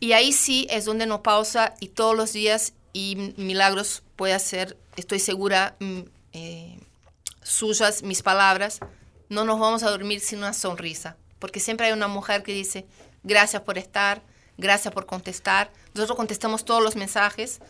Y 0.00 0.12
ahí 0.12 0.32
sí 0.32 0.66
es 0.70 0.84
donde 0.84 1.06
no 1.06 1.22
pausa 1.22 1.74
y 1.80 1.88
todos 1.88 2.16
los 2.16 2.32
días 2.32 2.74
y 2.92 3.34
milagros 3.36 4.02
puede 4.16 4.34
hacer, 4.34 4.76
estoy 4.96 5.20
segura, 5.20 5.76
eh, 6.32 6.80
suyas, 7.42 8.02
mis 8.02 8.22
palabras, 8.22 8.80
no 9.28 9.44
nos 9.44 9.60
vamos 9.60 9.82
a 9.82 9.90
dormir 9.90 10.20
sin 10.20 10.38
una 10.38 10.52
sonrisa, 10.52 11.16
porque 11.38 11.60
siempre 11.60 11.86
hay 11.86 11.92
una 11.92 12.08
mujer 12.08 12.42
que 12.42 12.52
dice, 12.52 12.86
gracias 13.22 13.62
por 13.62 13.78
estar, 13.78 14.22
gracias 14.56 14.92
por 14.92 15.06
contestar. 15.06 15.72
Nosotros 15.94 16.16
contestamos 16.16 16.64
todos 16.64 16.82
los 16.82 16.96
mensajes. 16.96 17.60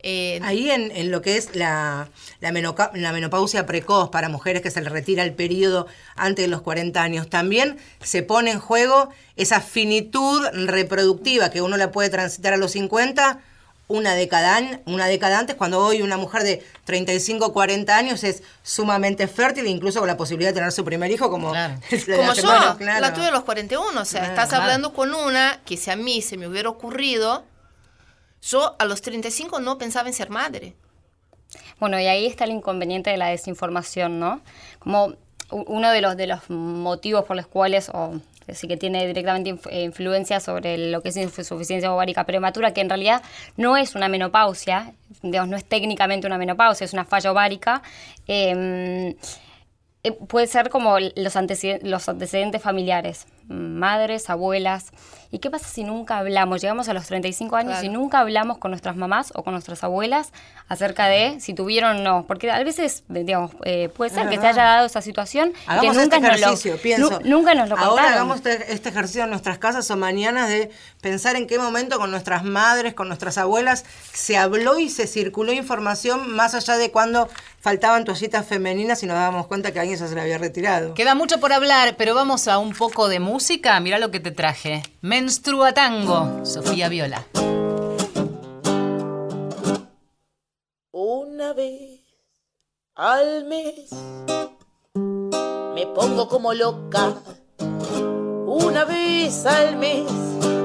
Eh, 0.00 0.38
Ahí 0.44 0.70
en, 0.70 0.92
en 0.92 1.10
lo 1.10 1.22
que 1.22 1.36
es 1.36 1.56
la, 1.56 2.08
la, 2.40 2.52
menoca- 2.52 2.92
la 2.94 3.12
menopausia 3.12 3.66
precoz 3.66 4.10
para 4.10 4.28
mujeres 4.28 4.62
que 4.62 4.70
se 4.70 4.80
les 4.80 4.92
retira 4.92 5.24
el 5.24 5.34
periodo 5.34 5.88
antes 6.14 6.44
de 6.44 6.48
los 6.48 6.62
40 6.62 7.02
años, 7.02 7.28
también 7.28 7.78
se 8.00 8.22
pone 8.22 8.52
en 8.52 8.60
juego 8.60 9.08
esa 9.36 9.60
finitud 9.60 10.46
reproductiva 10.52 11.50
que 11.50 11.62
uno 11.62 11.76
la 11.76 11.90
puede 11.90 12.10
transitar 12.10 12.52
a 12.54 12.56
los 12.56 12.72
50, 12.72 13.40
una 13.88 14.14
década, 14.14 14.60
una 14.84 15.06
década 15.06 15.38
antes, 15.40 15.56
cuando 15.56 15.80
hoy 15.80 16.02
una 16.02 16.16
mujer 16.16 16.42
de 16.44 16.62
35 16.84 17.52
40 17.52 17.96
años 17.96 18.22
es 18.22 18.42
sumamente 18.62 19.26
fértil, 19.26 19.66
incluso 19.66 19.98
con 19.98 20.06
la 20.06 20.16
posibilidad 20.16 20.50
de 20.50 20.54
tener 20.56 20.70
su 20.72 20.84
primer 20.84 21.10
hijo, 21.10 21.28
como, 21.28 21.50
Claro. 21.50 21.74
la 22.06 22.16
Como 22.16 22.34
de- 22.34 22.42
yo, 22.42 22.76
claro. 22.78 23.00
la 23.00 23.12
tuve 23.14 23.26
a 23.26 23.30
los 23.32 23.42
41, 23.42 24.00
o 24.00 24.04
sea, 24.04 24.20
Claro, 24.20 24.34
estás 24.34 24.48
claro. 24.50 24.62
hablando 24.62 24.92
con 24.92 25.12
una 25.12 25.58
que 25.64 25.76
si 25.76 25.90
a 25.90 25.96
mí 25.96 26.22
se 26.22 26.36
me 26.36 26.46
hubiera 26.46 26.68
ocurrido, 26.68 27.44
yo 28.42 28.76
a 28.78 28.84
los 28.84 29.02
35 29.02 29.60
no 29.60 29.78
pensaba 29.78 30.08
en 30.08 30.14
ser 30.14 30.30
madre. 30.30 30.74
Bueno, 31.80 31.98
y 31.98 32.06
ahí 32.06 32.26
está 32.26 32.44
el 32.44 32.50
inconveniente 32.50 33.10
de 33.10 33.16
la 33.16 33.28
desinformación, 33.28 34.18
¿no? 34.18 34.40
Como 34.78 35.14
uno 35.50 35.90
de 35.90 36.00
los, 36.00 36.16
de 36.16 36.26
los 36.26 36.50
motivos 36.50 37.24
por 37.24 37.36
los 37.36 37.46
cuales, 37.46 37.90
o 37.92 38.20
sí 38.52 38.68
que 38.68 38.76
tiene 38.76 39.06
directamente 39.06 39.58
eh, 39.70 39.82
influencia 39.82 40.40
sobre 40.40 40.90
lo 40.90 41.02
que 41.02 41.08
es 41.08 41.16
insuficiencia 41.16 41.92
ovárica 41.92 42.24
prematura, 42.24 42.74
que 42.74 42.80
en 42.82 42.88
realidad 42.88 43.22
no 43.56 43.76
es 43.76 43.94
una 43.94 44.08
menopausia, 44.08 44.92
digamos, 45.22 45.48
no 45.48 45.56
es 45.56 45.64
técnicamente 45.64 46.26
una 46.26 46.38
menopausia, 46.38 46.84
es 46.84 46.92
una 46.92 47.04
falla 47.04 47.32
ovárica. 47.32 47.82
eh, 48.26 49.16
eh, 50.04 50.12
puede 50.12 50.46
ser 50.46 50.70
como 50.70 50.98
los, 51.00 51.12
los 51.16 52.08
antecedentes 52.08 52.62
familiares, 52.62 53.26
madres, 53.48 54.30
abuelas. 54.30 54.86
¿Y 55.30 55.40
qué 55.40 55.50
pasa 55.50 55.68
si 55.68 55.84
nunca 55.84 56.16
hablamos? 56.18 56.62
Llegamos 56.62 56.88
a 56.88 56.94
los 56.94 57.04
35 57.06 57.56
años 57.56 57.72
Claro. 57.72 57.86
y 57.86 57.88
nunca 57.90 58.20
hablamos 58.20 58.56
con 58.56 58.70
nuestras 58.70 58.96
mamás 58.96 59.30
o 59.34 59.42
con 59.44 59.52
nuestras 59.52 59.84
abuelas 59.84 60.32
acerca 60.68 61.06
de 61.06 61.38
si 61.40 61.52
tuvieron 61.52 61.98
o 61.98 62.00
no. 62.02 62.26
Porque 62.26 62.50
a 62.50 62.62
veces, 62.64 63.04
digamos, 63.08 63.50
eh, 63.64 63.90
puede 63.94 64.10
ser 64.10 64.28
que 64.30 64.38
se 64.38 64.46
haya 64.46 64.62
dado 64.62 64.86
esa 64.86 65.02
situación 65.02 65.52
Hagamos 65.66 65.96
que 65.96 66.02
nunca 66.02 66.16
este 66.16 66.28
nos 66.30 66.40
lo- 66.40 66.46
ejercicio, 66.46 66.78
pienso. 66.80 67.20
nu- 67.20 67.28
nunca 67.28 67.54
nos 67.54 67.68
lo 67.68 67.76
Ahora 67.76 67.88
contaron. 67.88 68.12
hagamos 68.12 68.36
este, 68.36 68.72
este 68.72 68.88
ejercicio 68.88 69.24
en 69.24 69.30
nuestras 69.30 69.58
casas 69.58 69.90
o 69.90 69.96
mañanas 69.98 70.48
de 70.48 70.70
pensar 71.02 71.36
en 71.36 71.46
qué 71.46 71.58
momento 71.58 71.98
con 71.98 72.10
nuestras 72.10 72.42
madres, 72.44 72.94
con 72.94 73.08
nuestras 73.08 73.36
abuelas, 73.36 73.84
se 74.14 74.38
habló 74.38 74.78
y 74.78 74.88
se 74.88 75.06
circuló 75.06 75.52
información 75.52 76.34
más 76.34 76.54
allá 76.54 76.78
de 76.78 76.90
cuando 76.90 77.28
faltaban 77.60 78.04
toallitas 78.04 78.46
femeninas 78.46 79.02
y 79.02 79.06
nos 79.06 79.16
dábamos 79.16 79.46
cuenta 79.46 79.72
que 79.72 79.80
alguien 79.80 79.98
ya 79.98 80.06
se 80.06 80.14
la 80.14 80.22
había 80.22 80.38
retirado. 80.38 80.94
Queda 80.94 81.14
mucho 81.14 81.38
por 81.38 81.52
hablar, 81.52 81.96
pero 81.98 82.14
vamos 82.14 82.48
a 82.48 82.56
un 82.56 82.72
poco 82.72 83.08
de 83.08 83.20
música. 83.20 83.37
Mira 83.80 84.00
lo 84.00 84.10
que 84.10 84.18
te 84.18 84.32
traje. 84.32 84.82
Menstrua 85.00 85.72
Tango, 85.72 86.44
Sofía 86.44 86.88
Viola. 86.88 87.24
Una 90.90 91.52
vez 91.52 92.00
al 92.96 93.44
mes 93.44 93.90
me 95.72 95.86
pongo 95.94 96.28
como 96.28 96.52
loca. 96.52 97.14
Una 98.44 98.84
vez 98.84 99.46
al 99.46 99.76
mes 99.76 100.10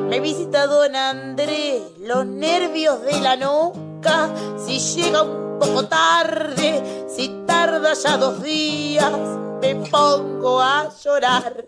me 0.09 0.19
visita 0.19 0.65
don 0.65 0.95
Andrés 0.95 1.79
los 1.99 2.25
nervios 2.25 3.03
de 3.03 3.21
la 3.21 3.35
nuca. 3.35 4.31
Si 4.65 4.79
llega 4.79 5.21
un 5.21 5.59
poco 5.59 5.85
tarde, 5.87 7.05
si 7.07 7.29
tarda 7.45 7.93
ya 7.93 8.17
dos 8.17 8.41
días, 8.41 9.11
me 9.63 9.75
pongo 9.75 10.59
a 10.59 10.89
llorar 11.01 11.65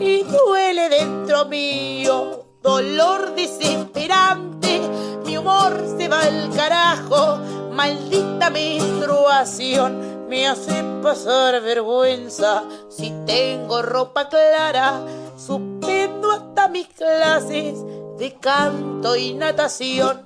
y 0.00 0.22
duele 0.22 0.88
dentro 0.88 1.44
mío 1.44 2.46
dolor 2.62 3.34
desesperante. 3.34 4.80
Mi 5.26 5.36
humor 5.36 5.84
se 5.98 6.08
va 6.08 6.22
al 6.22 6.50
carajo, 6.56 7.36
maldita 7.72 8.48
menstruación. 8.48 10.26
Me 10.30 10.48
hace 10.48 10.82
pasar 11.02 11.60
vergüenza 11.60 12.64
si 12.88 13.12
tengo 13.26 13.82
ropa 13.82 14.30
clara. 14.30 15.02
Suspendo 15.36 16.32
hasta 16.32 16.68
mis 16.68 16.88
clases 16.88 17.74
de 18.16 18.34
canto 18.40 19.14
y 19.14 19.34
natación. 19.34 20.25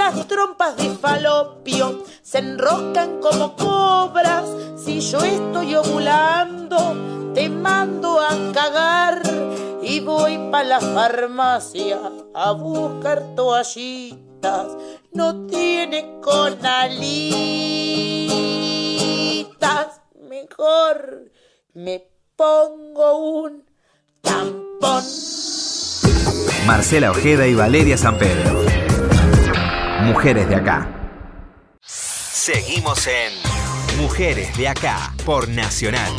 Las 0.00 0.26
trompas 0.26 0.78
de 0.78 0.88
falopio 0.96 2.04
se 2.22 2.38
enroscan 2.38 3.20
como 3.20 3.54
cobras. 3.54 4.46
Si 4.82 4.98
yo 4.98 5.18
estoy 5.18 5.74
ovulando, 5.74 6.96
te 7.34 7.50
mando 7.50 8.18
a 8.18 8.30
cagar 8.54 9.20
y 9.82 10.00
voy 10.00 10.38
pa' 10.50 10.64
la 10.64 10.80
farmacia 10.80 11.98
a 12.34 12.52
buscar 12.52 13.34
toallitas. 13.36 14.68
No 15.12 15.46
tiene 15.46 16.18
conalitas. 16.22 17.10
Mejor 20.18 21.30
me 21.74 22.08
pongo 22.36 23.18
un 23.42 23.66
tampón. 24.22 25.04
Marcela 26.66 27.10
Ojeda 27.10 27.46
y 27.46 27.54
Valeria 27.54 27.98
San 27.98 28.16
Pedro. 28.16 28.89
Mujeres 30.12 30.48
de 30.48 30.56
acá. 30.56 30.88
Seguimos 31.82 33.06
en 33.06 33.32
Mujeres 33.96 34.56
de 34.56 34.66
acá 34.66 35.14
por 35.24 35.48
Nacional. 35.48 36.12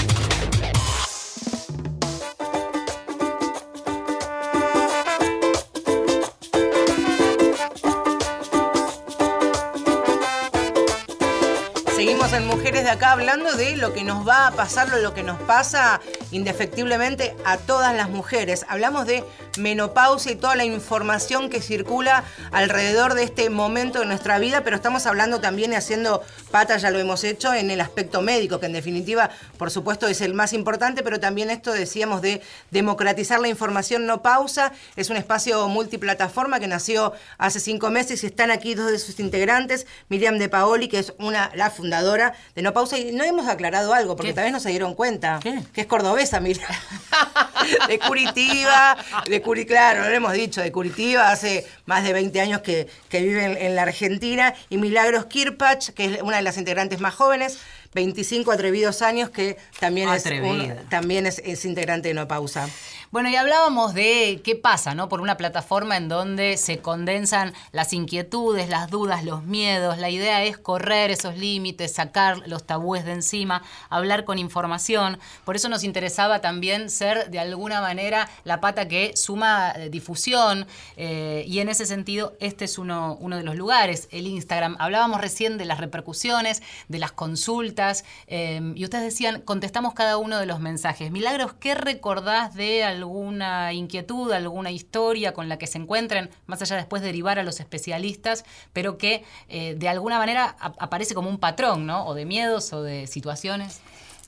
Seguimos 11.94 12.32
en 12.32 12.48
Mujeres 12.48 12.86
de 12.86 12.90
Acá 12.90 13.12
hablando 13.12 13.58
de 13.58 13.76
lo 13.76 13.92
que 13.92 14.06
nos 14.06 14.26
va 14.26 14.48
a 14.48 14.52
pasar, 14.52 14.88
lo 14.88 15.14
que 15.14 15.24
nos 15.24 15.38
pasa 15.42 16.00
indefectiblemente 16.32 17.36
a 17.44 17.58
todas 17.58 17.94
las 17.94 18.10
mujeres. 18.10 18.66
Hablamos 18.70 19.06
de 19.06 19.26
menopausia 19.58 20.32
y 20.32 20.36
toda 20.36 20.56
la 20.56 20.66
información 20.66 21.50
que 21.50 21.62
circula 21.62 22.24
alrededor 22.52 23.14
de 23.14 23.24
este 23.24 23.50
momento 23.50 24.00
de 24.00 24.06
nuestra 24.06 24.40
vida, 24.40 24.64
pero 24.64 24.76
estamos 24.76 25.06
hablando 25.06 25.42
también 25.42 25.74
y 25.74 25.76
haciendo 25.76 26.24
patas, 26.52 26.82
ya 26.82 26.92
lo 26.92 27.00
hemos 27.00 27.24
hecho, 27.24 27.54
en 27.54 27.72
el 27.72 27.82
aspecto 27.82 28.22
médico, 28.22 28.60
que 28.60 28.66
en 28.66 28.74
definitiva, 28.74 29.30
por 29.58 29.72
supuesto, 29.72 30.08
es 30.08 30.22
el 30.22 30.34
más 30.34 30.54
importante, 30.54 31.04
pero 31.04 31.20
también 31.20 31.50
esto 31.50 31.72
decíamos 31.72 32.22
de 32.22 32.42
democratizar 32.72 33.40
la 33.40 33.48
información 33.48 34.06
no 34.06 34.22
pausa. 34.22 34.72
Es 34.96 35.10
un 35.10 35.18
espacio 35.18 35.68
multiplataforma 35.68 36.60
que 36.60 36.68
nació 36.68 37.14
hace 37.38 37.60
cinco 37.60 37.90
meses 37.90 38.24
y 38.24 38.28
están 38.28 38.52
aquí 38.52 38.74
dos 38.74 38.92
de 38.92 39.00
sus 39.00 39.20
integrantes, 39.20 39.88
Miriam 40.10 40.38
de 40.38 40.50
Paoli, 40.50 40.88
que 40.88 41.00
es 41.00 41.14
una, 41.20 41.52
la 41.56 41.70
fundadora 41.70 42.34
de 42.56 42.62
No 42.62 42.74
Pausa, 42.74 42.98
y 42.98 43.12
no 43.12 43.24
hemos 43.24 43.48
aclarado 43.48 43.94
algo, 43.94 44.16
porque 44.16 44.30
¿Qué? 44.30 44.36
tal 44.36 44.44
vez 44.46 44.54
no 44.54 44.60
se 44.60 44.70
dieron 44.70 44.94
cuenta, 44.96 45.40
¿Qué? 45.42 45.62
que 45.74 45.82
es 45.82 45.88
cordobesa, 45.88 46.40
Miriam. 46.40 46.70
de 47.88 48.00
Curitiba, 48.00 48.98
de 49.28 49.41
Claro, 49.42 50.10
lo 50.10 50.16
hemos 50.16 50.34
dicho, 50.34 50.62
de 50.62 50.72
Curitiba, 50.72 51.32
hace 51.32 51.66
más 51.86 52.04
de 52.04 52.14
20 52.14 52.40
años 52.42 52.62
que, 52.62 52.88
que 53.10 53.22
vive 53.22 53.66
en 53.66 53.76
la 53.76 53.84
Argentina, 53.84 54.54
y 54.70 54.78
Milagros 54.78 55.26
Kirpach, 55.26 55.90
que 55.90 56.06
es 56.06 56.22
una 56.22 56.38
de 56.38 56.44
las 56.44 56.58
integrantes 56.58 57.00
más 57.00 57.14
jóvenes, 57.14 57.60
25 57.94 58.52
atrevidos 58.52 59.02
años, 59.02 59.30
que 59.30 59.58
también, 59.80 60.08
es, 60.10 60.24
un- 60.26 60.90
también 60.90 61.26
es, 61.26 61.40
es 61.44 61.66
integrante 61.66 62.08
de 62.10 62.14
No 62.14 62.28
Pausa. 62.28 62.70
Bueno, 63.12 63.28
y 63.28 63.36
hablábamos 63.36 63.94
de 63.94 64.40
qué 64.42 64.56
pasa, 64.56 64.96
¿no? 64.96 65.10
Por 65.10 65.20
una 65.20 65.36
plataforma 65.36 65.98
en 65.98 66.08
donde 66.08 66.56
se 66.56 66.78
condensan 66.78 67.54
las 67.74 67.92
inquietudes, 67.92 68.70
las 68.70 68.90
dudas, 68.90 69.26
los 69.26 69.44
miedos. 69.44 69.98
La 69.98 70.10
idea 70.10 70.46
es 70.46 70.58
correr 70.58 71.12
esos 71.12 71.38
límites, 71.38 71.94
sacar 71.94 72.48
los 72.48 72.64
tabúes 72.66 73.04
de 73.04 73.12
encima, 73.12 73.64
hablar 73.90 74.24
con 74.24 74.40
información. 74.40 75.20
Por 75.44 75.58
eso 75.58 75.68
nos 75.68 75.84
interesaba 75.84 76.40
también 76.40 76.90
ser, 76.90 77.30
de 77.30 77.40
alguna 77.40 77.82
manera, 77.82 78.30
la 78.46 78.62
pata 78.62 78.88
que 78.88 79.12
suma 79.18 79.74
eh, 79.76 79.90
difusión. 79.90 80.66
eh, 80.96 81.44
y 81.46 81.60
en 81.60 81.68
ese 81.68 81.86
sentido, 81.86 82.38
este 82.40 82.64
es 82.64 82.78
uno, 82.78 83.18
uno 83.20 83.36
de 83.36 83.44
los 83.44 83.56
lugares, 83.58 84.08
el 84.12 84.26
Instagram. 84.26 84.78
Hablábamos 84.80 85.20
recién 85.20 85.58
de 85.58 85.66
las 85.66 85.80
repercusiones, 85.82 86.62
de 86.88 87.00
las 87.00 87.12
consultas. 87.12 87.81
Eh, 88.28 88.62
y 88.76 88.84
ustedes 88.84 89.04
decían, 89.04 89.42
contestamos 89.42 89.94
cada 89.94 90.18
uno 90.18 90.38
de 90.40 90.46
los 90.46 90.60
mensajes. 90.60 91.12
Milagros, 91.12 91.54
¿qué 91.54 91.76
recordás 91.76 92.54
de 92.54 92.84
alguna 92.84 93.74
inquietud, 93.74 94.32
alguna 94.32 94.72
historia 94.72 95.34
con 95.34 95.50
la 95.50 95.58
que 95.58 95.68
se 95.68 95.78
encuentren, 95.78 96.30
más 96.46 96.62
allá 96.62 96.76
después 96.76 97.02
de 97.02 97.08
derivar 97.08 97.40
a 97.40 97.44
los 97.44 97.60
especialistas, 97.60 98.46
pero 98.74 98.98
que 98.98 99.24
eh, 99.50 99.76
de 99.78 99.90
alguna 99.90 100.18
manera 100.18 100.56
ap- 100.60 100.76
aparece 100.80 101.14
como 101.14 101.30
un 101.30 101.38
patrón, 101.40 101.86
¿no? 101.86 102.06
O 102.06 102.14
de 102.14 102.26
miedos 102.26 102.72
o 102.74 102.84
de 102.84 103.08
situaciones. 103.08 103.82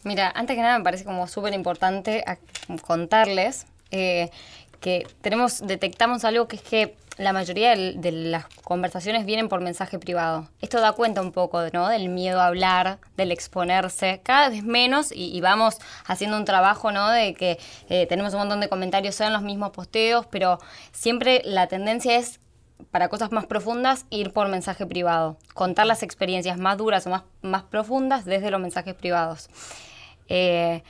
Mira, 0.04 0.32
antes 0.36 0.56
que 0.56 0.62
nada 0.62 0.78
me 0.78 0.84
parece 0.84 1.06
como 1.06 1.28
súper 1.28 1.54
importante 1.54 2.24
contarles 2.82 3.66
eh, 3.92 4.30
que 4.84 5.08
tenemos, 5.22 5.66
detectamos 5.66 6.26
algo 6.26 6.50
que 6.50 6.58
es 6.58 6.62
que 6.62 6.98
la 7.18 7.32
mayoría 7.32 7.74
de 7.74 8.12
las 8.12 8.48
conversaciones 8.64 9.26
vienen 9.26 9.48
por 9.48 9.62
mensaje 9.62 9.98
privado. 9.98 10.50
Esto 10.62 10.82
da 10.82 10.92
cuenta 10.92 11.22
un 11.22 11.32
poco 11.32 11.62
¿no? 11.72 11.88
del 11.88 12.10
miedo 12.10 12.42
a 12.42 12.48
hablar, 12.48 13.00
del 13.16 13.32
exponerse, 13.32 14.20
cada 14.24 14.50
vez 14.50 14.62
menos 14.62 15.14
y, 15.14 15.34
y 15.34 15.40
vamos 15.40 15.78
haciendo 16.06 16.36
un 16.36 16.44
trabajo 16.44 16.92
¿no? 16.92 17.10
de 17.10 17.34
que 17.34 17.60
eh, 17.88 18.08
tenemos 18.08 18.34
un 18.34 18.40
montón 18.40 18.60
de 18.60 18.68
comentarios 18.68 19.22
en 19.22 19.32
los 19.32 19.42
mismos 19.42 19.72
posteos, 19.72 20.26
pero 20.26 20.60
siempre 20.92 21.42
la 21.46 21.68
tendencia 21.68 22.18
es 22.18 22.42
para 22.92 23.08
cosas 23.08 23.32
más 23.32 23.46
profundas, 23.46 24.06
ir 24.10 24.34
por 24.34 24.50
mensaje 24.50 24.86
privado. 24.86 25.38
Contar 25.54 25.86
las 25.86 26.04
experiencias 26.04 26.58
más 26.58 26.78
duras 26.78 27.08
o 27.08 27.10
más, 27.10 27.24
más 27.42 27.64
profundas 27.64 28.26
desde 28.26 28.52
los 28.52 28.60
mensajes 28.60 28.96
privados. 28.96 29.50
Eh, 30.28 30.84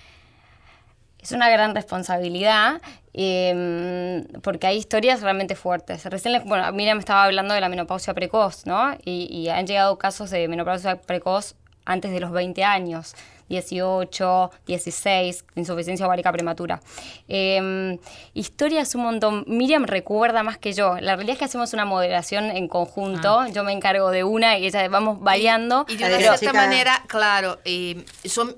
es 1.20 1.32
una 1.32 1.50
gran 1.50 1.76
responsabilidad 1.76 2.82
eh, 3.14 4.24
porque 4.42 4.68
hay 4.68 4.78
historias 4.78 5.22
realmente 5.22 5.56
fuertes. 5.56 6.06
Recién, 6.06 6.42
bueno, 6.46 6.72
Miriam 6.72 7.00
estaba 7.00 7.24
hablando 7.26 7.54
de 7.54 7.62
la 7.62 7.70
menopausia 7.70 8.14
precoz, 8.14 8.66
¿no? 8.66 8.96
Y, 9.06 9.28
y 9.32 9.50
han 9.50 9.68
llegado 9.68 9.98
casos 9.98 10.30
de 10.30 10.48
menopausia 10.48 11.00
precoz 11.02 11.56
antes 11.86 12.12
de 12.12 12.20
los 12.22 12.32
20 12.32 12.64
años, 12.64 13.14
18, 13.50 14.52
16, 14.66 15.46
insuficiencia 15.56 16.06
ovárica 16.08 16.32
prematura. 16.32 16.82
Eh, 17.28 18.00
historias 18.34 18.96
un 18.96 19.04
montón. 19.04 19.44
Miriam 19.48 19.84
recuerda 19.84 20.44
más 20.44 20.58
que 20.58 20.74
yo. 20.74 20.96
La 21.02 21.16
realidad 21.16 21.34
es 21.34 21.40
que 21.40 21.46
hacemos 21.46 21.74
una 21.74 21.86
moderación 21.86 22.46
en 22.46 22.68
conjunto. 22.68 23.46
Yo 23.48 23.64
me 23.64 23.74
encargo 23.74 24.12
de 24.12 24.24
una 24.24 24.58
y 24.58 24.66
ella 24.66 24.88
vamos 24.88 25.20
variando. 25.20 25.86
Y 25.90 25.98
de 25.98 26.06
una 26.06 26.18
Pero- 26.18 26.38
cierta 26.38 26.58
manera, 26.58 27.04
claro, 27.08 27.60
eh, 27.66 28.06
son, 28.26 28.56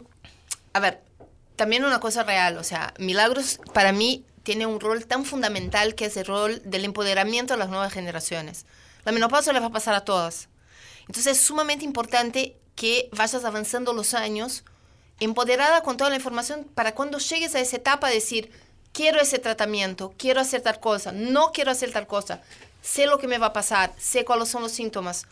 a 0.74 0.80
ver, 0.80 1.02
también 1.56 1.84
una 1.84 2.00
cosa 2.00 2.24
real, 2.24 2.58
o 2.58 2.63
sea, 2.63 2.94
Milagros 3.00 3.60
para 3.74 3.91
mí 3.91 4.24
tiene 4.45 4.67
un 4.67 4.79
rol 4.79 5.05
tan 5.08 5.25
fundamental 5.25 5.95
que 5.95 6.05
es 6.05 6.15
el 6.15 6.25
rol 6.25 6.62
del 6.63 6.86
empoderamiento 6.86 7.55
de 7.55 7.58
las 7.58 7.69
nuevas 7.69 7.91
generaciones. 7.91 8.65
La 9.03 9.12
menopausia 9.12 9.51
le 9.51 9.60
va 9.60 9.65
a 9.65 9.71
pasar 9.71 9.95
a 9.95 10.05
todas. 10.05 10.49
Entonces 11.01 11.38
es 11.38 11.41
sumamente 11.41 11.84
importante 11.84 12.55
que 12.75 13.10
vayas 13.12 13.43
avanzando 13.43 13.91
los 13.91 14.13
años 14.13 14.63
empoderada 15.19 15.81
con 15.81 15.97
toda 15.97 16.12
la 16.12 16.17
información 16.17 16.63
para 16.75 16.93
cuando 16.93 17.17
llegues 17.17 17.55
a 17.55 17.60
esa 17.60 17.77
etapa 17.77 18.10
decir, 18.10 18.51
quiero 18.93 19.19
ese 19.19 19.39
tratamiento, 19.39 20.13
quiero 20.17 20.41
hacer 20.41 20.62
tal 20.62 20.79
cosa, 20.79 21.12
no 21.12 21.51
quiero 21.51 21.71
hacer 21.71 21.91
tal 21.91 22.05
cosa, 22.05 22.41
sé 22.81 23.08
lo 23.08 23.17
que 23.17 23.27
me 23.27 23.39
va 23.39 23.47
a 23.47 23.53
pasar, 23.53 23.93
sé 23.97 24.25
cuáles 24.25 24.49
son 24.49 24.62
los 24.62 24.73
síntomas, 24.73 25.25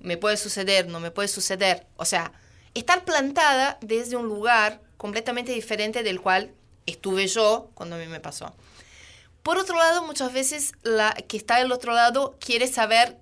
me 0.00 0.16
puede 0.16 0.36
suceder, 0.36 0.88
no 0.88 0.98
me 0.98 1.10
puede 1.10 1.28
suceder. 1.28 1.86
O 1.96 2.04
sea, 2.04 2.32
estar 2.74 3.04
plantada 3.04 3.78
desde 3.80 4.16
un 4.16 4.26
lugar 4.26 4.80
completamente 4.96 5.52
diferente 5.52 6.02
del 6.02 6.20
cual 6.20 6.52
estuve 6.90 7.26
yo 7.26 7.70
cuando 7.74 7.96
a 7.96 7.98
mí 7.98 8.06
me 8.06 8.20
pasó. 8.20 8.54
Por 9.42 9.58
otro 9.58 9.76
lado, 9.78 10.04
muchas 10.04 10.32
veces 10.32 10.72
la 10.82 11.14
que 11.14 11.36
está 11.36 11.58
del 11.58 11.72
otro 11.72 11.92
lado 11.94 12.36
quiere 12.40 12.66
saber 12.66 13.16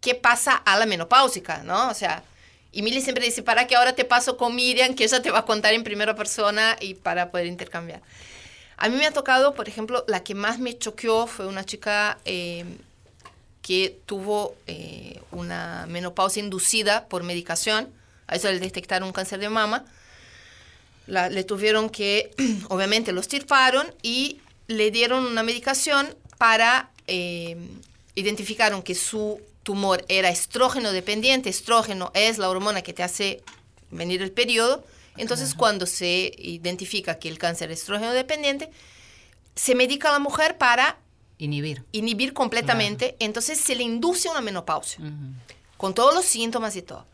qué 0.00 0.14
pasa 0.14 0.54
a 0.54 0.78
la 0.78 0.86
menopáusica, 0.86 1.62
¿no? 1.62 1.88
O 1.88 1.94
sea, 1.94 2.24
y 2.72 2.82
Mili 2.82 3.02
siempre 3.02 3.24
dice, 3.24 3.42
para 3.42 3.66
que 3.66 3.76
ahora 3.76 3.92
te 3.92 4.04
paso 4.04 4.36
con 4.36 4.56
Miriam, 4.56 4.94
que 4.94 5.04
ella 5.04 5.22
te 5.22 5.30
va 5.30 5.40
a 5.40 5.44
contar 5.44 5.74
en 5.74 5.84
primera 5.84 6.14
persona 6.16 6.76
y 6.80 6.94
para 6.94 7.30
poder 7.30 7.46
intercambiar. 7.46 8.00
A 8.78 8.88
mí 8.88 8.96
me 8.96 9.06
ha 9.06 9.12
tocado, 9.12 9.54
por 9.54 9.68
ejemplo, 9.68 10.04
la 10.08 10.24
que 10.24 10.34
más 10.34 10.58
me 10.58 10.76
choqueó 10.76 11.26
fue 11.26 11.46
una 11.46 11.64
chica 11.64 12.18
eh, 12.24 12.64
que 13.60 14.00
tuvo 14.06 14.56
eh, 14.66 15.20
una 15.30 15.86
menopausia 15.88 16.42
inducida 16.42 17.06
por 17.06 17.22
medicación. 17.22 17.92
A 18.26 18.34
eso 18.34 18.50
le 18.50 18.58
detectaron 18.58 19.06
un 19.06 19.12
cáncer 19.12 19.38
de 19.38 19.50
mama. 19.50 19.84
La- 21.06 21.28
le 21.28 21.44
tuvieron 21.44 21.90
que, 21.90 22.30
obviamente, 22.68 23.12
los 23.12 23.28
tirparon 23.28 23.86
y 24.02 24.40
le 24.68 24.90
dieron 24.90 25.24
una 25.26 25.42
medicación 25.42 26.14
para, 26.38 26.90
eh, 27.06 27.56
identificaron 28.14 28.82
que 28.82 28.94
su 28.94 29.40
tumor 29.62 30.04
era 30.08 30.28
estrógeno 30.30 30.92
dependiente. 30.92 31.48
Estrógeno 31.50 32.10
es 32.14 32.38
la 32.38 32.48
hormona 32.48 32.82
que 32.82 32.92
te 32.92 33.02
hace 33.02 33.42
venir 33.90 34.22
el 34.22 34.32
periodo. 34.32 34.84
Entonces, 35.16 35.54
cuando 35.54 35.86
se 35.86 36.32
identifica 36.38 37.18
que 37.18 37.28
el 37.28 37.38
cáncer 37.38 37.70
es 37.70 37.80
estrógeno 37.80 38.12
dependiente, 38.12 38.70
se 39.54 39.74
medica 39.74 40.08
a 40.08 40.12
la 40.12 40.18
mujer 40.18 40.56
para 40.56 40.98
Inhibir. 41.38 41.84
inhibir 41.92 42.32
completamente, 42.32 43.16
entonces 43.18 43.58
se 43.60 43.74
le 43.74 43.82
induce 43.82 44.28
una 44.30 44.40
menopausia, 44.40 45.00
con 45.76 45.92
todos 45.92 46.14
los 46.14 46.24
síntomas 46.24 46.76
y 46.76 46.82
todo. 46.82 47.04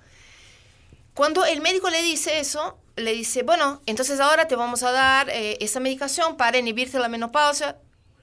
Cuando 1.18 1.44
el 1.44 1.60
médico 1.60 1.90
le 1.90 2.00
dice 2.00 2.38
eso, 2.38 2.78
le 2.94 3.12
dice, 3.12 3.42
bueno, 3.42 3.82
entonces 3.86 4.20
ahora 4.20 4.46
te 4.46 4.54
vamos 4.54 4.84
a 4.84 4.92
dar 4.92 5.28
eh, 5.30 5.58
esa 5.58 5.80
medicación 5.80 6.36
para 6.36 6.58
inhibirte 6.58 6.96
la 7.00 7.08
menopausia. 7.08 7.76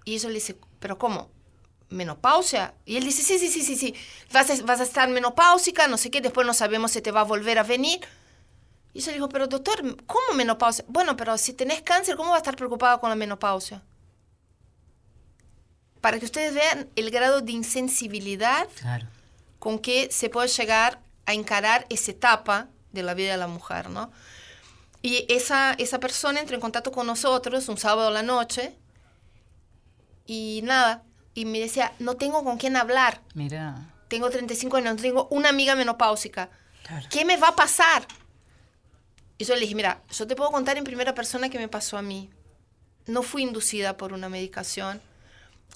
Y 0.05 0.15
eso 0.15 0.29
le 0.29 0.35
dice, 0.35 0.55
pero 0.79 0.97
¿cómo? 0.97 1.29
¿Menopausia? 1.89 2.73
Y 2.85 2.95
él 2.95 3.03
dice, 3.03 3.21
sí, 3.21 3.37
sí, 3.37 3.49
sí, 3.49 3.63
sí, 3.63 3.75
sí, 3.75 3.93
vas 4.31 4.49
a, 4.49 4.63
vas 4.63 4.79
a 4.79 4.83
estar 4.83 5.09
menopáusica, 5.09 5.89
no 5.89 5.97
sé 5.97 6.09
qué, 6.09 6.21
después 6.21 6.47
no 6.47 6.53
sabemos 6.53 6.91
si 6.93 7.01
te 7.01 7.11
va 7.11 7.19
a 7.19 7.23
volver 7.25 7.59
a 7.59 7.63
venir. 7.63 7.99
Y 8.93 9.01
yo 9.01 9.07
le 9.07 9.15
digo, 9.15 9.27
pero 9.27 9.47
doctor, 9.47 9.97
¿cómo 10.05 10.33
menopausia? 10.33 10.85
Bueno, 10.87 11.17
pero 11.17 11.37
si 11.37 11.51
tenés 11.51 11.81
cáncer, 11.81 12.15
¿cómo 12.15 12.29
va 12.29 12.35
a 12.37 12.39
estar 12.39 12.55
preocupado 12.55 13.01
con 13.01 13.09
la 13.09 13.17
menopausia? 13.17 13.83
Para 15.99 16.17
que 16.17 16.23
ustedes 16.23 16.53
vean 16.53 16.89
el 16.95 17.11
grado 17.11 17.41
de 17.41 17.51
insensibilidad 17.51 18.69
Claro. 18.79 19.05
con 19.59 19.79
que 19.79 20.09
se 20.11 20.29
puede 20.29 20.47
llegar 20.47 21.01
a 21.25 21.33
encarar 21.33 21.85
esa 21.89 22.11
etapa 22.11 22.69
de 22.95 23.03
la 23.03 23.13
vida 23.13 23.31
de 23.31 23.37
la 23.37 23.47
mujer, 23.47 23.89
¿no? 23.89 24.11
Y 25.03 25.25
esa, 25.29 25.73
esa 25.73 25.99
persona 25.99 26.39
entró 26.39 26.55
en 26.55 26.61
contacto 26.61 26.91
con 26.91 27.05
nosotros 27.05 27.69
un 27.69 27.77
sábado 27.77 28.07
a 28.07 28.11
la 28.11 28.23
noche 28.23 28.75
y 30.25 30.61
nada, 30.63 31.03
y 31.35 31.45
me 31.45 31.59
decía, 31.59 31.93
no 31.99 32.15
tengo 32.15 32.43
con 32.43 32.57
quién 32.57 32.75
hablar, 32.75 33.21
Mira. 33.35 33.93
tengo 34.07 34.29
35 34.29 34.77
años, 34.77 34.95
tengo 35.01 35.27
una 35.29 35.49
amiga 35.49 35.75
menopáusica, 35.75 36.49
¿qué 37.11 37.23
me 37.23 37.37
va 37.37 37.49
a 37.49 37.55
pasar? 37.55 38.07
Y 39.37 39.43
yo 39.45 39.53
le 39.53 39.61
dije, 39.61 39.75
mira, 39.75 40.01
yo 40.11 40.25
te 40.25 40.35
puedo 40.35 40.49
contar 40.49 40.77
en 40.77 40.83
primera 40.83 41.13
persona 41.13 41.49
qué 41.49 41.59
me 41.59 41.67
pasó 41.67 41.97
a 41.97 42.01
mí. 42.01 42.29
No 43.05 43.21
fui 43.21 43.43
inducida 43.43 43.97
por 43.97 44.13
una 44.13 44.29
medicación. 44.29 45.01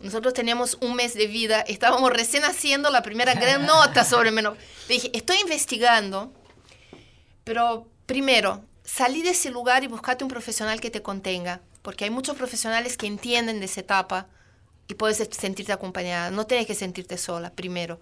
Nosotros 0.02 0.34
teníamos 0.34 0.78
un 0.80 0.96
mes 0.96 1.14
de 1.14 1.28
vida, 1.28 1.62
estábamos 1.62 2.10
recién 2.12 2.46
haciendo 2.46 2.90
la 2.90 3.04
primera 3.04 3.34
gran 3.34 3.66
nota 3.68 4.06
sobre 4.06 4.32
menopausia. 4.32 4.68
Le 4.88 4.96
dije, 4.96 5.12
estoy 5.14 5.38
investigando, 5.42 6.34
pero 7.50 7.88
primero, 8.06 8.64
salí 8.84 9.24
de 9.24 9.32
ese 9.32 9.50
lugar 9.50 9.84
y 9.84 9.88
buscate 9.88 10.24
un 10.24 10.30
profesional 10.30 10.80
que 10.80 10.92
te 10.92 11.02
contenga, 11.02 11.62
porque 11.82 12.04
hay 12.04 12.12
muchos 12.12 12.38
profesionales 12.38 12.96
que 12.96 13.08
entienden 13.08 13.60
de 13.60 13.66
esa 13.66 13.80
etapa 13.80 14.28
y 14.88 14.94
puedes 14.94 15.18
sentirte 15.32 15.74
acompañada, 15.74 16.30
no 16.30 16.46
tienes 16.46 16.68
que 16.68 16.76
sentirte 16.76 17.18
sola, 17.18 17.50
primero. 17.50 18.00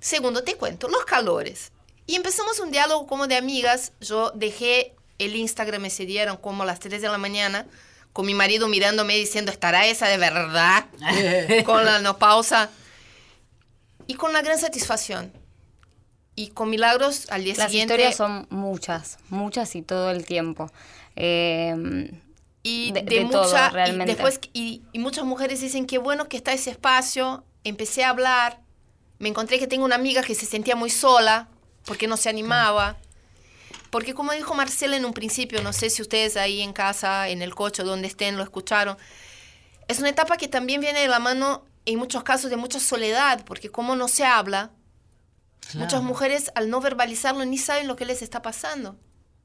Segundo, 0.00 0.42
te 0.42 0.54
cuento, 0.54 0.88
los 0.88 1.04
calores. 1.04 1.70
Y 2.06 2.14
empezamos 2.14 2.60
un 2.60 2.70
diálogo 2.70 3.06
como 3.06 3.26
de 3.26 3.36
amigas. 3.36 3.92
Yo 4.00 4.30
dejé 4.30 4.94
el 5.18 5.36
Instagram 5.36 5.84
ese 5.84 6.06
día, 6.06 6.22
eran 6.22 6.38
como 6.38 6.64
las 6.64 6.80
3 6.80 7.02
de 7.02 7.08
la 7.10 7.18
mañana, 7.18 7.66
con 8.14 8.24
mi 8.24 8.32
marido 8.32 8.68
mirándome 8.68 9.16
diciendo, 9.16 9.52
¿estará 9.52 9.86
esa 9.86 10.08
de 10.08 10.16
verdad? 10.16 10.86
con 11.66 11.84
la 11.84 11.98
no 11.98 12.16
pausa. 12.16 12.70
Y 14.06 14.14
con 14.14 14.30
una 14.30 14.40
gran 14.40 14.58
satisfacción. 14.58 15.30
Y 16.38 16.50
con 16.50 16.70
milagros 16.70 17.26
al 17.30 17.42
día 17.42 17.54
Las 17.56 17.70
siguiente. 17.70 17.94
historias 17.94 18.16
son 18.16 18.46
muchas, 18.50 19.18
muchas 19.28 19.74
y 19.74 19.82
todo 19.82 20.10
el 20.12 20.24
tiempo. 20.24 20.70
Eh, 21.16 22.12
y 22.62 22.92
de- 22.92 23.02
de, 23.02 23.18
de 23.20 23.24
todo, 23.24 23.42
mucha, 23.44 23.68
y 23.70 23.72
realmente. 23.72 24.12
después 24.12 24.38
y, 24.52 24.82
y 24.92 24.98
muchas 25.00 25.24
mujeres 25.24 25.60
dicen 25.60 25.84
que 25.86 25.98
bueno 25.98 26.28
que 26.28 26.36
está 26.36 26.52
ese 26.52 26.70
espacio, 26.70 27.42
empecé 27.64 28.04
a 28.04 28.10
hablar, 28.10 28.60
me 29.18 29.28
encontré 29.28 29.58
que 29.58 29.66
tengo 29.66 29.84
una 29.84 29.96
amiga 29.96 30.22
que 30.22 30.36
se 30.36 30.46
sentía 30.46 30.76
muy 30.76 30.90
sola 30.90 31.48
porque 31.84 32.06
no 32.06 32.16
se 32.16 32.28
animaba. 32.28 32.96
Porque 33.90 34.14
como 34.14 34.32
dijo 34.32 34.54
Marcela 34.54 34.96
en 34.96 35.04
un 35.06 35.14
principio, 35.14 35.60
no 35.62 35.72
sé 35.72 35.90
si 35.90 36.02
ustedes 36.02 36.36
ahí 36.36 36.60
en 36.60 36.72
casa, 36.72 37.28
en 37.30 37.42
el 37.42 37.54
coche, 37.56 37.82
donde 37.82 38.06
estén, 38.06 38.36
lo 38.36 38.42
escucharon, 38.44 38.96
es 39.88 39.98
una 39.98 40.10
etapa 40.10 40.36
que 40.36 40.46
también 40.46 40.80
viene 40.82 41.00
de 41.00 41.08
la 41.08 41.18
mano 41.18 41.64
en 41.86 41.98
muchos 41.98 42.22
casos 42.22 42.50
de 42.50 42.56
mucha 42.56 42.78
soledad, 42.80 43.42
porque 43.46 43.70
como 43.70 43.96
no 43.96 44.06
se 44.06 44.24
habla, 44.24 44.70
muchas 45.74 46.02
mujeres 46.02 46.50
al 46.54 46.70
no 46.70 46.80
verbalizarlo 46.80 47.44
ni 47.44 47.58
saben 47.58 47.86
lo 47.86 47.96
que 47.96 48.04
les 48.04 48.22
está 48.22 48.42
pasando, 48.42 48.96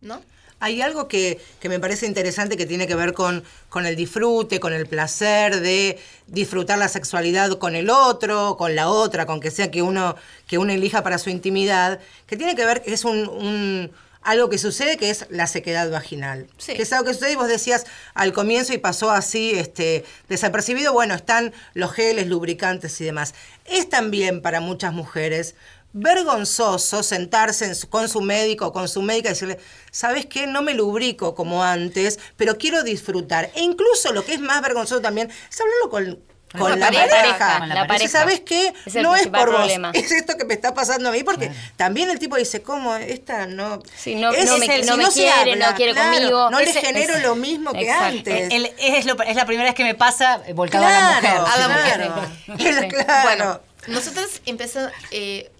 ¿no? 0.01 0.21
Hay 0.59 0.81
algo 0.81 1.09
que, 1.09 1.41
que 1.59 1.67
me 1.67 1.77
parece 1.79 2.05
interesante 2.05 2.55
que 2.55 2.65
tiene 2.65 2.88
que 2.88 2.95
ver 2.95 3.12
con, 3.13 3.43
con 3.67 3.86
el 3.86 3.97
disfrute, 3.97 4.62
con 4.62 4.71
el 4.71 4.86
placer 4.86 5.59
de 5.59 5.99
disfrutar 6.27 6.77
la 6.77 6.88
sexualidad 6.88 7.51
con 7.57 7.75
el 7.75 7.89
otro, 7.89 8.55
con 8.57 8.73
la 8.73 8.88
otra, 8.88 9.25
con 9.25 9.41
que 9.41 9.51
sea 9.51 9.69
que 9.71 9.81
uno, 9.81 10.15
que 10.47 10.57
uno 10.57 10.71
elija 10.71 11.03
para 11.03 11.17
su 11.17 11.29
intimidad, 11.29 11.99
que 12.27 12.38
tiene 12.38 12.55
que 12.55 12.65
ver, 12.65 12.81
que 12.81 12.93
es 12.93 13.03
un, 13.03 13.27
un- 13.27 13.91
algo 14.21 14.49
que 14.49 14.57
sucede 14.57 14.95
que 14.95 15.09
es 15.09 15.25
la 15.29 15.47
sequedad 15.47 15.91
vaginal. 15.91 16.47
Sí. 16.57 16.75
Que 16.75 16.83
es 16.83 16.93
algo 16.93 17.07
que 17.07 17.13
sucede 17.13 17.33
y 17.33 17.36
vos 17.36 17.49
decías 17.49 17.86
al 18.13 18.31
comienzo 18.31 18.71
y 18.71 18.77
pasó 18.77 19.12
así 19.12 19.51
este, 19.55 20.05
desapercibido, 20.29 20.93
bueno, 20.93 21.13
están 21.13 21.51
los 21.73 21.91
geles, 21.91 22.27
lubricantes 22.27 23.01
y 23.01 23.03
demás. 23.03 23.33
Es 23.65 23.89
también 23.89 24.41
para 24.41 24.62
muchas 24.62 24.93
mujeres 24.93 25.55
vergonzoso 25.93 27.03
sentarse 27.03 27.65
en 27.65 27.75
su- 27.75 27.89
con 27.89 28.10
su 28.10 28.21
médico 28.21 28.67
o 28.67 28.73
con 28.73 28.88
su 28.89 29.01
médica 29.01 29.29
y 29.29 29.34
decirle, 29.34 29.60
¿sabes 29.91 30.25
qué? 30.25 30.47
No 30.47 30.62
me 30.62 30.73
lubrico 30.73 31.36
como 31.36 31.63
antes, 31.63 32.19
pero 32.36 32.58
quiero 32.58 32.84
disfrutar. 32.84 33.51
E 33.56 33.62
incluso 33.62 34.12
lo 34.12 34.25
que 34.25 34.34
es 34.34 34.39
más 34.39 34.62
vergonzoso 34.62 35.01
también 35.01 35.29
es 35.29 35.62
hablarlo 35.62 35.89
con, 35.89 36.19
con 36.60 36.69
la 36.71 36.75
la, 36.77 36.86
pareja. 36.88 37.08
pareja. 37.10 37.60
Con 37.60 37.69
la. 37.69 38.08
¿Sabes 38.10 38.41
qué? 38.41 38.73
Es 38.86 38.95
no 38.95 39.15
es 39.15 39.27
por 39.27 39.51
vos, 39.51 39.69
es 39.93 40.12
esto 40.12 40.36
que 40.38 40.45
me 40.45 40.53
está 40.53 40.73
pasando 40.73 41.10
a 41.10 41.12
mí, 41.12 41.23
porque 41.23 41.51
también 41.77 42.10
el 42.10 42.19
tipo 42.19 42.36
dice, 42.36 42.62
¿cómo? 42.62 42.95
Esta 42.95 43.45
no... 43.47 43.82
Sí, 43.95 44.15
no- 44.15 44.32
Es 44.32 44.45
no 44.45 44.58
me- 44.58 44.65
el- 44.75 44.86
no 44.86 44.93
si 44.93 44.97
me 44.99 45.06
se 45.12 45.12
quiere, 45.21 45.56
no 45.56 45.75
quiere 45.75 45.93
claro, 45.93 46.12
conmigo. 46.15 46.49
No 46.51 46.60
le 46.60 46.73
genero 46.73 47.13
ese- 47.13 47.23
lo 47.23 47.36
mismo 47.36 47.71
que 47.71 47.82
Exacto. 47.84 48.06
antes. 48.17 48.51
El- 48.51 48.71
es, 48.77 49.06
lo- 49.06 49.21
es 49.23 49.36
la 49.36 49.45
primera 49.45 49.69
vez 49.69 49.75
que 49.75 49.84
me 49.84 49.95
pasa 49.95 50.41
eh, 50.45 50.53
volcado 50.53 50.86
a 50.86 50.89
la 50.91 51.15
mujer. 51.21 51.32
A 51.38 51.58
la 51.58 51.65
claro. 51.67 52.15
mujer. 52.47 52.88
Claro. 52.89 53.21
Bueno, 53.23 53.62
nosotros 53.88 54.41
empezamos... 54.45 54.91
eh, 55.12 55.51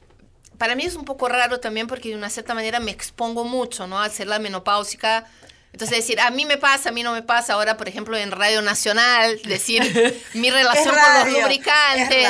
para 0.64 0.76
mí 0.76 0.86
es 0.86 0.96
un 0.96 1.04
poco 1.04 1.28
raro 1.28 1.60
también 1.60 1.88
porque 1.88 2.08
de 2.08 2.16
una 2.16 2.30
cierta 2.30 2.54
manera 2.54 2.80
me 2.80 2.90
expongo 2.92 3.44
mucho, 3.44 3.86
¿no? 3.86 4.00
Al 4.02 4.10
ser 4.12 4.28
la 4.28 4.40
menopáusica. 4.40 5.26
Entonces 5.74 5.98
decir, 5.98 6.22
a 6.22 6.30
mí 6.32 6.46
me 6.46 6.56
pasa, 6.56 6.88
a 6.88 6.92
mí 6.94 7.04
no 7.04 7.12
me 7.12 7.22
pasa. 7.22 7.56
Ahora, 7.56 7.76
por 7.76 7.90
ejemplo, 7.90 8.16
en 8.16 8.32
Radio 8.32 8.62
Nacional, 8.62 9.42
decir 9.44 9.82
mi 10.36 10.50
relación 10.52 10.96
con 10.96 11.32
los 11.34 11.42
lubricantes. 11.42 12.28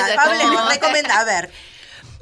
como- 0.50 0.70
recomienda, 0.72 1.20
a 1.20 1.26
ver, 1.26 1.52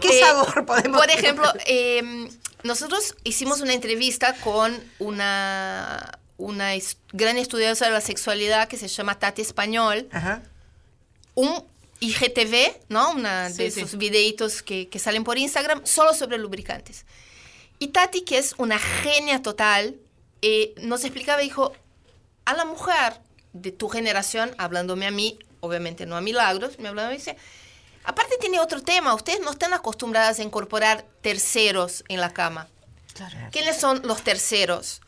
¿qué 0.01 0.19
Eh, 0.19 0.19
sabor 0.21 0.65
podemos 0.65 0.99
Por 0.99 1.09
ejemplo, 1.09 1.49
eh, 1.65 2.27
nosotros 2.63 3.15
hicimos 3.23 3.61
una 3.61 3.71
entrevista 3.71 4.33
con 4.43 4.77
una, 4.99 6.19
una 6.35 6.71
gran 7.13 7.37
estudiosa 7.37 7.85
de 7.85 7.91
la 7.91 8.01
sexualidad 8.01 8.67
que 8.67 8.75
se 8.75 8.89
llama 8.89 9.17
Tati 9.17 9.41
Español, 9.41 10.09
Ajá. 10.11 10.41
un 11.35 11.63
IGTV, 12.01 12.75
¿no? 12.89 13.11
Una 13.11 13.47
de 13.49 13.53
Sí, 13.53 13.71
sí. 13.71 13.79
esos 13.81 13.97
videitos 13.97 14.61
que, 14.61 14.89
que 14.89 14.99
salen 14.99 15.23
por 15.23 15.37
Instagram, 15.37 15.85
solo 15.85 16.13
sobre 16.13 16.37
lubricantes. 16.37 17.05
Y 17.79 17.87
Tati, 17.89 18.21
que 18.21 18.37
es 18.37 18.53
una 18.57 18.77
genia 18.77 19.41
total, 19.41 19.95
eh, 20.41 20.73
nos 20.81 21.03
explicaba, 21.05 21.41
dijo, 21.41 21.73
a 22.45 22.53
la 22.53 22.65
mujer 22.65 23.13
de 23.53 23.71
tu 23.71 23.87
generación, 23.87 24.53
hablándome 24.57 25.05
a 25.07 25.11
mí, 25.11 25.39
obviamente 25.61 26.05
no 26.05 26.17
a 26.17 26.21
Milagros, 26.21 26.79
me 26.79 26.89
hablaba 26.89 27.13
y 27.13 27.17
dice, 27.17 27.37
aparte 28.03 28.37
tiene 28.39 28.59
otro 28.59 28.81
tema, 28.81 29.13
ustedes 29.13 29.39
no 29.41 29.51
están 29.51 29.73
acostumbradas 29.73 30.39
a 30.39 30.43
incorporar 30.43 31.05
terceros 31.21 32.03
en 32.07 32.19
la 32.19 32.33
cama. 32.33 32.67
¿Quiénes 33.51 33.77
son 33.79 34.01
los 34.05 34.23
terceros? 34.23 35.01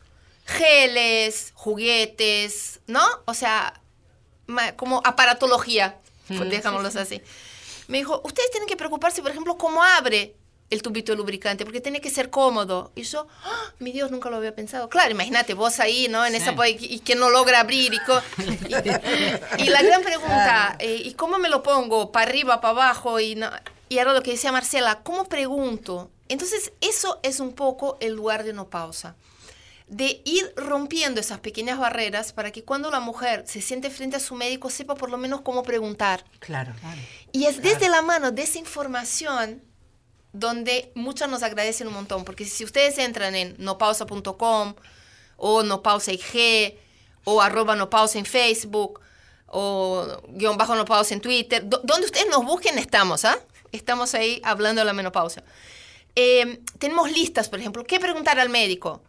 Geles, 0.46 1.52
juguetes, 1.54 2.80
¿no? 2.86 3.04
O 3.24 3.34
sea, 3.34 3.80
como 4.76 5.00
aparatología, 5.04 5.98
pues, 6.28 6.50
dejámoslos 6.50 6.96
así. 6.96 7.20
Me 7.88 7.98
dijo, 7.98 8.20
ustedes 8.24 8.50
tienen 8.50 8.68
que 8.68 8.76
preocuparse, 8.76 9.20
por 9.22 9.30
ejemplo, 9.30 9.56
cómo 9.58 9.82
abre 9.82 10.36
el 10.70 10.80
tubito 10.80 11.12
de 11.12 11.16
lubricante, 11.18 11.64
porque 11.64 11.80
tiene 11.82 12.00
que 12.00 12.08
ser 12.10 12.30
cómodo. 12.30 12.90
Y 12.94 13.02
yo, 13.02 13.26
¡ah! 13.44 13.72
mi 13.78 13.92
Dios, 13.92 14.10
nunca 14.10 14.30
lo 14.30 14.36
había 14.38 14.54
pensado. 14.54 14.88
Claro, 14.88 15.10
imagínate, 15.10 15.52
vos 15.54 15.78
ahí, 15.80 16.08
¿no? 16.08 16.24
En 16.24 16.34
esa 16.34 16.54
po- 16.56 16.64
y, 16.64 16.76
y 16.80 16.98
que 17.00 17.14
no 17.14 17.28
logra 17.28 17.60
abrir. 17.60 17.92
Y, 17.92 17.98
co- 18.00 18.22
y- 18.38 19.62
y 19.62 19.68
la 19.68 19.82
gran 19.82 20.02
pregunta, 20.02 20.76
eh, 20.78 21.02
¿y 21.04 21.12
cómo 21.14 21.38
me 21.38 21.50
lo 21.50 21.62
pongo? 21.62 22.10
¿Para 22.10 22.28
arriba, 22.30 22.60
para 22.62 22.70
abajo? 22.72 23.20
Y, 23.20 23.34
no- 23.34 23.50
y 23.90 23.98
era 23.98 24.14
lo 24.14 24.22
que 24.22 24.32
decía 24.32 24.50
Marcela, 24.50 25.02
¿cómo 25.02 25.28
pregunto? 25.28 26.10
Entonces, 26.28 26.72
eso 26.80 27.20
es 27.22 27.38
un 27.38 27.52
poco 27.52 27.98
el 28.00 28.14
lugar 28.14 28.44
de 28.44 28.54
no 28.54 28.68
pausa 28.70 29.14
de 29.86 30.22
ir 30.24 30.52
rompiendo 30.56 31.20
esas 31.20 31.40
pequeñas 31.40 31.78
barreras 31.78 32.32
para 32.32 32.50
que 32.50 32.64
cuando 32.64 32.90
la 32.90 33.00
mujer 33.00 33.44
se 33.46 33.60
siente 33.60 33.90
frente 33.90 34.16
a 34.16 34.20
su 34.20 34.34
médico 34.34 34.70
sepa 34.70 34.94
por 34.94 35.10
lo 35.10 35.18
menos 35.18 35.42
cómo 35.42 35.62
preguntar. 35.62 36.24
Claro. 36.38 36.72
Y 37.32 37.44
es 37.46 37.62
desde 37.62 37.88
la 37.88 38.00
mano 38.02 38.30
de 38.32 38.42
esa 38.42 38.58
información 38.58 39.62
donde 40.32 40.90
muchas 40.94 41.28
nos 41.28 41.42
agradecen 41.42 41.86
un 41.86 41.94
montón, 41.94 42.24
porque 42.24 42.44
si 42.44 42.64
ustedes 42.64 42.98
entran 42.98 43.34
en 43.34 43.54
nopausa.com 43.58 44.74
o 45.36 45.62
nopausa 45.62 46.12
IG 46.12 46.78
o 47.24 47.40
arroba 47.40 47.76
nopausa 47.76 48.18
en 48.18 48.24
Facebook 48.24 49.00
o 49.46 50.06
guion 50.28 50.56
bajo 50.56 50.74
nopausa 50.74 51.14
en 51.14 51.20
Twitter, 51.20 51.62
do- 51.68 51.80
donde 51.84 52.06
ustedes 52.06 52.26
nos 52.30 52.44
busquen 52.44 52.78
estamos, 52.78 53.24
¿ah? 53.24 53.38
Estamos 53.70 54.14
ahí 54.14 54.40
hablando 54.44 54.80
de 54.80 54.84
la 54.86 54.92
menopausia. 54.92 55.44
Eh, 56.16 56.60
tenemos 56.78 57.10
listas, 57.12 57.48
por 57.48 57.58
ejemplo, 57.60 57.84
¿qué 57.84 58.00
preguntar 58.00 58.38
al 58.40 58.48
médico? 58.48 59.02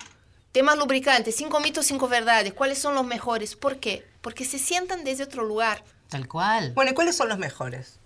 Temas 0.56 0.78
lubricantes, 0.78 1.36
cinco 1.36 1.60
mitos, 1.60 1.86
cinco 1.86 2.08
verdades, 2.08 2.54
¿cuáles 2.54 2.80
son 2.80 2.96
los 2.96 3.06
mejores? 3.06 3.58
¿Por 3.58 3.78
qué? 3.78 4.08
Porque 4.22 4.46
se 4.46 4.58
sientan 4.58 5.04
desde 5.04 5.26
otro 5.26 5.44
lugar. 5.44 5.84
Tal 6.08 6.30
cual. 6.30 6.72
Bueno, 6.74 6.92
¿y 6.92 6.94
cuáles 6.94 7.18
son 7.18 7.28
los 7.28 7.38
mejores? 7.38 8.00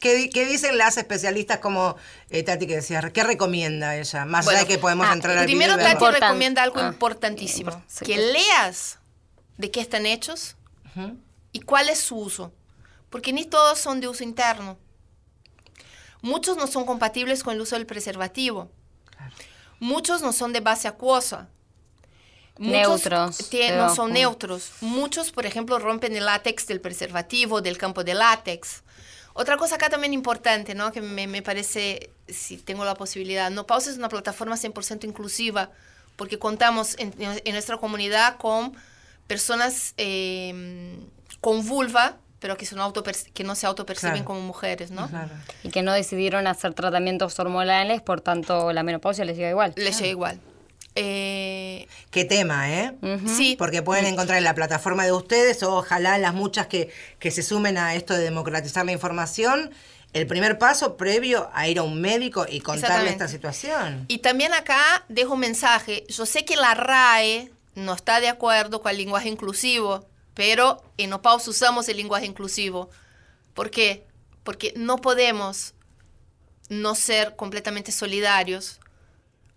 ¿Qué, 0.00 0.28
qué 0.28 0.44
dicen 0.44 0.76
las 0.76 0.96
especialistas 0.96 1.58
como 1.60 1.94
eh, 2.30 2.42
Tati 2.42 2.66
que 2.66 2.74
decía? 2.74 3.00
¿Qué 3.00 3.22
recomienda 3.22 3.94
ella? 3.96 4.24
Más 4.24 4.44
allá 4.48 4.56
Bueno, 4.56 4.68
de 4.68 4.74
que 4.74 4.80
podemos 4.80 5.06
ah, 5.08 5.12
entrar 5.12 5.38
al 5.38 5.44
Primero 5.44 5.76
verlo. 5.76 6.00
Tati 6.00 6.20
recomienda 6.20 6.64
algo 6.64 6.80
Ah, 6.80 6.88
importantísimo, 6.88 7.80
sí, 7.86 8.04
que 8.04 8.16
leas 8.16 8.98
de 9.56 9.70
qué 9.70 9.80
están 9.80 10.04
hechos 10.04 10.56
y 11.52 11.60
cuál 11.60 11.88
es 11.90 12.00
su 12.00 12.16
uso, 12.16 12.52
porque 13.08 13.32
ni 13.32 13.44
todos 13.44 13.78
son 13.78 14.00
de 14.00 14.08
uso 14.08 14.24
interno. 14.24 14.78
Muchos 16.22 16.56
no 16.56 16.66
son 16.66 16.86
compatibles 16.86 17.44
con 17.44 17.54
el 17.54 17.60
uso 17.60 17.76
del 17.76 17.86
preservativo. 17.86 18.68
Muchos 19.78 20.22
no 20.22 20.32
son 20.32 20.52
de 20.52 20.58
base 20.58 20.88
acuosa. 20.88 21.50
Muchos 22.56 23.10
Neutros, 23.10 23.50
no 23.76 23.94
son 23.94 24.10
mm. 24.10 24.14
neutros. 24.14 24.70
Muchos, 24.80 25.32
por 25.32 25.44
ejemplo, 25.46 25.78
rompen 25.78 26.14
el 26.16 26.24
látex 26.26 26.66
del 26.66 26.80
preservativo, 26.80 27.60
del 27.60 27.78
campo 27.78 28.04
de 28.04 28.14
látex. 28.14 28.82
Otra 29.32 29.56
cosa 29.56 29.74
acá 29.74 29.88
también 29.90 30.12
importante, 30.12 30.74
¿no? 30.76 30.92
que 30.92 31.00
me, 31.00 31.26
me 31.26 31.42
parece, 31.42 32.10
si 32.28 32.56
tengo 32.56 32.84
la 32.84 32.94
posibilidad, 32.94 33.50
No 33.50 33.66
Pausa 33.66 33.90
es 33.90 33.96
una 33.98 34.08
plataforma 34.08 34.54
100% 34.56 35.04
inclusiva, 35.04 35.70
porque 36.14 36.38
contamos 36.38 36.94
en, 37.00 37.12
en 37.18 37.52
nuestra 37.52 37.76
comunidad 37.78 38.36
con 38.36 38.74
personas 39.26 39.94
eh, 39.96 40.96
con 41.40 41.66
vulva, 41.66 42.18
pero 42.38 42.56
que, 42.56 42.66
son 42.66 42.78
autoper- 42.78 43.32
que 43.32 43.42
no 43.42 43.54
se 43.56 43.66
autoperciben 43.66 44.12
Claro. 44.12 44.26
como 44.26 44.40
mujeres, 44.42 44.90
¿no? 44.90 45.08
Claro. 45.08 45.30
Y 45.62 45.70
que 45.70 45.82
no 45.82 45.92
decidieron 45.92 46.46
hacer 46.46 46.74
tratamientos 46.74 47.36
hormonales, 47.40 48.02
por 48.02 48.20
tanto 48.20 48.72
la 48.72 48.82
menopausia 48.82 49.24
les 49.24 49.36
llega 49.36 49.50
igual. 49.50 49.72
Les 49.76 49.96
llega 49.98 50.10
igual. 50.10 50.40
Eh, 50.94 51.88
Qué 52.10 52.24
tema, 52.24 52.70
¿eh? 52.70 52.92
Sí, 53.26 53.56
Porque 53.58 53.82
pueden 53.82 54.06
encontrar 54.06 54.38
en 54.38 54.44
la 54.44 54.54
plataforma 54.54 55.04
de 55.04 55.12
ustedes 55.12 55.62
o 55.64 55.76
ojalá 55.78 56.16
las 56.18 56.32
muchas 56.32 56.68
que, 56.68 56.90
que 57.18 57.32
se 57.32 57.42
sumen 57.42 57.76
a 57.76 57.94
esto 57.94 58.14
de 58.14 58.22
democratizar 58.22 58.86
la 58.86 58.92
información, 58.92 59.72
el 60.12 60.28
primer 60.28 60.58
paso 60.58 60.96
previo 60.96 61.50
a 61.54 61.66
ir 61.66 61.80
a 61.80 61.82
un 61.82 62.00
médico 62.00 62.46
y 62.48 62.60
contarle 62.60 63.10
esta 63.10 63.26
situación. 63.26 64.04
Y 64.06 64.18
también 64.18 64.54
acá 64.54 65.04
dejo 65.08 65.34
un 65.34 65.40
mensaje. 65.40 66.04
Yo 66.08 66.24
sé 66.24 66.44
que 66.44 66.54
la 66.54 66.74
RAE 66.74 67.50
no 67.74 67.94
está 67.94 68.20
de 68.20 68.28
acuerdo 68.28 68.80
con 68.80 68.92
el 68.92 68.98
lenguaje 68.98 69.28
inclusivo, 69.28 70.06
pero 70.34 70.84
en 70.98 71.12
Opaus 71.12 71.48
usamos 71.48 71.88
el 71.88 71.96
lenguaje 71.96 72.26
inclusivo. 72.26 72.90
¿Por 73.54 73.70
qué? 73.70 74.06
Porque 74.44 74.72
no 74.76 74.98
podemos 74.98 75.74
no 76.68 76.94
ser 76.94 77.34
completamente 77.34 77.90
solidarios 77.90 78.78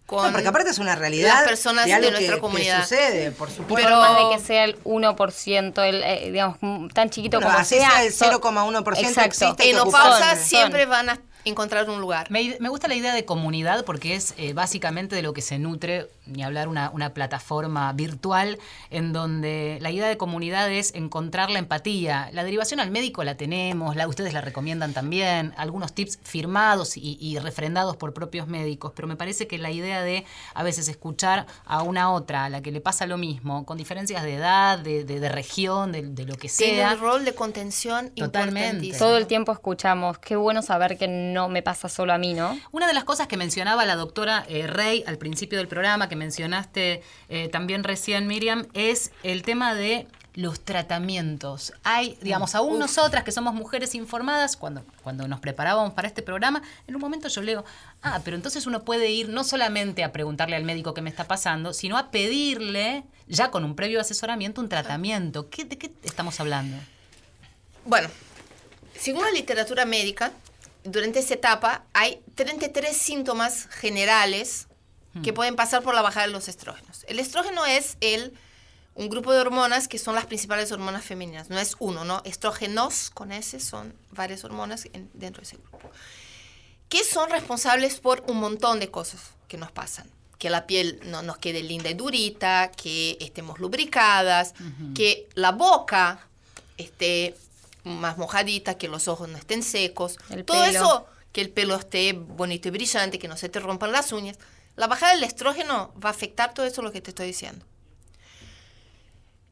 con 0.08 0.26
No, 0.26 0.32
porque 0.32 0.48
aparte 0.48 0.70
es 0.72 0.80
una 0.80 0.96
realidad 0.96 1.34
las 1.42 1.44
personas 1.50 1.86
de, 1.86 1.94
algo 1.94 2.06
de 2.06 2.12
nuestra 2.14 2.36
que- 2.36 2.42
comunidad. 2.42 2.78
que 2.78 2.84
sucede, 2.84 3.32
por 3.32 3.50
supuesto. 3.52 3.76
Pero- 3.76 4.00
más 4.00 4.18
de 4.18 4.36
que 4.38 4.42
sea 4.44 4.64
el 4.64 4.80
1%, 4.84 5.84
el, 5.84 6.02
eh, 6.02 6.32
digamos, 6.32 6.58
tan 6.94 7.10
chiquito 7.12 7.38
Bueno, 7.38 7.52
como 7.52 7.60
así 7.62 7.76
sea. 7.78 7.92
sea 7.92 8.04
el 8.04 8.14
son- 8.14 8.30
0,1% 8.32 9.08
Exacto. 9.10 9.28
existe, 9.28 9.70
en 9.70 9.76
que 9.76 9.82
Opausa 9.82 10.36
siempre 10.38 10.86
van 10.86 11.10
a 11.10 11.20
encontrar 11.48 11.90
un 11.90 12.00
lugar. 12.02 12.30
Me, 12.30 12.58
me 12.60 12.70
gusta 12.70 12.88
la 12.88 12.96
idea 12.96 13.14
de 13.14 13.26
comunidad 13.26 13.86
porque 13.86 14.16
es 14.16 14.34
eh, 14.38 14.54
básicamente 14.54 15.16
de 15.16 15.22
lo 15.22 15.34
que 15.34 15.42
se 15.42 15.60
nutre, 15.60 16.08
ni 16.26 16.44
hablar 16.44 16.68
una, 16.68 16.90
una 16.92 17.14
plataforma 17.14 17.92
virtual 17.94 18.58
en 18.90 19.14
donde 19.14 19.78
la 19.82 19.92
idea 19.92 20.08
de 20.08 20.18
comunidad 20.18 20.72
es 20.72 20.94
encontrar 20.96 21.50
la 21.50 21.60
empatía. 21.60 22.30
La 22.34 22.44
derivación 22.44 22.80
al 22.80 22.92
médico 22.92 23.24
la 23.24 23.36
tenemos, 23.38 23.96
la, 23.96 24.08
ustedes 24.08 24.34
la 24.34 24.42
recomiendan 24.42 24.94
también, 24.94 25.54
algunos 25.58 25.94
tips 25.94 26.20
firmados 26.24 26.98
y, 26.98 27.18
y 27.22 27.38
refrendados 27.40 27.96
por 27.96 28.14
propios 28.14 28.48
médicos, 28.48 28.92
pero 28.96 29.08
me 29.08 29.16
parece 29.16 29.48
que 29.48 29.58
la 29.58 29.72
idea 29.72 30.02
de 30.02 30.26
a 30.54 30.64
veces 30.64 30.88
escuchar 30.90 31.46
a 31.66 31.82
una 31.84 32.12
otra, 32.12 32.46
a 32.46 32.50
la 32.50 32.62
que 32.62 32.72
le 32.72 32.82
pasa 32.82 33.06
lo 33.06 33.18
mismo, 33.18 33.66
con 33.66 33.78
diferencias 33.78 34.24
de 34.24 34.36
edad, 34.36 34.80
de, 34.80 35.04
de- 35.04 35.20
de 35.20 35.30
región, 35.30 35.92
de, 35.92 36.02
de 36.04 36.26
lo 36.26 36.36
que 36.36 36.50
Tiene 36.50 36.78
sea. 36.78 36.94
un 36.94 37.00
rol 37.00 37.26
de 37.26 37.34
contención 37.34 38.12
Totalmente. 38.16 38.92
Todo 38.98 39.18
el 39.18 39.28
tiempo 39.28 39.52
escuchamos, 39.52 40.18
qué 40.20 40.36
bueno 40.36 40.62
saber 40.62 40.98
que 40.98 41.08
no 41.08 41.37
me 41.48 41.62
pasa 41.62 41.90
solo 41.90 42.14
a 42.14 42.18
mí, 42.18 42.34
¿no? 42.34 42.60
Una 42.72 42.88
de 42.88 42.94
las 42.94 43.04
cosas 43.04 43.28
que 43.28 43.38
mencionaba 43.38 43.86
la 43.86 43.96
doctora 43.96 44.46
eh, 44.50 44.66
Rey 44.66 45.04
al 45.06 45.18
principio 45.18 45.60
del 45.60 45.68
programa, 45.68 46.10
que 46.10 46.16
mencionaste 46.16 47.04
eh, 47.30 47.50
también 47.50 47.84
recién, 47.84 48.28
Miriam, 48.28 48.66
es 48.74 49.12
el 49.24 49.44
tema 49.44 49.76
de 49.76 50.08
los 50.38 50.60
tratamientos. 50.60 51.74
Hay, 51.84 52.16
digamos, 52.22 52.54
aún 52.54 52.78
nosotras 52.78 53.24
que 53.24 53.32
somos 53.32 53.56
mujeres 53.56 53.96
informadas, 53.96 54.56
cuando, 54.56 54.84
cuando 55.02 55.28
nos 55.28 55.40
preparábamos 55.40 55.94
para 55.94 56.08
este 56.08 56.22
programa, 56.22 56.62
en 56.86 56.96
un 56.96 57.02
momento 57.02 57.28
yo 57.28 57.42
leo, 57.42 57.66
ah, 58.04 58.22
pero 58.24 58.36
entonces 58.36 58.68
uno 58.68 58.84
puede 58.84 59.10
ir 59.10 59.30
no 59.30 59.44
solamente 59.44 60.04
a 60.04 60.12
preguntarle 60.12 60.56
al 60.56 60.64
médico 60.64 60.94
qué 60.94 61.02
me 61.02 61.10
está 61.10 61.24
pasando, 61.24 61.74
sino 61.74 61.98
a 61.98 62.12
pedirle, 62.12 63.04
ya 63.28 63.50
con 63.50 63.64
un 63.64 63.76
previo 63.76 64.00
asesoramiento, 64.00 64.62
un 64.62 64.70
tratamiento. 64.70 65.50
¿Qué, 65.50 65.66
¿De 65.66 65.80
qué 65.80 65.92
estamos 66.04 66.40
hablando? 66.40 66.78
Bueno, 67.86 68.08
según 68.96 69.24
la 69.24 69.32
literatura 69.32 69.86
médica, 69.86 70.34
durante 70.92 71.20
esa 71.20 71.34
etapa 71.36 71.86
hay 71.94 72.22
33 72.36 72.96
síntomas 72.96 73.68
generales 73.70 74.68
que 75.24 75.34
pueden 75.34 75.56
pasar 75.56 75.82
por 75.82 75.96
la 75.96 76.04
bajada 76.04 76.28
de 76.28 76.32
los 76.34 76.48
estrógenos. 76.48 77.04
El 77.08 77.18
estrógeno 77.20 77.66
es 77.66 77.98
el, 78.02 78.34
un 78.94 79.10
grupo 79.10 79.34
de 79.34 79.40
hormonas 79.40 79.88
que 79.88 79.98
son 79.98 80.14
las 80.14 80.28
principales 80.28 80.72
hormonas 80.72 81.04
femeninas. 81.04 81.50
No 81.50 81.58
es 81.60 81.76
uno, 81.80 82.06
¿no? 82.06 82.22
Estrógenos 82.24 83.10
con 83.10 83.32
S 83.32 83.60
son 83.60 83.96
varias 84.12 84.44
hormonas 84.44 84.86
en- 84.94 85.10
dentro 85.16 85.42
de 85.42 85.48
ese 85.48 85.58
grupo. 85.58 85.80
Que 86.88 87.04
son 87.04 87.30
responsables 87.32 88.00
por 88.00 88.24
un 88.28 88.38
montón 88.40 88.80
de 88.80 88.92
cosas 88.92 89.20
que 89.48 89.58
nos 89.58 89.72
pasan. 89.72 90.08
Que 90.38 90.52
la 90.52 90.68
piel 90.68 91.00
no 91.06 91.24
nos 91.24 91.40
quede 91.40 91.64
linda 91.64 91.90
y 91.90 91.96
durita, 91.96 92.70
que 92.72 93.18
estemos 93.20 93.58
lubricadas, 93.60 94.54
que 94.94 95.28
la 95.34 95.52
boca 95.52 96.20
esté 96.78 97.36
más 97.88 98.18
mojadita, 98.18 98.78
que 98.78 98.88
los 98.88 99.08
ojos 99.08 99.30
no 99.30 99.38
estén 99.38 99.64
secos. 99.64 100.18
El 100.30 100.46
Todo 100.46 100.64
pelo. 100.64 100.80
eso, 100.80 101.08
que 101.32 101.42
el 101.42 101.50
pelo 101.50 101.76
esté 101.76 102.14
bonito 102.14 102.68
y 102.68 102.72
brillante, 102.72 103.20
que 103.20 103.28
no 103.28 103.38
se 103.38 103.50
te 103.50 103.60
rompan 103.60 103.92
las 103.92 104.12
uñas. 104.12 104.38
La 104.76 104.88
bajada 104.88 105.14
del 105.14 105.24
estrógeno 105.24 105.94
va 106.04 106.10
a 106.10 106.12
afectar 106.12 106.54
todo 106.54 106.66
eso 106.66 106.82
lo 106.82 106.92
que 106.92 107.02
te 107.02 107.12
estoy 107.12 107.28
diciendo. 107.28 107.66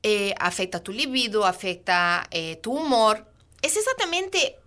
Eh, 0.03 0.35
afecta 0.39 0.83
tu 0.83 0.91
libido, 0.91 1.45
afecta 1.45 2.27
eh, 2.29 2.57
tu 2.57 2.73
humor. 2.77 3.25
Es 3.61 3.75
exactamente 3.75 4.59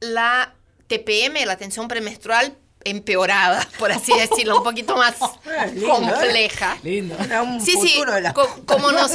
la 0.00 0.54
TPM, 0.88 1.46
la 1.46 1.56
tensión 1.56 1.88
premenstrual 1.88 2.58
empeorada, 2.84 3.66
por 3.78 3.90
así 3.92 4.12
decirlo, 4.18 4.58
un 4.58 4.62
poquito 4.64 4.96
más 4.96 5.14
Ah, 5.20 5.66
lindo, 5.66 5.86
¿eh? 5.86 5.88
compleja. 5.90 6.78
Lindo. 6.82 7.16
Un 7.42 7.60
Sí, 7.60 7.72
sí, 7.80 8.02
de 8.04 8.20
la- 8.20 8.32
co- 8.32 8.62
como, 8.66 8.90
nos, 8.92 9.12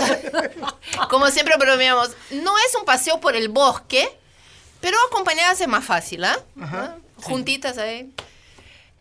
como 1.09 1.27
siempre 1.29 1.55
bromeamos, 1.57 2.11
no 2.31 2.57
es 2.57 2.75
un 2.75 2.85
paseo 2.85 3.19
por 3.19 3.35
el 3.35 3.49
bosque, 3.49 4.07
pero 4.81 4.97
acompañadas 5.09 5.59
es 5.61 5.67
más 5.67 5.83
fácil, 5.85 6.23
¿ah? 6.23 6.39
¿Ah? 6.61 6.95
Juntitas 7.23 7.77
ahí. 7.77 8.11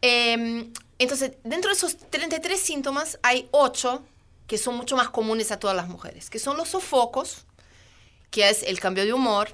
Em, 0.03 0.73
entonces, 0.99 1.33
dentro 1.45 1.71
de 1.71 1.77
esos 1.77 1.97
33 2.11 2.59
síntomas 2.61 3.19
hay 3.23 3.49
8 3.51 4.03
que 4.47 4.59
son 4.59 4.77
mucho 4.77 4.97
más 4.97 5.09
comunes 5.11 5.51
a 5.51 5.59
todas 5.59 5.77
las 5.77 5.89
mujeres, 5.89 6.31
que 6.31 6.39
son 6.39 6.57
los 6.57 6.69
sofocos, 6.69 7.45
que 8.31 8.49
es 8.49 8.63
el 8.63 8.79
cambio 8.81 9.05
de 9.05 9.13
humor, 9.13 9.51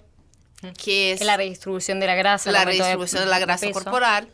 que 0.82 1.12
es 1.12 1.22
la 1.22 1.36
redistribución 1.36 1.98
de 1.98 2.06
la 2.06 2.14
grasa. 2.14 2.50
la 2.52 2.64
redistribución 2.64 3.24
de 3.24 3.30
la 3.30 3.38
grasa 3.38 3.66
peso. 3.66 3.72
corporal, 3.72 4.28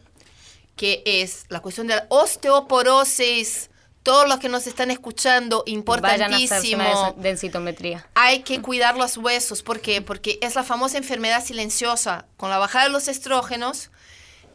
que 0.78 1.02
es 1.04 1.44
la 1.50 1.60
cuestión 1.60 1.88
de 1.88 1.96
la 1.96 2.06
osteoporosis. 2.08 3.68
Todos 4.04 4.26
los 4.26 4.38
que 4.38 4.48
nos 4.48 4.66
están 4.66 4.90
escuchando, 4.90 5.64
Vayan 5.66 6.32
a 6.32 6.36
hacerse 6.36 6.68
importantísimo. 6.68 6.82
una 6.82 7.12
densitometría. 7.22 8.06
Hay 8.14 8.40
que 8.40 8.62
cuidar 8.62 8.96
los 8.96 9.18
huesos. 9.18 9.62
¿Por 9.62 9.80
qué? 9.80 10.00
Porque 10.00 10.38
es 10.40 10.54
la 10.54 10.62
famosa 10.62 10.96
enfermedad 10.96 11.44
silenciosa. 11.44 12.24
Con 12.38 12.48
la 12.48 12.56
bajada 12.56 12.86
de 12.86 12.90
los 12.92 13.08
estrógenos, 13.08 13.90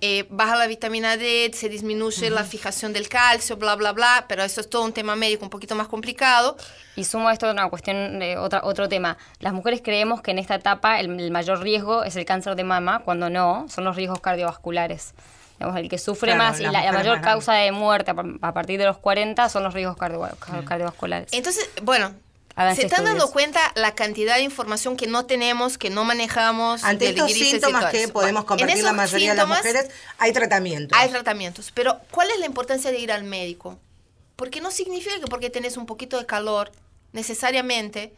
eh, 0.01 0.25
baja 0.29 0.55
la 0.55 0.65
vitamina 0.65 1.17
D, 1.17 1.51
se 1.53 1.69
disminuye 1.69 2.31
la 2.31 2.45
fijación 2.45 2.93
del 2.93 3.09
calcio, 3.09 3.57
bla, 3.57 3.75
bla, 3.75 3.91
bla. 3.91 4.25
Pero 4.27 4.43
eso 4.43 4.59
es 4.59 4.69
todo 4.69 4.83
un 4.83 4.93
tema 4.93 5.15
médico 5.15 5.43
un 5.43 5.51
poquito 5.51 5.75
más 5.75 5.87
complicado. 5.87 6.57
Y 6.95 7.03
sumo 7.03 7.27
a 7.27 7.33
esto 7.33 7.51
una 7.51 7.69
cuestión, 7.69 8.17
de 8.17 8.37
otra, 8.37 8.61
otro 8.63 8.89
tema. 8.89 9.17
Las 9.39 9.53
mujeres 9.53 9.81
creemos 9.83 10.21
que 10.21 10.31
en 10.31 10.39
esta 10.39 10.55
etapa 10.55 10.99
el, 10.99 11.19
el 11.19 11.29
mayor 11.31 11.61
riesgo 11.61 12.03
es 12.05 12.15
el 12.15 12.25
cáncer 12.25 12.55
de 12.55 12.63
mama, 12.63 13.03
cuando 13.03 13.29
no, 13.29 13.67
son 13.69 13.83
los 13.83 13.95
riesgos 13.95 14.19
cardiovasculares. 14.19 15.13
Digamos, 15.63 15.79
el 15.81 15.89
que 15.89 15.97
sufre 15.97 16.33
Claro, 16.33 16.43
más 16.51 16.59
y 16.59 16.63
la, 16.63 16.91
mayor 16.91 17.17
más 17.17 17.25
causa 17.25 17.53
de 17.53 17.71
muerte 17.71 18.11
a, 18.11 18.13
par- 18.13 18.25
a 18.41 18.53
partir 18.53 18.77
de 18.79 18.85
los 18.85 18.97
40 18.97 19.47
son 19.49 19.63
los 19.63 19.73
riesgos 19.73 19.95
cardio- 19.97 20.35
car- 20.37 20.63
cardiovasculares. 20.65 21.29
Entonces, 21.31 21.69
bueno, 21.83 22.13
se 22.75 22.85
están 22.85 23.05
dando 23.05 23.31
cuenta 23.31 23.59
la 23.75 23.95
cantidad 23.95 24.35
de 24.35 24.41
información 24.43 24.95
que 24.97 25.07
no 25.07 25.25
tenemos, 25.25 25.77
que 25.77 25.89
no 25.89 26.03
manejamos. 26.03 26.83
Ante 26.83 27.09
estos 27.09 27.31
síntomas 27.31 27.81
todo 27.81 27.91
que 27.91 28.03
eso. 28.03 28.13
podemos 28.13 28.43
compartir 28.45 28.83
la 28.83 28.93
mayoría 28.93 29.31
de 29.31 29.37
las 29.37 29.47
mujeres, 29.47 29.89
hay 30.19 30.33
tratamientos. 30.33 30.97
Hay 30.99 31.09
tratamientos. 31.09 31.71
Pero, 31.73 31.99
¿cuál 32.11 32.29
es 32.29 32.39
la 32.39 32.45
importancia 32.45 32.91
de 32.91 32.99
ir 32.99 33.11
al 33.11 33.23
médico? 33.23 33.79
Porque 34.35 34.61
no 34.61 34.69
significa 34.71 35.19
que 35.19 35.27
porque 35.27 35.49
tenés 35.49 35.77
un 35.77 35.85
poquito 35.85 36.17
de 36.19 36.25
calor, 36.25 36.71
necesariamente 37.13 38.13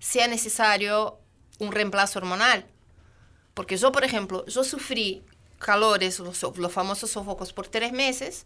sea 0.00 0.26
necesario 0.28 1.18
un 1.58 1.70
reemplazo 1.72 2.18
hormonal. 2.18 2.66
Porque 3.54 3.76
yo, 3.76 3.92
por 3.92 4.02
ejemplo, 4.04 4.44
yo 4.46 4.64
sufrí 4.64 5.22
calores, 5.64 6.18
los, 6.20 6.38
so- 6.38 6.54
los 6.56 6.72
famosos 6.72 7.10
sofocos, 7.10 7.52
por 7.52 7.66
tres 7.66 7.92
meses. 7.92 8.44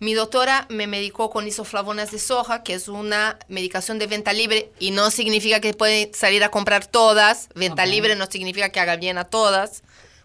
Mi 0.00 0.12
doctora 0.14 0.66
me 0.70 0.86
medicó 0.86 1.30
con 1.30 1.46
isoflavonas 1.46 2.10
de 2.10 2.18
soja, 2.18 2.62
que 2.62 2.74
es 2.74 2.88
una 2.88 3.38
medicación 3.48 3.98
de 3.98 4.06
venta 4.08 4.32
libre 4.32 4.70
y 4.78 4.90
no 4.90 5.10
significa 5.10 5.60
que 5.60 5.72
pueden 5.72 6.12
salir 6.14 6.42
a 6.44 6.50
comprar 6.50 6.86
todas. 6.86 7.48
Venta 7.54 7.86
libre 7.86 8.16
no 8.16 8.26
significa 8.26 8.70
que 8.70 8.80
haga 8.80 8.96
bien 8.96 9.18
a 9.18 9.24
todas, 9.24 9.82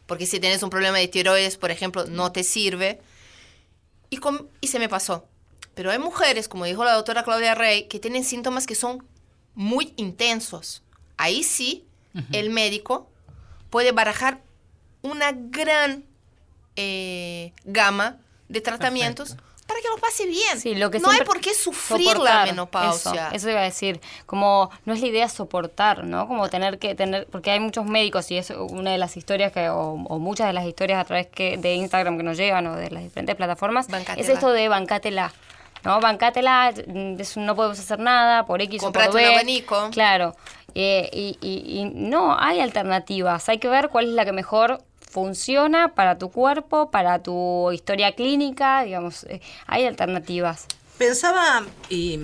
porque 0.08 0.26
si 0.26 0.40
tienes 0.40 0.64
un 0.64 0.70
problema 0.72 0.98
de 0.98 1.08
tiroides, 1.08 1.58
por 1.58 1.70
ejemplo, 1.72 2.06
no 2.08 2.32
te 2.32 2.44
sirve. 2.44 3.00
Y, 4.10 4.18
com- 4.18 4.48
y 4.60 4.68
se 4.68 4.80
me 4.80 4.90
pasó. 4.90 5.28
Pero 5.76 5.92
hay 5.92 6.00
mujeres, 6.00 6.48
como 6.50 6.66
dijo 6.66 6.84
la 6.84 6.94
doctora 6.94 7.24
Claudia 7.24 7.54
Rey, 7.56 7.84
que 7.88 8.00
tienen 8.00 8.24
síntomas 8.26 8.66
que 8.66 8.76
son 8.76 9.06
muy 9.54 9.94
intensos. 9.98 10.82
Ahí 11.16 11.44
sí, 11.44 11.86
el 12.32 12.50
médico 12.50 13.08
puede 13.70 13.92
barajar 13.92 14.42
una 15.04 15.32
gran 15.32 16.06
eh, 16.76 17.52
gama 17.66 18.18
de 18.48 18.62
tratamientos 18.62 19.36
para 19.68 19.82
que 19.82 19.88
lo 19.90 19.98
pase 19.98 20.26
bien. 20.26 20.60
Sí, 20.60 20.74
lo 20.74 20.90
que 20.90 21.00
no 21.00 21.12
hay 21.12 21.20
por 21.22 21.40
qué 21.40 21.54
sufrir 21.54 22.18
la 22.18 22.46
menopausia. 22.46 23.28
Eso, 23.28 23.36
eso 23.36 23.50
iba 23.52 23.60
a 23.60 23.64
decir. 23.64 24.02
Como 24.26 24.72
no 24.86 24.94
es 24.96 25.02
la 25.02 25.08
idea 25.08 25.30
soportar, 25.30 26.04
¿no? 26.06 26.28
Como 26.28 26.50
tener 26.50 26.80
que 26.80 26.96
tener, 26.96 27.28
porque 27.28 27.52
hay 27.52 27.60
muchos 27.60 27.86
médicos 27.86 28.32
y 28.32 28.38
es 28.38 28.50
una 28.50 28.92
de 28.92 28.98
las 28.98 29.16
historias 29.16 29.52
que, 29.52 29.70
o, 29.70 29.92
o 29.92 30.18
muchas 30.18 30.48
de 30.48 30.54
las 30.54 30.66
historias 30.66 31.00
a 31.00 31.06
través 31.06 31.28
que, 31.28 31.58
de 31.58 31.76
Instagram 31.76 32.18
que 32.18 32.24
nos 32.24 32.36
llegan 32.38 32.66
o 32.66 32.76
de 32.76 32.90
las 32.90 33.04
diferentes 33.04 33.36
plataformas, 33.36 33.88
Bancátela. 33.90 34.24
es 34.26 34.30
esto 34.34 34.52
de 34.52 34.68
bancátela. 34.70 35.32
¿No? 35.84 36.02
Bancátela, 36.02 36.74
mm, 36.88 37.16
no 37.38 37.56
podemos 37.56 37.80
hacer 37.80 38.00
nada 38.00 38.46
por 38.46 38.62
X 38.64 38.82
Comprate 38.82 39.10
o 39.10 39.12
por 39.14 39.22
un 39.22 39.28
B. 39.28 39.34
abanico. 39.34 39.90
Claro. 39.92 40.36
Eh, 40.76 41.10
y, 41.14 41.38
y- 41.42 41.80
y 41.80 41.86
no, 41.86 42.36
hay 42.38 42.60
alternativas. 42.60 43.48
Hay 43.48 43.60
que 43.60 43.70
ver 43.70 43.88
cuál 43.90 44.08
es 44.10 44.12
la 44.14 44.26
que 44.26 44.32
mejor 44.34 44.84
funciona 45.10 45.96
para 45.96 46.18
tu 46.18 46.30
cuerpo, 46.30 46.92
para 46.92 47.22
tu 47.22 47.72
historia 47.72 48.14
clínica, 48.16 48.84
digamos, 48.84 49.24
eh, 49.26 49.42
hay 49.66 49.86
alternativas. 49.86 50.66
Pensaba 50.98 51.66
y 51.90 52.20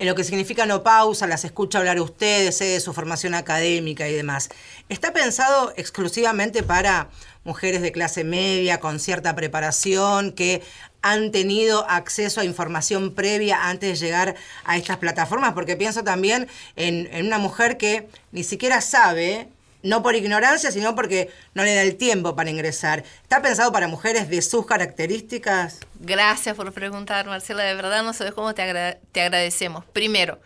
en 0.00 0.06
lo 0.06 0.14
que 0.14 0.24
significa 0.24 0.66
no 0.66 0.82
pausa, 0.82 1.26
las 1.26 1.44
escucho 1.44 1.78
hablar 1.78 2.00
ustedes, 2.00 2.58
de 2.58 2.80
su 2.80 2.92
formación 2.92 3.34
académica 3.34 4.08
y 4.08 4.14
demás. 4.14 4.48
¿Está 4.88 5.12
pensado 5.12 5.72
exclusivamente 5.76 6.62
para 6.62 7.08
mujeres 7.44 7.82
de 7.82 7.92
clase 7.92 8.24
media, 8.24 8.80
con 8.80 9.00
cierta 9.00 9.34
preparación, 9.34 10.32
que 10.32 10.62
han 11.02 11.30
tenido 11.30 11.88
acceso 11.88 12.40
a 12.40 12.44
información 12.44 13.14
previa 13.14 13.68
antes 13.68 13.98
de 13.98 14.06
llegar 14.06 14.36
a 14.64 14.76
estas 14.76 14.98
plataformas? 14.98 15.52
Porque 15.52 15.76
pienso 15.76 16.04
también 16.04 16.48
en 16.76 17.26
una 17.26 17.38
mujer 17.38 17.76
que 17.76 18.08
ni 18.30 18.44
siquiera 18.44 18.80
sabe, 18.80 19.48
no 19.82 20.02
por 20.02 20.14
ignorancia, 20.16 20.70
sino 20.72 20.94
porque 20.94 21.30
no 21.54 21.62
le 21.62 21.74
da 21.74 21.82
el 21.82 21.96
tiempo 21.96 22.34
para 22.36 22.50
ingresar. 22.50 23.04
¿Está 23.22 23.40
pensado 23.42 23.70
para 23.72 23.86
mujeres 23.88 24.28
de 24.28 24.42
sus 24.42 24.66
características? 24.66 25.78
Gracias 26.00 26.56
por 26.56 26.72
preguntar, 26.72 27.26
Marcela. 27.26 27.62
De 27.62 27.74
verdad 27.74 28.02
no 28.02 28.12
sabes 28.12 28.32
cómo 28.34 28.54
te, 28.54 28.62
agra- 28.62 28.98
te 29.12 29.20
agradecemos. 29.22 29.84
Primero, 29.86 30.40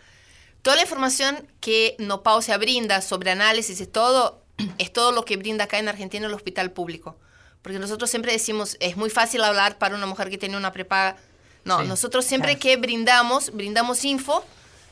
toda 0.61 0.75
la 0.77 0.83
información 0.83 1.47
que 1.59 1.95
Nopausia 1.99 2.57
brinda 2.57 3.01
sobre 3.01 3.31
análisis 3.31 3.81
y 3.81 3.87
todo, 3.87 4.41
es 4.77 4.93
todo 4.93 5.11
lo 5.11 5.25
que 5.25 5.37
brinda 5.37 5.65
acá 5.65 5.79
en 5.79 5.89
Argentina 5.89 6.27
el 6.27 6.33
hospital 6.33 6.71
público. 6.71 7.17
Porque 7.61 7.79
nosotros 7.79 8.09
siempre 8.09 8.31
decimos, 8.33 8.77
es 8.81 8.97
muy 8.97 9.09
fácil 9.09 9.43
hablar 9.43 9.77
para 9.77 9.95
una 9.95 10.05
mujer 10.05 10.29
que 10.29 10.37
tiene 10.37 10.57
una 10.57 10.71
prepaga. 10.73 11.15
No, 11.63 11.79
Sí, 11.81 11.87
nosotros 11.87 12.25
siempre 12.25 12.59
que 12.59 12.75
brindamos, 12.75 13.51
brindamos 13.53 14.03
info 14.03 14.43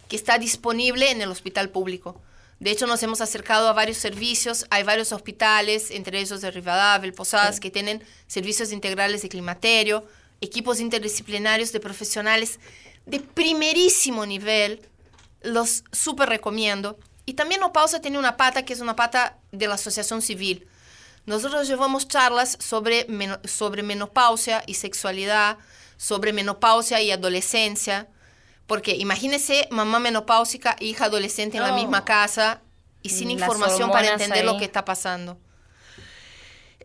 que 0.08 0.16
está 0.16 0.38
disponible 0.38 1.12
en 1.12 1.22
el 1.22 1.30
hospital 1.30 1.70
público. 1.70 2.22
De 2.62 2.70
hecho, 2.70 2.86
nos 2.86 3.02
hemos 3.02 3.22
acercado 3.22 3.68
a 3.68 3.74
varios 3.74 3.98
servicios. 3.98 4.68
Hay 4.70 4.84
varios 4.84 5.12
hospitales, 5.12 5.90
entre 5.90 6.20
ellos 6.20 6.42
de 6.42 6.52
Rivadavia, 6.52 7.12
Posadas, 7.12 7.60
que 7.60 7.72
tienen 7.72 8.04
servicios 8.28 8.72
integrales 8.72 9.24
de 9.24 9.30
climaterio, 9.30 10.06
equipos 10.42 10.80
interdisciplinarios 10.80 11.72
de 11.72 11.80
profesionales 11.80 12.60
de 13.08 13.20
primerísimo 13.20 14.28
nivel. 14.28 14.88
Los 15.42 15.84
súper 15.92 16.30
recomiendo. 16.30 17.00
Y 17.26 17.34
también 17.34 17.64
Opausa 17.64 18.00
tiene 18.00 18.20
una 18.20 18.38
pata 18.38 18.64
que 18.64 18.74
es 18.74 18.80
una 18.80 18.96
pata 18.96 19.40
de 19.52 19.68
la 19.68 19.74
asociación 19.74 20.22
civil. 20.22 20.68
Nosotros 21.26 21.68
llevamos 21.68 22.08
charlas 22.08 22.60
sobre, 22.60 23.08
meno- 23.08 23.40
sobre 23.44 23.82
menopausia 23.82 24.64
y 24.68 24.76
sexualidad, 24.76 25.58
sobre 25.98 26.32
menopausia 26.32 27.02
y 27.02 27.10
adolescencia. 27.10 28.08
Porque 28.72 28.96
imagínese 28.96 29.68
mamá 29.70 30.00
menopáusica, 30.00 30.78
hija 30.80 31.04
adolescente 31.04 31.58
en 31.58 31.64
la 31.64 31.74
Oh. 31.74 31.76
misma 31.76 32.06
casa 32.06 32.62
y 33.04 33.10
sin 33.10 33.28
Las 33.28 33.34
información 33.42 33.92
para 33.92 34.14
entender 34.14 34.46
lo 34.46 34.58
que 34.58 34.64
está 34.64 34.86
pasando. 34.86 35.38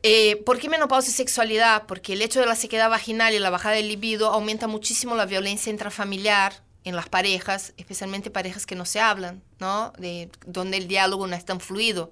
Eh, 0.02 0.42
¿Por 0.44 0.58
qué 0.58 0.68
menopausia 0.68 1.12
y 1.12 1.14
sexualidad? 1.14 1.84
Porque 1.86 2.14
el 2.14 2.22
hecho 2.22 2.40
de 2.40 2.46
la 2.46 2.56
sequedad 2.56 2.90
vaginal 2.90 3.34
y 3.34 3.38
la 3.38 3.50
bajada 3.50 3.76
del 3.76 3.86
libido 3.86 4.32
aumenta 4.32 4.66
muchísimo 4.66 5.14
la 5.14 5.26
violencia 5.26 5.70
intrafamiliar 5.70 6.60
en 6.82 6.96
las 6.96 7.08
parejas, 7.08 7.72
especialmente 7.76 8.30
parejas 8.32 8.66
que 8.66 8.74
no 8.74 8.84
se 8.84 8.98
hablan, 8.98 9.40
¿no? 9.60 9.92
De, 9.96 10.28
donde 10.44 10.78
el 10.78 10.88
diálogo 10.88 11.28
no 11.28 11.36
es 11.36 11.44
tan 11.44 11.60
fluido. 11.60 12.10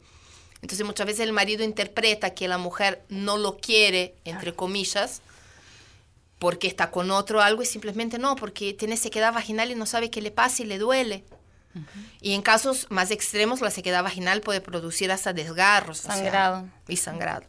Entonces 0.62 0.86
muchas 0.86 1.06
veces 1.08 1.22
el 1.26 1.32
marido 1.32 1.64
interpreta 1.64 2.32
que 2.32 2.46
la 2.46 2.58
mujer 2.58 3.02
no 3.08 3.38
lo 3.38 3.56
quiere, 3.56 4.14
entre 4.24 4.54
comillas, 4.54 5.20
porque 6.44 6.66
está 6.66 6.90
con 6.90 7.10
otro 7.10 7.40
algo 7.40 7.62
y 7.62 7.66
simplemente 7.66 8.18
no, 8.18 8.36
porque 8.36 8.74
tiene 8.74 8.98
sequedad 8.98 9.32
vaginal 9.32 9.70
y 9.70 9.74
no 9.74 9.86
sabe 9.86 10.10
qué 10.10 10.20
le 10.20 10.30
pasa 10.30 10.62
y 10.62 10.66
le 10.66 10.76
duele. 10.76 11.24
Y 12.20 12.34
en 12.34 12.42
casos 12.42 12.86
más 12.90 13.10
extremos 13.10 13.62
la 13.62 13.70
sequedad 13.70 14.02
vaginal 14.02 14.42
puede 14.42 14.60
producir 14.60 15.10
hasta 15.10 15.32
desgarros. 15.32 16.00
o 16.00 16.02
sea, 16.02 16.16
Sangrado. 16.16 16.68
y 16.86 16.96
sangrado. 16.98 17.44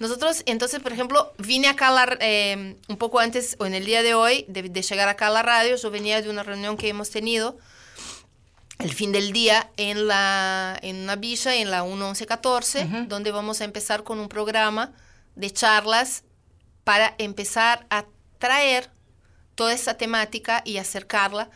Nosotros, 0.00 0.42
entonces, 0.46 0.80
por 0.80 0.92
ejemplo, 0.92 1.32
vine 1.38 1.68
acá 1.68 1.86
a 1.88 1.92
la- 1.92 2.16
eh, 2.20 2.76
un 2.88 2.96
poco 2.96 3.20
antes 3.20 3.54
o 3.60 3.66
en 3.66 3.74
el 3.74 3.84
día 3.86 4.02
de 4.02 4.14
hoy 4.14 4.44
de, 4.48 4.62
de 4.64 4.82
llegar 4.82 5.08
acá 5.08 5.28
a 5.28 5.30
la 5.30 5.42
radio, 5.42 5.76
yo 5.76 5.90
venía 5.92 6.20
de 6.20 6.28
una 6.28 6.42
reunión 6.42 6.76
que 6.76 6.88
hemos 6.88 7.10
tenido 7.10 7.56
el 8.80 8.92
fin 8.92 9.12
del 9.12 9.30
día 9.32 9.70
en, 9.76 10.08
la, 10.08 10.76
en 10.82 10.96
una 10.96 11.14
villa, 11.14 11.54
en 11.54 11.70
la 11.70 11.84
1114, 11.84 12.88
donde 13.08 13.30
vamos 13.30 13.60
a 13.60 13.64
empezar 13.64 14.02
con 14.02 14.18
un 14.18 14.28
programa 14.28 14.92
de 15.36 15.50
charlas 15.52 16.24
para 16.84 17.14
empezar 17.18 17.86
a 17.90 18.04
traer 18.38 18.90
toda 19.54 19.72
esa 19.72 19.94
temática 19.94 20.62
y 20.64 20.78
acercarla 20.78 21.50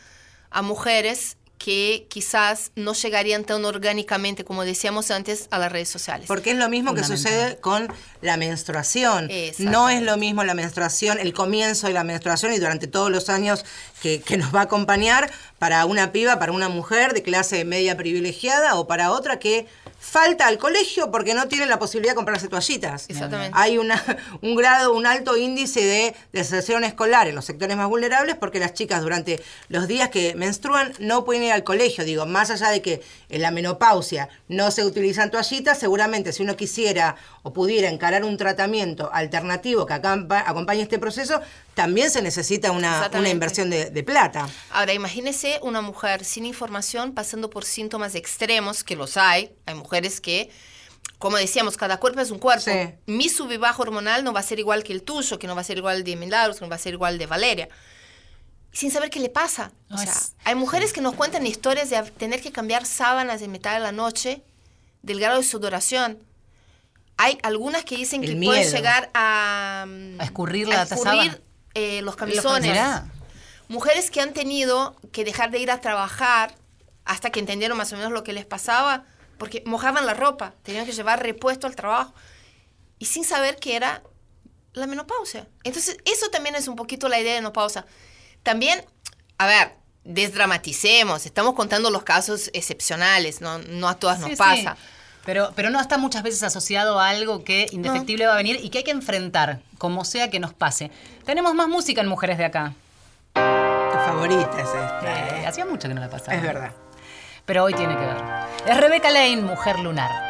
a 0.50 0.62
mujeres 0.62 1.36
que 1.62 2.06
quizás 2.08 2.72
no 2.74 2.94
llegarían 2.94 3.44
tan 3.44 3.66
orgánicamente, 3.66 4.46
como 4.46 4.64
decíamos 4.64 5.10
antes, 5.10 5.46
a 5.50 5.58
las 5.58 5.70
redes 5.70 5.90
sociales. 5.90 6.26
Porque 6.26 6.52
es 6.52 6.56
lo 6.56 6.70
mismo 6.70 6.94
que 6.94 7.04
sucede 7.04 7.58
con 7.58 7.92
la 8.22 8.38
menstruación. 8.38 9.28
No 9.58 9.90
es 9.90 10.00
lo 10.00 10.16
mismo 10.16 10.42
la 10.42 10.54
menstruación, 10.54 11.18
el 11.18 11.34
comienzo 11.34 11.86
de 11.86 11.92
la 11.92 12.02
menstruación 12.02 12.54
y 12.54 12.58
durante 12.58 12.86
todos 12.86 13.10
los 13.10 13.28
años 13.28 13.66
que, 14.00 14.22
que 14.22 14.38
nos 14.38 14.54
va 14.54 14.60
a 14.60 14.62
acompañar 14.64 15.30
para 15.58 15.84
una 15.84 16.12
piba, 16.12 16.38
para 16.38 16.52
una 16.52 16.70
mujer 16.70 17.12
de 17.12 17.22
clase 17.22 17.66
media 17.66 17.94
privilegiada 17.94 18.76
o 18.76 18.86
para 18.86 19.10
otra 19.10 19.38
que 19.38 19.66
falta 20.00 20.46
al 20.46 20.56
colegio 20.56 21.10
porque 21.10 21.34
no 21.34 21.46
tiene 21.46 21.66
la 21.66 21.78
posibilidad 21.78 22.12
de 22.12 22.16
comprarse 22.16 22.48
toallitas. 22.48 23.04
Exactamente. 23.10 23.52
Hay 23.52 23.76
una, 23.76 24.02
un 24.40 24.56
grado, 24.56 24.94
un 24.94 25.06
alto 25.06 25.36
índice 25.36 25.84
de 25.84 26.14
deserción 26.32 26.84
escolar 26.84 27.28
en 27.28 27.34
los 27.34 27.44
sectores 27.44 27.76
más 27.76 27.86
vulnerables 27.86 28.34
porque 28.36 28.58
las 28.58 28.72
chicas 28.72 29.02
durante 29.02 29.42
los 29.68 29.86
días 29.86 30.08
que 30.08 30.34
menstruan 30.34 30.94
no 30.98 31.24
pueden 31.24 31.49
ir 31.50 31.54
al 31.54 31.64
colegio. 31.64 32.04
Digo, 32.04 32.26
más 32.26 32.50
allá 32.50 32.70
de 32.70 32.82
que 32.82 33.02
en 33.28 33.42
la 33.42 33.50
menopausia 33.50 34.28
no 34.48 34.70
se 34.70 34.84
utilizan 34.84 35.30
toallitas, 35.30 35.78
seguramente 35.78 36.32
si 36.32 36.42
uno 36.42 36.56
quisiera 36.56 37.16
o 37.42 37.52
pudiera 37.52 37.88
encarar 37.88 38.24
un 38.24 38.36
tratamiento 38.36 39.10
alternativo 39.12 39.86
que 39.86 39.94
acompañe 39.94 40.82
este 40.82 40.98
proceso, 40.98 41.40
también 41.74 42.10
se 42.10 42.22
necesita 42.22 42.72
una, 42.72 43.10
inversión 43.30 43.70
de, 43.70 43.90
de 43.90 44.02
plata. 44.02 44.48
Ahora, 44.70 44.92
imagínese 44.92 45.58
una 45.62 45.80
mujer 45.80 46.24
sin 46.24 46.46
información 46.46 47.12
pasando 47.12 47.50
por 47.50 47.64
síntomas 47.64 48.14
extremos, 48.14 48.84
que 48.84 48.96
los 48.96 49.16
hay. 49.16 49.52
Hay 49.66 49.74
mujeres 49.74 50.20
que, 50.20 50.50
como 51.18 51.36
decíamos, 51.36 51.76
cada 51.76 51.98
cuerpo 51.98 52.20
es 52.20 52.30
un 52.30 52.38
cuerpo. 52.38 52.64
Sí. 52.64 52.94
Mi 53.06 53.28
sub 53.28 53.50
y 53.52 53.56
bajo 53.56 53.82
hormonal 53.82 54.24
no 54.24 54.32
va 54.32 54.40
a 54.40 54.44
ser 54.44 54.58
igual 54.58 54.82
que 54.82 54.92
el 54.92 55.02
tuyo, 55.02 55.38
que 55.38 55.46
no 55.46 55.54
va 55.54 55.60
a 55.60 55.64
ser 55.64 55.78
igual 55.78 56.04
de 56.04 56.16
Milagros, 56.16 56.58
que 56.58 56.64
no 56.64 56.70
va 56.70 56.76
a 56.76 56.78
ser 56.80 56.94
igual 56.94 57.18
de 57.18 57.26
Valeria. 57.26 57.68
Sin 58.72 58.90
saber 58.90 59.10
qué 59.10 59.18
le 59.20 59.28
pasa. 59.28 59.72
O 59.90 59.94
No, 59.94 59.98
sea, 59.98 60.12
es- 60.12 60.34
hay 60.44 60.54
mujeres 60.54 60.92
que 60.92 61.00
nos 61.00 61.14
cuentan 61.14 61.46
historias 61.46 61.90
de 61.90 62.02
tener 62.12 62.40
que 62.40 62.52
cambiar 62.52 62.86
sábanas 62.86 63.42
en 63.42 63.50
mitad 63.50 63.74
de 63.74 63.80
la 63.80 63.92
noche 63.92 64.42
del 65.02 65.18
grado 65.20 65.38
de 65.38 65.44
sudoración. 65.44 66.18
Hay 67.16 67.38
algunas 67.42 67.84
que 67.84 67.96
dicen 67.96 68.22
El 68.24 68.38
que 68.38 68.46
pueden 68.46 68.70
llegar 68.70 69.10
a, 69.12 69.84
A 70.18 70.24
escurrir 70.24 70.68
la 70.68 70.80
a 70.82 70.84
escurrir, 70.84 71.42
eh, 71.74 72.00
los 72.02 72.16
camisones. 72.16 72.78
Mujeres 73.68 74.10
que 74.10 74.20
han 74.20 74.32
tenido 74.32 74.96
que 75.12 75.24
dejar 75.24 75.50
de 75.50 75.58
ir 75.58 75.70
a 75.70 75.80
trabajar 75.80 76.54
hasta 77.04 77.30
que 77.30 77.40
entendieron 77.40 77.76
más 77.78 77.92
o 77.92 77.96
menos 77.96 78.12
lo 78.12 78.24
que 78.24 78.32
les 78.32 78.46
pasaba, 78.46 79.04
porque 79.38 79.62
mojaban 79.66 80.06
la 80.06 80.14
ropa, 80.14 80.54
tenían 80.62 80.86
que 80.86 80.92
llevar 80.92 81.22
repuesto 81.22 81.66
al 81.66 81.76
trabajo 81.76 82.14
y 82.98 83.06
sin 83.06 83.24
saber 83.24 83.56
que 83.56 83.76
era 83.76 84.02
la 84.72 84.86
menopausia. 84.86 85.46
Entonces, 85.64 85.98
eso 86.04 86.28
también 86.30 86.54
es 86.56 86.68
un 86.68 86.76
poquito 86.76 87.08
la 87.08 87.20
idea 87.20 87.34
de 87.34 87.40
menopausia. 87.40 87.86
También, 88.42 88.84
a 89.38 89.46
ver, 89.46 89.72
desdramaticemos, 90.04 91.26
estamos 91.26 91.54
contando 91.54 91.90
los 91.90 92.02
casos 92.02 92.50
excepcionales, 92.52 93.40
no, 93.40 93.58
no 93.58 93.88
a 93.88 93.94
todas 93.96 94.18
nos 94.20 94.30
Sí, 94.30 94.36
sí. 94.36 94.38
pasa. 94.38 94.76
Pero, 95.24 95.52
pero 95.54 95.68
no 95.70 95.78
está 95.80 95.98
muchas 95.98 96.22
veces 96.22 96.42
asociado 96.42 96.98
a 96.98 97.08
algo 97.10 97.44
que 97.44 97.66
indefectible 97.72 98.26
va 98.26 98.32
a 98.32 98.36
venir 98.36 98.58
y 98.62 98.70
que 98.70 98.78
hay 98.78 98.84
que 98.84 98.90
enfrentar, 98.90 99.60
como 99.76 100.04
sea 100.06 100.30
que 100.30 100.40
nos 100.40 100.54
pase. 100.54 100.90
Tenemos 101.26 101.54
más 101.54 101.68
música 101.68 102.00
en 102.00 102.08
Mujeres 102.08 102.38
de 102.38 102.46
Acá. 102.46 102.72
Tu 103.34 103.40
favorita 103.40 104.50
es 104.58 104.66
esta. 104.68 105.00
Eh, 105.04 105.42
¿eh? 105.42 105.46
hacía 105.46 105.66
mucho 105.66 105.88
que 105.88 105.94
no 105.94 106.00
la 106.00 106.08
pasaba. 106.08 106.34
Es 106.36 106.42
verdad. 106.42 106.72
Pero 107.44 107.64
hoy 107.64 107.74
tiene 107.74 107.94
que 107.96 108.00
ver. 108.00 108.16
Es 108.66 108.76
Rebeca 108.78 109.10
Lane, 109.10 109.42
Mujer 109.42 109.78
Lunar. 109.80 110.29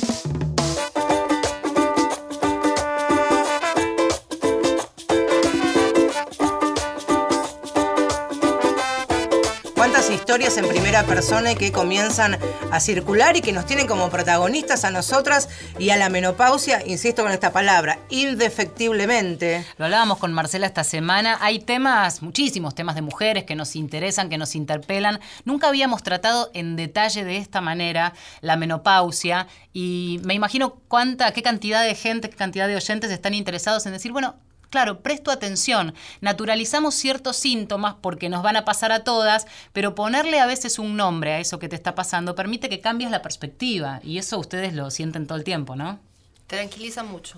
Historias 10.31 10.55
en 10.55 10.69
primera 10.69 11.03
persona 11.03 11.55
que 11.55 11.73
comienzan 11.73 12.39
a 12.71 12.79
circular 12.79 13.35
y 13.35 13.41
que 13.41 13.51
nos 13.51 13.65
tienen 13.65 13.85
como 13.85 14.09
protagonistas 14.09 14.85
a 14.85 14.89
nosotras 14.89 15.49
y 15.77 15.89
a 15.89 15.97
la 15.97 16.07
menopausia, 16.07 16.81
insisto 16.87 17.23
con 17.23 17.33
esta 17.33 17.51
palabra, 17.51 17.99
indefectiblemente. 18.07 19.65
Lo 19.77 19.83
hablábamos 19.83 20.19
con 20.19 20.31
Marcela 20.31 20.67
esta 20.67 20.85
semana. 20.85 21.37
Hay 21.41 21.59
temas, 21.59 22.21
muchísimos 22.21 22.75
temas 22.75 22.95
de 22.95 23.01
mujeres 23.01 23.43
que 23.43 23.55
nos 23.55 23.75
interesan, 23.75 24.29
que 24.29 24.37
nos 24.37 24.55
interpelan. 24.55 25.19
Nunca 25.43 25.67
habíamos 25.67 26.01
tratado 26.01 26.49
en 26.53 26.77
detalle 26.77 27.25
de 27.25 27.35
esta 27.35 27.59
manera 27.59 28.13
la 28.39 28.55
menopausia 28.55 29.47
y 29.73 30.21
me 30.23 30.33
imagino 30.33 30.75
cuánta, 30.87 31.33
qué 31.33 31.43
cantidad 31.43 31.83
de 31.83 31.93
gente, 31.93 32.29
qué 32.29 32.37
cantidad 32.37 32.69
de 32.69 32.77
oyentes 32.77 33.11
están 33.11 33.33
interesados 33.33 33.85
en 33.85 33.91
decir, 33.91 34.13
bueno, 34.13 34.37
Claro, 34.71 35.01
presto 35.01 35.29
atención, 35.29 35.93
naturalizamos 36.21 36.95
ciertos 36.95 37.35
síntomas 37.35 37.95
porque 38.01 38.29
nos 38.29 38.41
van 38.41 38.55
a 38.55 38.65
pasar 38.65 38.91
a 38.91 39.03
todas, 39.03 39.45
pero 39.73 39.93
ponerle 39.93 40.39
a 40.39 40.47
veces 40.47 40.79
un 40.79 40.95
nombre 40.95 41.33
a 41.33 41.39
eso 41.39 41.59
que 41.59 41.69
te 41.69 41.75
está 41.75 41.93
pasando 41.93 42.33
permite 42.35 42.69
que 42.69 42.81
cambies 42.81 43.11
la 43.11 43.21
perspectiva 43.21 43.99
y 44.01 44.17
eso 44.17 44.39
ustedes 44.39 44.73
lo 44.73 44.89
sienten 44.89 45.27
todo 45.27 45.37
el 45.37 45.43
tiempo, 45.43 45.75
¿no? 45.75 45.99
Tranquiliza 46.47 47.03
mucho 47.03 47.37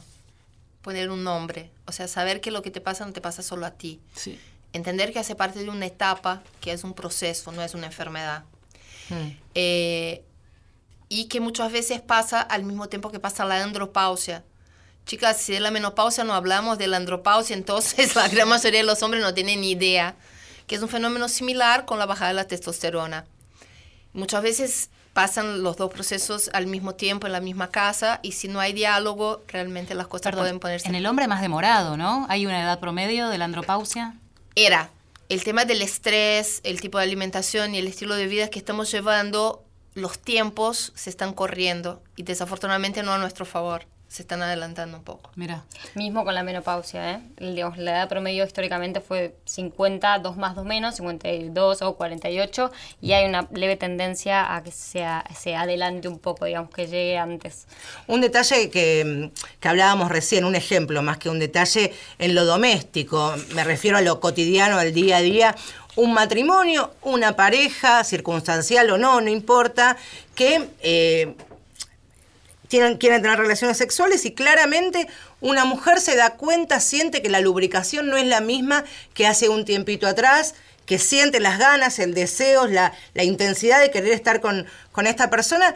poner 0.83 1.09
un 1.09 1.23
nombre, 1.23 1.71
o 1.87 1.91
sea, 1.91 2.07
saber 2.07 2.41
que 2.41 2.51
lo 2.51 2.61
que 2.61 2.69
te 2.69 2.81
pasa 2.81 3.05
no 3.05 3.13
te 3.13 3.21
pasa 3.21 3.41
solo 3.41 3.65
a 3.65 3.71
ti. 3.71 3.99
Sí. 4.15 4.37
Entender 4.73 5.13
que 5.13 5.19
hace 5.19 5.33
parte 5.33 5.63
de 5.63 5.69
una 5.69 5.85
etapa, 5.85 6.43
que 6.59 6.71
es 6.71 6.83
un 6.83 6.93
proceso, 6.93 7.51
no 7.51 7.63
es 7.63 7.73
una 7.73 7.87
enfermedad. 7.87 8.43
Eh, 9.55 10.23
y 11.09 11.25
que 11.25 11.39
muchas 11.39 11.71
veces 11.71 12.01
pasa 12.01 12.41
al 12.41 12.63
mismo 12.63 12.89
tiempo 12.89 13.11
que 13.11 13.19
pasa 13.19 13.45
la 13.45 13.63
andropausia. 13.63 14.43
Chicas, 15.05 15.37
si 15.37 15.53
de 15.53 15.59
la 15.59 15.71
menopausia 15.71 16.23
no 16.23 16.33
hablamos 16.33 16.77
de 16.77 16.87
la 16.87 16.97
andropausia, 16.97 17.55
entonces 17.55 18.15
la 18.17 18.27
gran 18.27 18.47
mayoría 18.47 18.79
de 18.79 18.85
los 18.85 19.01
hombres 19.03 19.21
no 19.21 19.33
tienen 19.33 19.61
ni 19.61 19.71
idea, 19.71 20.15
que 20.67 20.75
es 20.75 20.81
un 20.81 20.89
fenómeno 20.89 21.27
similar 21.27 21.85
con 21.85 21.99
la 21.99 22.05
bajada 22.05 22.29
de 22.29 22.35
la 22.35 22.47
testosterona. 22.47 23.25
Muchas 24.13 24.43
veces 24.43 24.89
pasan 25.13 25.61
los 25.61 25.77
dos 25.77 25.91
procesos 25.91 26.49
al 26.53 26.67
mismo 26.67 26.95
tiempo 26.95 27.27
en 27.27 27.33
la 27.33 27.39
misma 27.39 27.69
casa 27.69 28.19
y 28.23 28.31
si 28.31 28.47
no 28.47 28.59
hay 28.59 28.73
diálogo, 28.73 29.43
realmente 29.47 29.93
las 29.93 30.07
cosas 30.07 30.23
Perdón, 30.23 30.41
pueden 30.41 30.59
ponerse... 30.59 30.87
En 30.87 30.95
el 30.95 31.05
hombre 31.05 31.27
más 31.27 31.41
demorado, 31.41 31.97
¿no? 31.97 32.25
¿Hay 32.29 32.45
una 32.45 32.61
edad 32.61 32.79
promedio 32.79 33.29
de 33.29 33.37
la 33.37 33.45
andropausia? 33.45 34.15
Era 34.55 34.89
el 35.29 35.43
tema 35.43 35.65
del 35.65 35.81
estrés, 35.81 36.61
el 36.63 36.81
tipo 36.81 36.97
de 36.97 37.05
alimentación 37.05 37.75
y 37.75 37.79
el 37.79 37.87
estilo 37.87 38.15
de 38.15 38.27
vida 38.27 38.49
que 38.49 38.59
estamos 38.59 38.91
llevando, 38.91 39.63
los 39.93 40.19
tiempos 40.19 40.91
se 40.95 41.09
están 41.09 41.33
corriendo 41.33 42.01
y 42.15 42.23
desafortunadamente 42.23 43.03
no 43.03 43.13
a 43.13 43.17
nuestro 43.17 43.45
favor. 43.45 43.85
Se 44.13 44.21
están 44.21 44.43
adelantando 44.43 44.99
un 44.99 45.03
poco. 45.03 45.31
Mira. 45.35 45.63
Mismo 45.95 46.23
con 46.23 46.35
la 46.35 46.43
menopausia, 46.43 47.13
¿eh? 47.13 47.19
Digamos, 47.39 47.79
la 47.79 47.93
edad 47.93 48.09
promedio 48.09 48.45
históricamente 48.45 49.01
fue 49.01 49.35
50, 49.45 50.19
2 50.19 50.37
más, 50.37 50.55
2 50.55 50.65
menos, 50.65 50.97
52 50.97 51.81
o 51.81 51.95
48, 51.95 52.71
y 53.01 53.13
hay 53.13 53.25
una 53.25 53.47
leve 53.51 53.75
tendencia 53.75 54.55
a 54.55 54.61
que 54.61 54.69
sea, 54.69 55.25
se 55.35 55.55
adelante 55.55 56.07
un 56.07 56.19
poco, 56.19 56.45
digamos, 56.45 56.69
que 56.69 56.85
llegue 56.85 57.17
antes. 57.17 57.65
Un 58.05 58.21
detalle 58.21 58.69
que, 58.69 59.31
que 59.59 59.67
hablábamos 59.67 60.09
recién, 60.09 60.45
un 60.45 60.53
ejemplo 60.53 61.01
más 61.01 61.17
que 61.17 61.29
un 61.29 61.39
detalle 61.39 61.91
en 62.19 62.35
lo 62.35 62.45
doméstico, 62.45 63.33
me 63.55 63.63
refiero 63.63 63.97
a 63.97 64.01
lo 64.01 64.19
cotidiano, 64.19 64.77
al 64.77 64.93
día 64.93 65.17
a 65.17 65.21
día. 65.21 65.55
Un 65.95 66.13
matrimonio, 66.13 66.93
una 67.01 67.35
pareja, 67.35 68.03
circunstancial 68.03 68.91
o 68.91 68.99
no, 68.99 69.21
no 69.21 69.29
importa, 69.31 69.97
que 70.35 70.69
eh, 70.81 71.35
quieren 72.79 73.21
tener 73.21 73.37
relaciones 73.37 73.77
sexuales 73.77 74.25
y 74.25 74.33
claramente 74.33 75.07
una 75.41 75.65
mujer 75.65 75.99
se 75.99 76.15
da 76.15 76.31
cuenta, 76.31 76.79
siente 76.79 77.21
que 77.21 77.29
la 77.29 77.39
lubricación 77.39 78.07
no 78.07 78.17
es 78.17 78.25
la 78.25 78.41
misma 78.41 78.83
que 79.13 79.27
hace 79.27 79.49
un 79.49 79.65
tiempito 79.65 80.07
atrás, 80.07 80.55
que 80.85 80.99
siente 80.99 81.39
las 81.39 81.59
ganas, 81.59 81.99
el 81.99 82.13
deseo, 82.13 82.67
la, 82.67 82.93
la 83.13 83.23
intensidad 83.23 83.79
de 83.79 83.91
querer 83.91 84.11
estar 84.11 84.41
con, 84.41 84.65
con 84.91 85.07
esta 85.07 85.29
persona. 85.29 85.75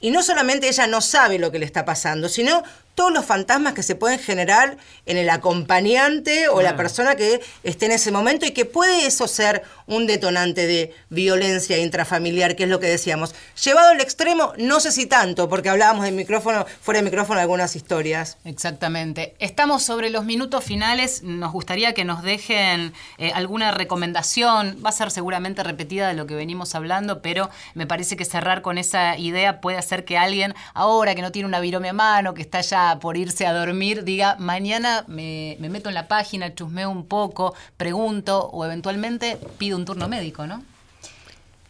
Y 0.00 0.10
no 0.10 0.22
solamente 0.22 0.68
ella 0.68 0.86
no 0.86 1.00
sabe 1.00 1.38
lo 1.38 1.50
que 1.50 1.58
le 1.58 1.66
está 1.66 1.84
pasando, 1.84 2.28
sino 2.28 2.62
todos 2.98 3.12
los 3.12 3.24
fantasmas 3.24 3.74
que 3.74 3.84
se 3.84 3.94
pueden 3.94 4.18
generar 4.18 4.76
en 5.06 5.18
el 5.18 5.30
acompañante 5.30 6.48
o 6.48 6.62
la 6.62 6.74
persona 6.74 7.14
que 7.14 7.40
esté 7.62 7.86
en 7.86 7.92
ese 7.92 8.10
momento 8.10 8.44
y 8.44 8.50
que 8.50 8.64
puede 8.64 9.06
eso 9.06 9.28
ser 9.28 9.62
un 9.86 10.08
detonante 10.08 10.66
de 10.66 10.92
violencia 11.08 11.78
intrafamiliar, 11.78 12.56
que 12.56 12.64
es 12.64 12.68
lo 12.68 12.80
que 12.80 12.88
decíamos. 12.88 13.36
Llevado 13.62 13.90
al 13.90 14.00
extremo, 14.00 14.52
no 14.58 14.80
sé 14.80 14.90
si 14.90 15.06
tanto, 15.06 15.48
porque 15.48 15.68
hablábamos 15.68 16.06
de 16.06 16.10
micrófono, 16.10 16.66
fuera 16.80 16.98
de 16.98 17.04
micrófono 17.04 17.38
algunas 17.38 17.76
historias. 17.76 18.36
Exactamente. 18.44 19.36
Estamos 19.38 19.84
sobre 19.84 20.10
los 20.10 20.24
minutos 20.24 20.64
finales. 20.64 21.22
Nos 21.22 21.52
gustaría 21.52 21.94
que 21.94 22.04
nos 22.04 22.24
dejen 22.24 22.92
eh, 23.18 23.30
alguna 23.32 23.70
recomendación. 23.70 24.76
Va 24.84 24.88
a 24.88 24.92
ser 24.92 25.12
seguramente 25.12 25.62
repetida 25.62 26.08
de 26.08 26.14
lo 26.14 26.26
que 26.26 26.34
venimos 26.34 26.74
hablando, 26.74 27.22
pero 27.22 27.48
me 27.74 27.86
parece 27.86 28.16
que 28.16 28.24
cerrar 28.24 28.60
con 28.60 28.76
esa 28.76 29.16
idea 29.16 29.60
puede 29.60 29.78
hacer 29.78 30.04
que 30.04 30.18
alguien, 30.18 30.56
ahora 30.74 31.14
que 31.14 31.22
no 31.22 31.30
tiene 31.30 31.46
una 31.46 31.60
virome 31.60 31.90
a 31.90 31.92
mano, 31.92 32.34
que 32.34 32.42
está 32.42 32.60
ya 32.60 32.87
por 33.00 33.16
irse 33.16 33.46
a 33.46 33.52
dormir, 33.52 34.04
diga, 34.04 34.36
mañana 34.38 35.04
me, 35.08 35.56
me 35.60 35.68
meto 35.68 35.88
en 35.88 35.94
la 35.94 36.08
página, 36.08 36.54
chusmeo 36.54 36.90
un 36.90 37.04
poco, 37.06 37.54
pregunto 37.76 38.48
o 38.52 38.64
eventualmente 38.64 39.38
pido 39.58 39.76
un 39.76 39.84
turno 39.84 40.08
médico, 40.08 40.46
¿no? 40.46 40.62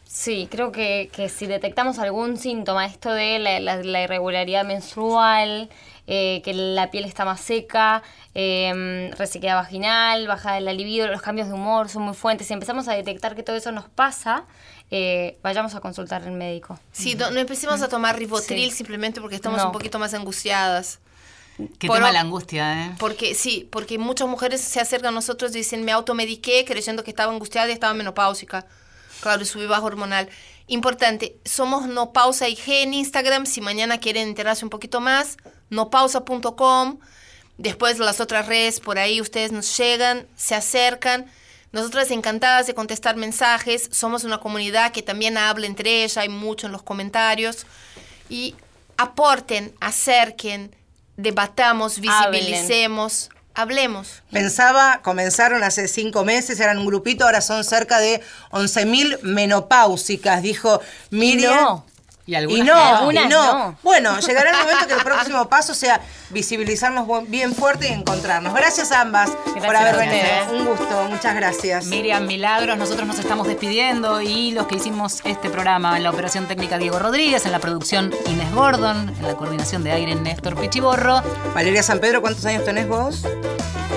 Sí, 0.05 0.49
creo 0.51 0.73
que, 0.73 1.11
que 1.13 1.29
si 1.29 1.47
detectamos 1.47 1.99
algún 1.99 2.39
síntoma, 2.39 2.87
esto 2.87 3.13
de 3.13 3.39
la, 3.39 3.61
la- 3.61 3.83
la 3.83 4.03
irregularidad 4.03 4.65
menstrual, 4.65 5.69
eh, 6.07 6.41
que 6.45 6.55
la 6.55 6.91
piel 6.91 7.05
está 7.05 7.27
más 7.27 7.41
seca, 7.43 8.03
eh, 8.35 9.11
vaginal, 9.43 10.27
baja 10.27 10.55
de 10.55 10.63
la 10.63 10.73
libido, 10.73 11.07
los 11.09 11.21
cambios 11.21 11.49
de 11.49 11.55
humor 11.55 11.91
son 11.91 12.03
muy 12.05 12.15
fuertes. 12.15 12.47
Si 12.47 12.55
empezamos 12.55 12.89
a 12.89 12.95
detectar 12.95 13.35
que 13.37 13.43
todo 13.43 13.57
eso 13.57 13.71
nos 13.73 13.85
pasa, 13.91 14.45
eh, 14.91 15.39
vayamos 15.43 15.75
a 15.75 15.81
consultar 15.81 16.23
al 16.23 16.33
médico. 16.33 16.79
Sí, 16.93 17.15
no, 17.15 17.31
no 17.31 17.39
empecemos 17.41 17.83
a 17.83 17.89
tomar 17.89 18.17
ribotril 18.19 18.71
Sí. 18.71 18.77
simplemente 18.79 19.21
porque 19.21 19.37
estamos 19.37 19.59
No. 19.61 19.67
un 19.67 19.73
poquito 19.73 19.99
más 19.99 20.15
angustiadas. 20.15 20.99
Qué 21.79 21.89
Por 21.89 21.97
tema 21.97 22.13
la 22.13 22.21
angustia, 22.21 22.87
¿eh? 22.87 22.95
Porque 23.01 23.35
sí, 23.35 23.69
porque 23.71 23.99
muchas 23.99 24.29
mujeres 24.29 24.61
se 24.61 24.81
acercan 24.81 25.09
a 25.09 25.15
nosotros 25.17 25.51
y 25.55 25.59
dicen, 25.59 25.85
me 25.85 25.91
automediqué 25.93 26.65
creyendo 26.65 27.03
que 27.03 27.11
estaba 27.11 27.33
angustiada 27.33 27.69
y 27.69 27.73
estaba 27.73 27.95
menopáusica. 27.95 28.65
Claro, 29.21 29.43
y 29.43 29.45
subí 29.45 29.67
bajo 29.67 29.87
hormonal. 29.87 30.29
Importante, 30.69 31.35
somos 31.45 31.89
No 31.89 32.13
Pausa 32.13 32.49
IG 32.49 32.69
en 32.83 32.95
Instagram, 32.95 33.45
si 33.47 33.61
mañana 33.61 33.99
quieren 33.99 34.29
enterarse 34.29 34.65
un 34.65 34.71
poquito 34.71 35.01
más, 35.01 35.37
nopausa.com. 35.71 36.99
Después 37.57 37.99
las 37.99 38.21
otras 38.21 38.47
redes 38.47 38.79
por 38.79 38.99
ahí 38.99 39.21
ustedes 39.21 39.51
nos 39.51 39.77
llegan, 39.77 40.27
se 40.37 40.55
acercan. 40.55 41.27
Nosotras 41.73 42.11
encantadas 42.11 42.67
de 42.67 42.75
contestar 42.75 43.17
mensajes. 43.17 43.89
Somos 43.93 44.25
una 44.25 44.39
comunidad 44.39 44.93
que 44.93 45.03
también 45.03 45.37
habla 45.37 45.67
entre 45.67 46.05
ella, 46.05 46.23
hay 46.23 46.29
mucho 46.29 46.67
en 46.67 46.73
los 46.73 46.83
comentarios. 46.83 47.67
Y 48.31 48.55
aporten, 48.97 49.75
acerquen, 49.81 50.75
debatamos, 51.17 51.99
Hablen. 51.99 52.33
visibilicemos, 52.33 53.31
hablemos. 53.55 54.23
Pensaba, 54.31 55.01
comenzaron 55.03 55.63
hace 55.63 55.89
cinco 55.89 56.25
meses, 56.25 56.59
eran 56.61 56.79
un 56.79 56.87
grupito, 56.87 57.25
ahora 57.25 57.41
son 57.41 57.65
cerca 57.65 57.99
de 57.99 58.23
11.000 58.51 59.21
menopáusicas, 59.23 60.43
dijo 60.43 60.81
Miriam. 61.11 61.55
no. 61.55 61.87
Y 62.29 62.33
Y 62.33 62.35
algunas 62.35 62.67
no, 62.67 62.75
Algunas 62.75 63.25
y 63.25 63.29
no. 63.29 63.59
no. 63.59 63.77
Bueno, 63.83 64.21
llegará 64.21 64.51
el 64.51 64.57
momento 64.63 64.87
que 64.87 64.93
el 64.93 65.01
próximo 65.01 65.49
paso 65.49 65.73
sea 65.73 66.03
visibilizarnos 66.29 67.07
bien 67.27 67.55
fuerte 67.55 67.89
y 67.89 67.93
encontrarnos. 67.93 68.53
Gracias 68.53 68.93
a 68.93 69.01
ambas 69.01 69.31
por 69.31 69.75
haber 69.75 69.97
venido. 69.97 70.27
Un 70.53 70.67
gusto, 70.67 71.07
muchas 71.09 71.35
gracias. 71.35 71.87
Miriam 71.87 72.27
Milagros, 72.27 72.77
nosotros 72.77 73.07
nos 73.07 73.19
estamos 73.19 73.47
despidiendo 73.47 74.21
y 74.21 74.51
los 74.51 74.67
que 74.67 74.77
hicimos 74.77 75.23
este 75.25 75.49
programa 75.49 75.97
en 75.97 76.03
la 76.03 76.11
operación 76.11 76.47
técnica 76.47 76.77
Diego 76.77 76.99
Rodríguez, 76.99 77.47
en 77.47 77.53
la 77.53 77.61
producción 77.61 78.15
Inés 78.27 78.53
Gordon, 78.53 79.09
en 79.09 79.27
la 79.27 79.35
coordinación 79.35 79.83
de 79.83 79.93
aire 79.93 80.15
Néstor 80.15 80.55
Pichiborro, 80.61 81.23
Valeria 81.55 81.83
San 81.83 81.99
Pedro, 81.99 82.21
¿cuántos 82.21 82.45
años 82.45 82.63
tenés 82.63 82.87
vos? 82.89 83.23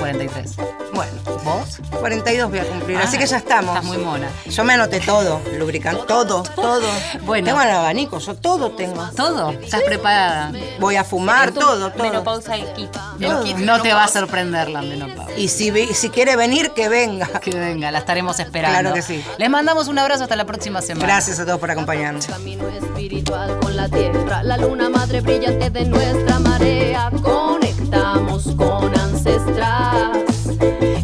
43. 0.02 0.56
Bueno, 0.94 1.12
¿Vos? 1.44 1.80
42 2.00 2.50
voy 2.50 2.60
a 2.60 2.66
cumplir, 2.66 2.98
Ah, 2.98 3.04
así 3.04 3.18
que 3.18 3.26
ya 3.26 3.38
estamos. 3.38 3.70
estás 3.76 3.84
muy 3.86 3.98
mona. 3.98 4.28
Yo 4.46 4.64
me 4.64 4.74
anoté 4.74 5.00
todo, 5.00 5.42
lubricante, 5.58 6.04
todo, 6.08 6.44
todo. 6.56 6.88
Bueno. 7.24 7.46
Tengo 7.46 7.62
el 7.62 7.70
abanico, 7.70 8.18
yo 8.20 8.36
todo 8.36 8.72
tengo. 8.72 9.08
¿Todo? 9.16 9.52
¿Estás 9.52 9.82
preparada? 9.84 10.52
Voy 10.80 10.96
a 10.96 11.04
fumar, 11.04 11.52
todo, 11.52 11.92
todo. 11.92 12.04
Menopausa 12.04 12.56
el 12.56 12.72
kit. 12.74 12.90
No, 13.20 13.44
kit 13.44 13.58
no 13.58 13.82
te 13.82 13.94
va 13.94 14.04
a 14.06 14.08
sorprender 14.08 14.70
la 14.70 14.82
menopausa. 14.82 15.32
Y 15.38 15.48
si, 15.50 15.72
si 15.94 16.10
quiere 16.10 16.36
venir, 16.36 16.72
que 16.72 16.90
venga. 16.90 17.28
Que 17.40 17.52
venga, 17.52 17.92
la 17.92 18.00
estaremos 18.00 18.40
esperando. 18.40 18.80
Claro 18.80 18.96
que 18.96 19.02
sí. 19.02 19.24
Les 19.38 19.50
mandamos 19.50 19.88
un 19.88 19.98
abrazo 20.00 20.24
hasta 20.24 20.36
la 20.36 20.46
próxima 20.46 20.82
semana. 20.82 21.06
Gracias 21.06 21.40
a 21.40 21.46
todos 21.46 21.60
por 21.60 21.70
acompañarnos. 21.72 22.26
Camino 22.26 22.68
espiritual 22.70 23.60
con 23.60 23.76
la 23.76 23.88
tierra, 23.88 24.44
la 24.44 24.58
luna 24.58 24.90
madre 24.90 25.22
brillante 25.22 25.70
de 25.70 25.86
nuestra 25.86 26.40
marea. 26.40 27.12
Conectamos 27.22 28.44
con 28.58 28.98
ancestras, 29.00 29.91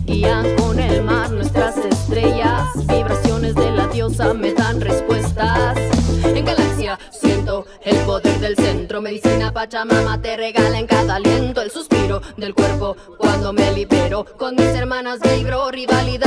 guían 0.06 0.56
con 0.56 0.80
el 0.80 1.04
mar 1.04 1.32
nuestras 1.32 1.78
estrellas. 1.78 2.68
Vibraciones 2.88 3.56
de 3.56 3.72
la 3.72 3.88
diosa 3.88 4.34
me 4.34 4.54
dan 4.54 4.82
respuestas. 4.82 5.78
En 6.24 6.46
galaxia 6.46 7.00
siento 7.12 7.66
el 7.84 7.98
poder 8.06 8.40
del 8.40 8.56
centro. 8.56 9.02
Medicina 9.02 9.52
Pachamama 9.52 10.22
te 10.22 10.38
regala 10.38 10.80
en 10.80 10.88
cada 10.88 11.16
aliento 11.16 11.62
el 11.62 11.72
suspiro 11.72 12.22
del 12.38 12.54
cuerpo 12.54 12.96
cuando 13.18 13.54
me 13.54 13.72
libero. 13.72 14.26
Con 14.38 14.56
mis 14.56 14.68
hermanas 14.68 15.20
vibro, 15.22 15.72
rivalidad 15.72 16.27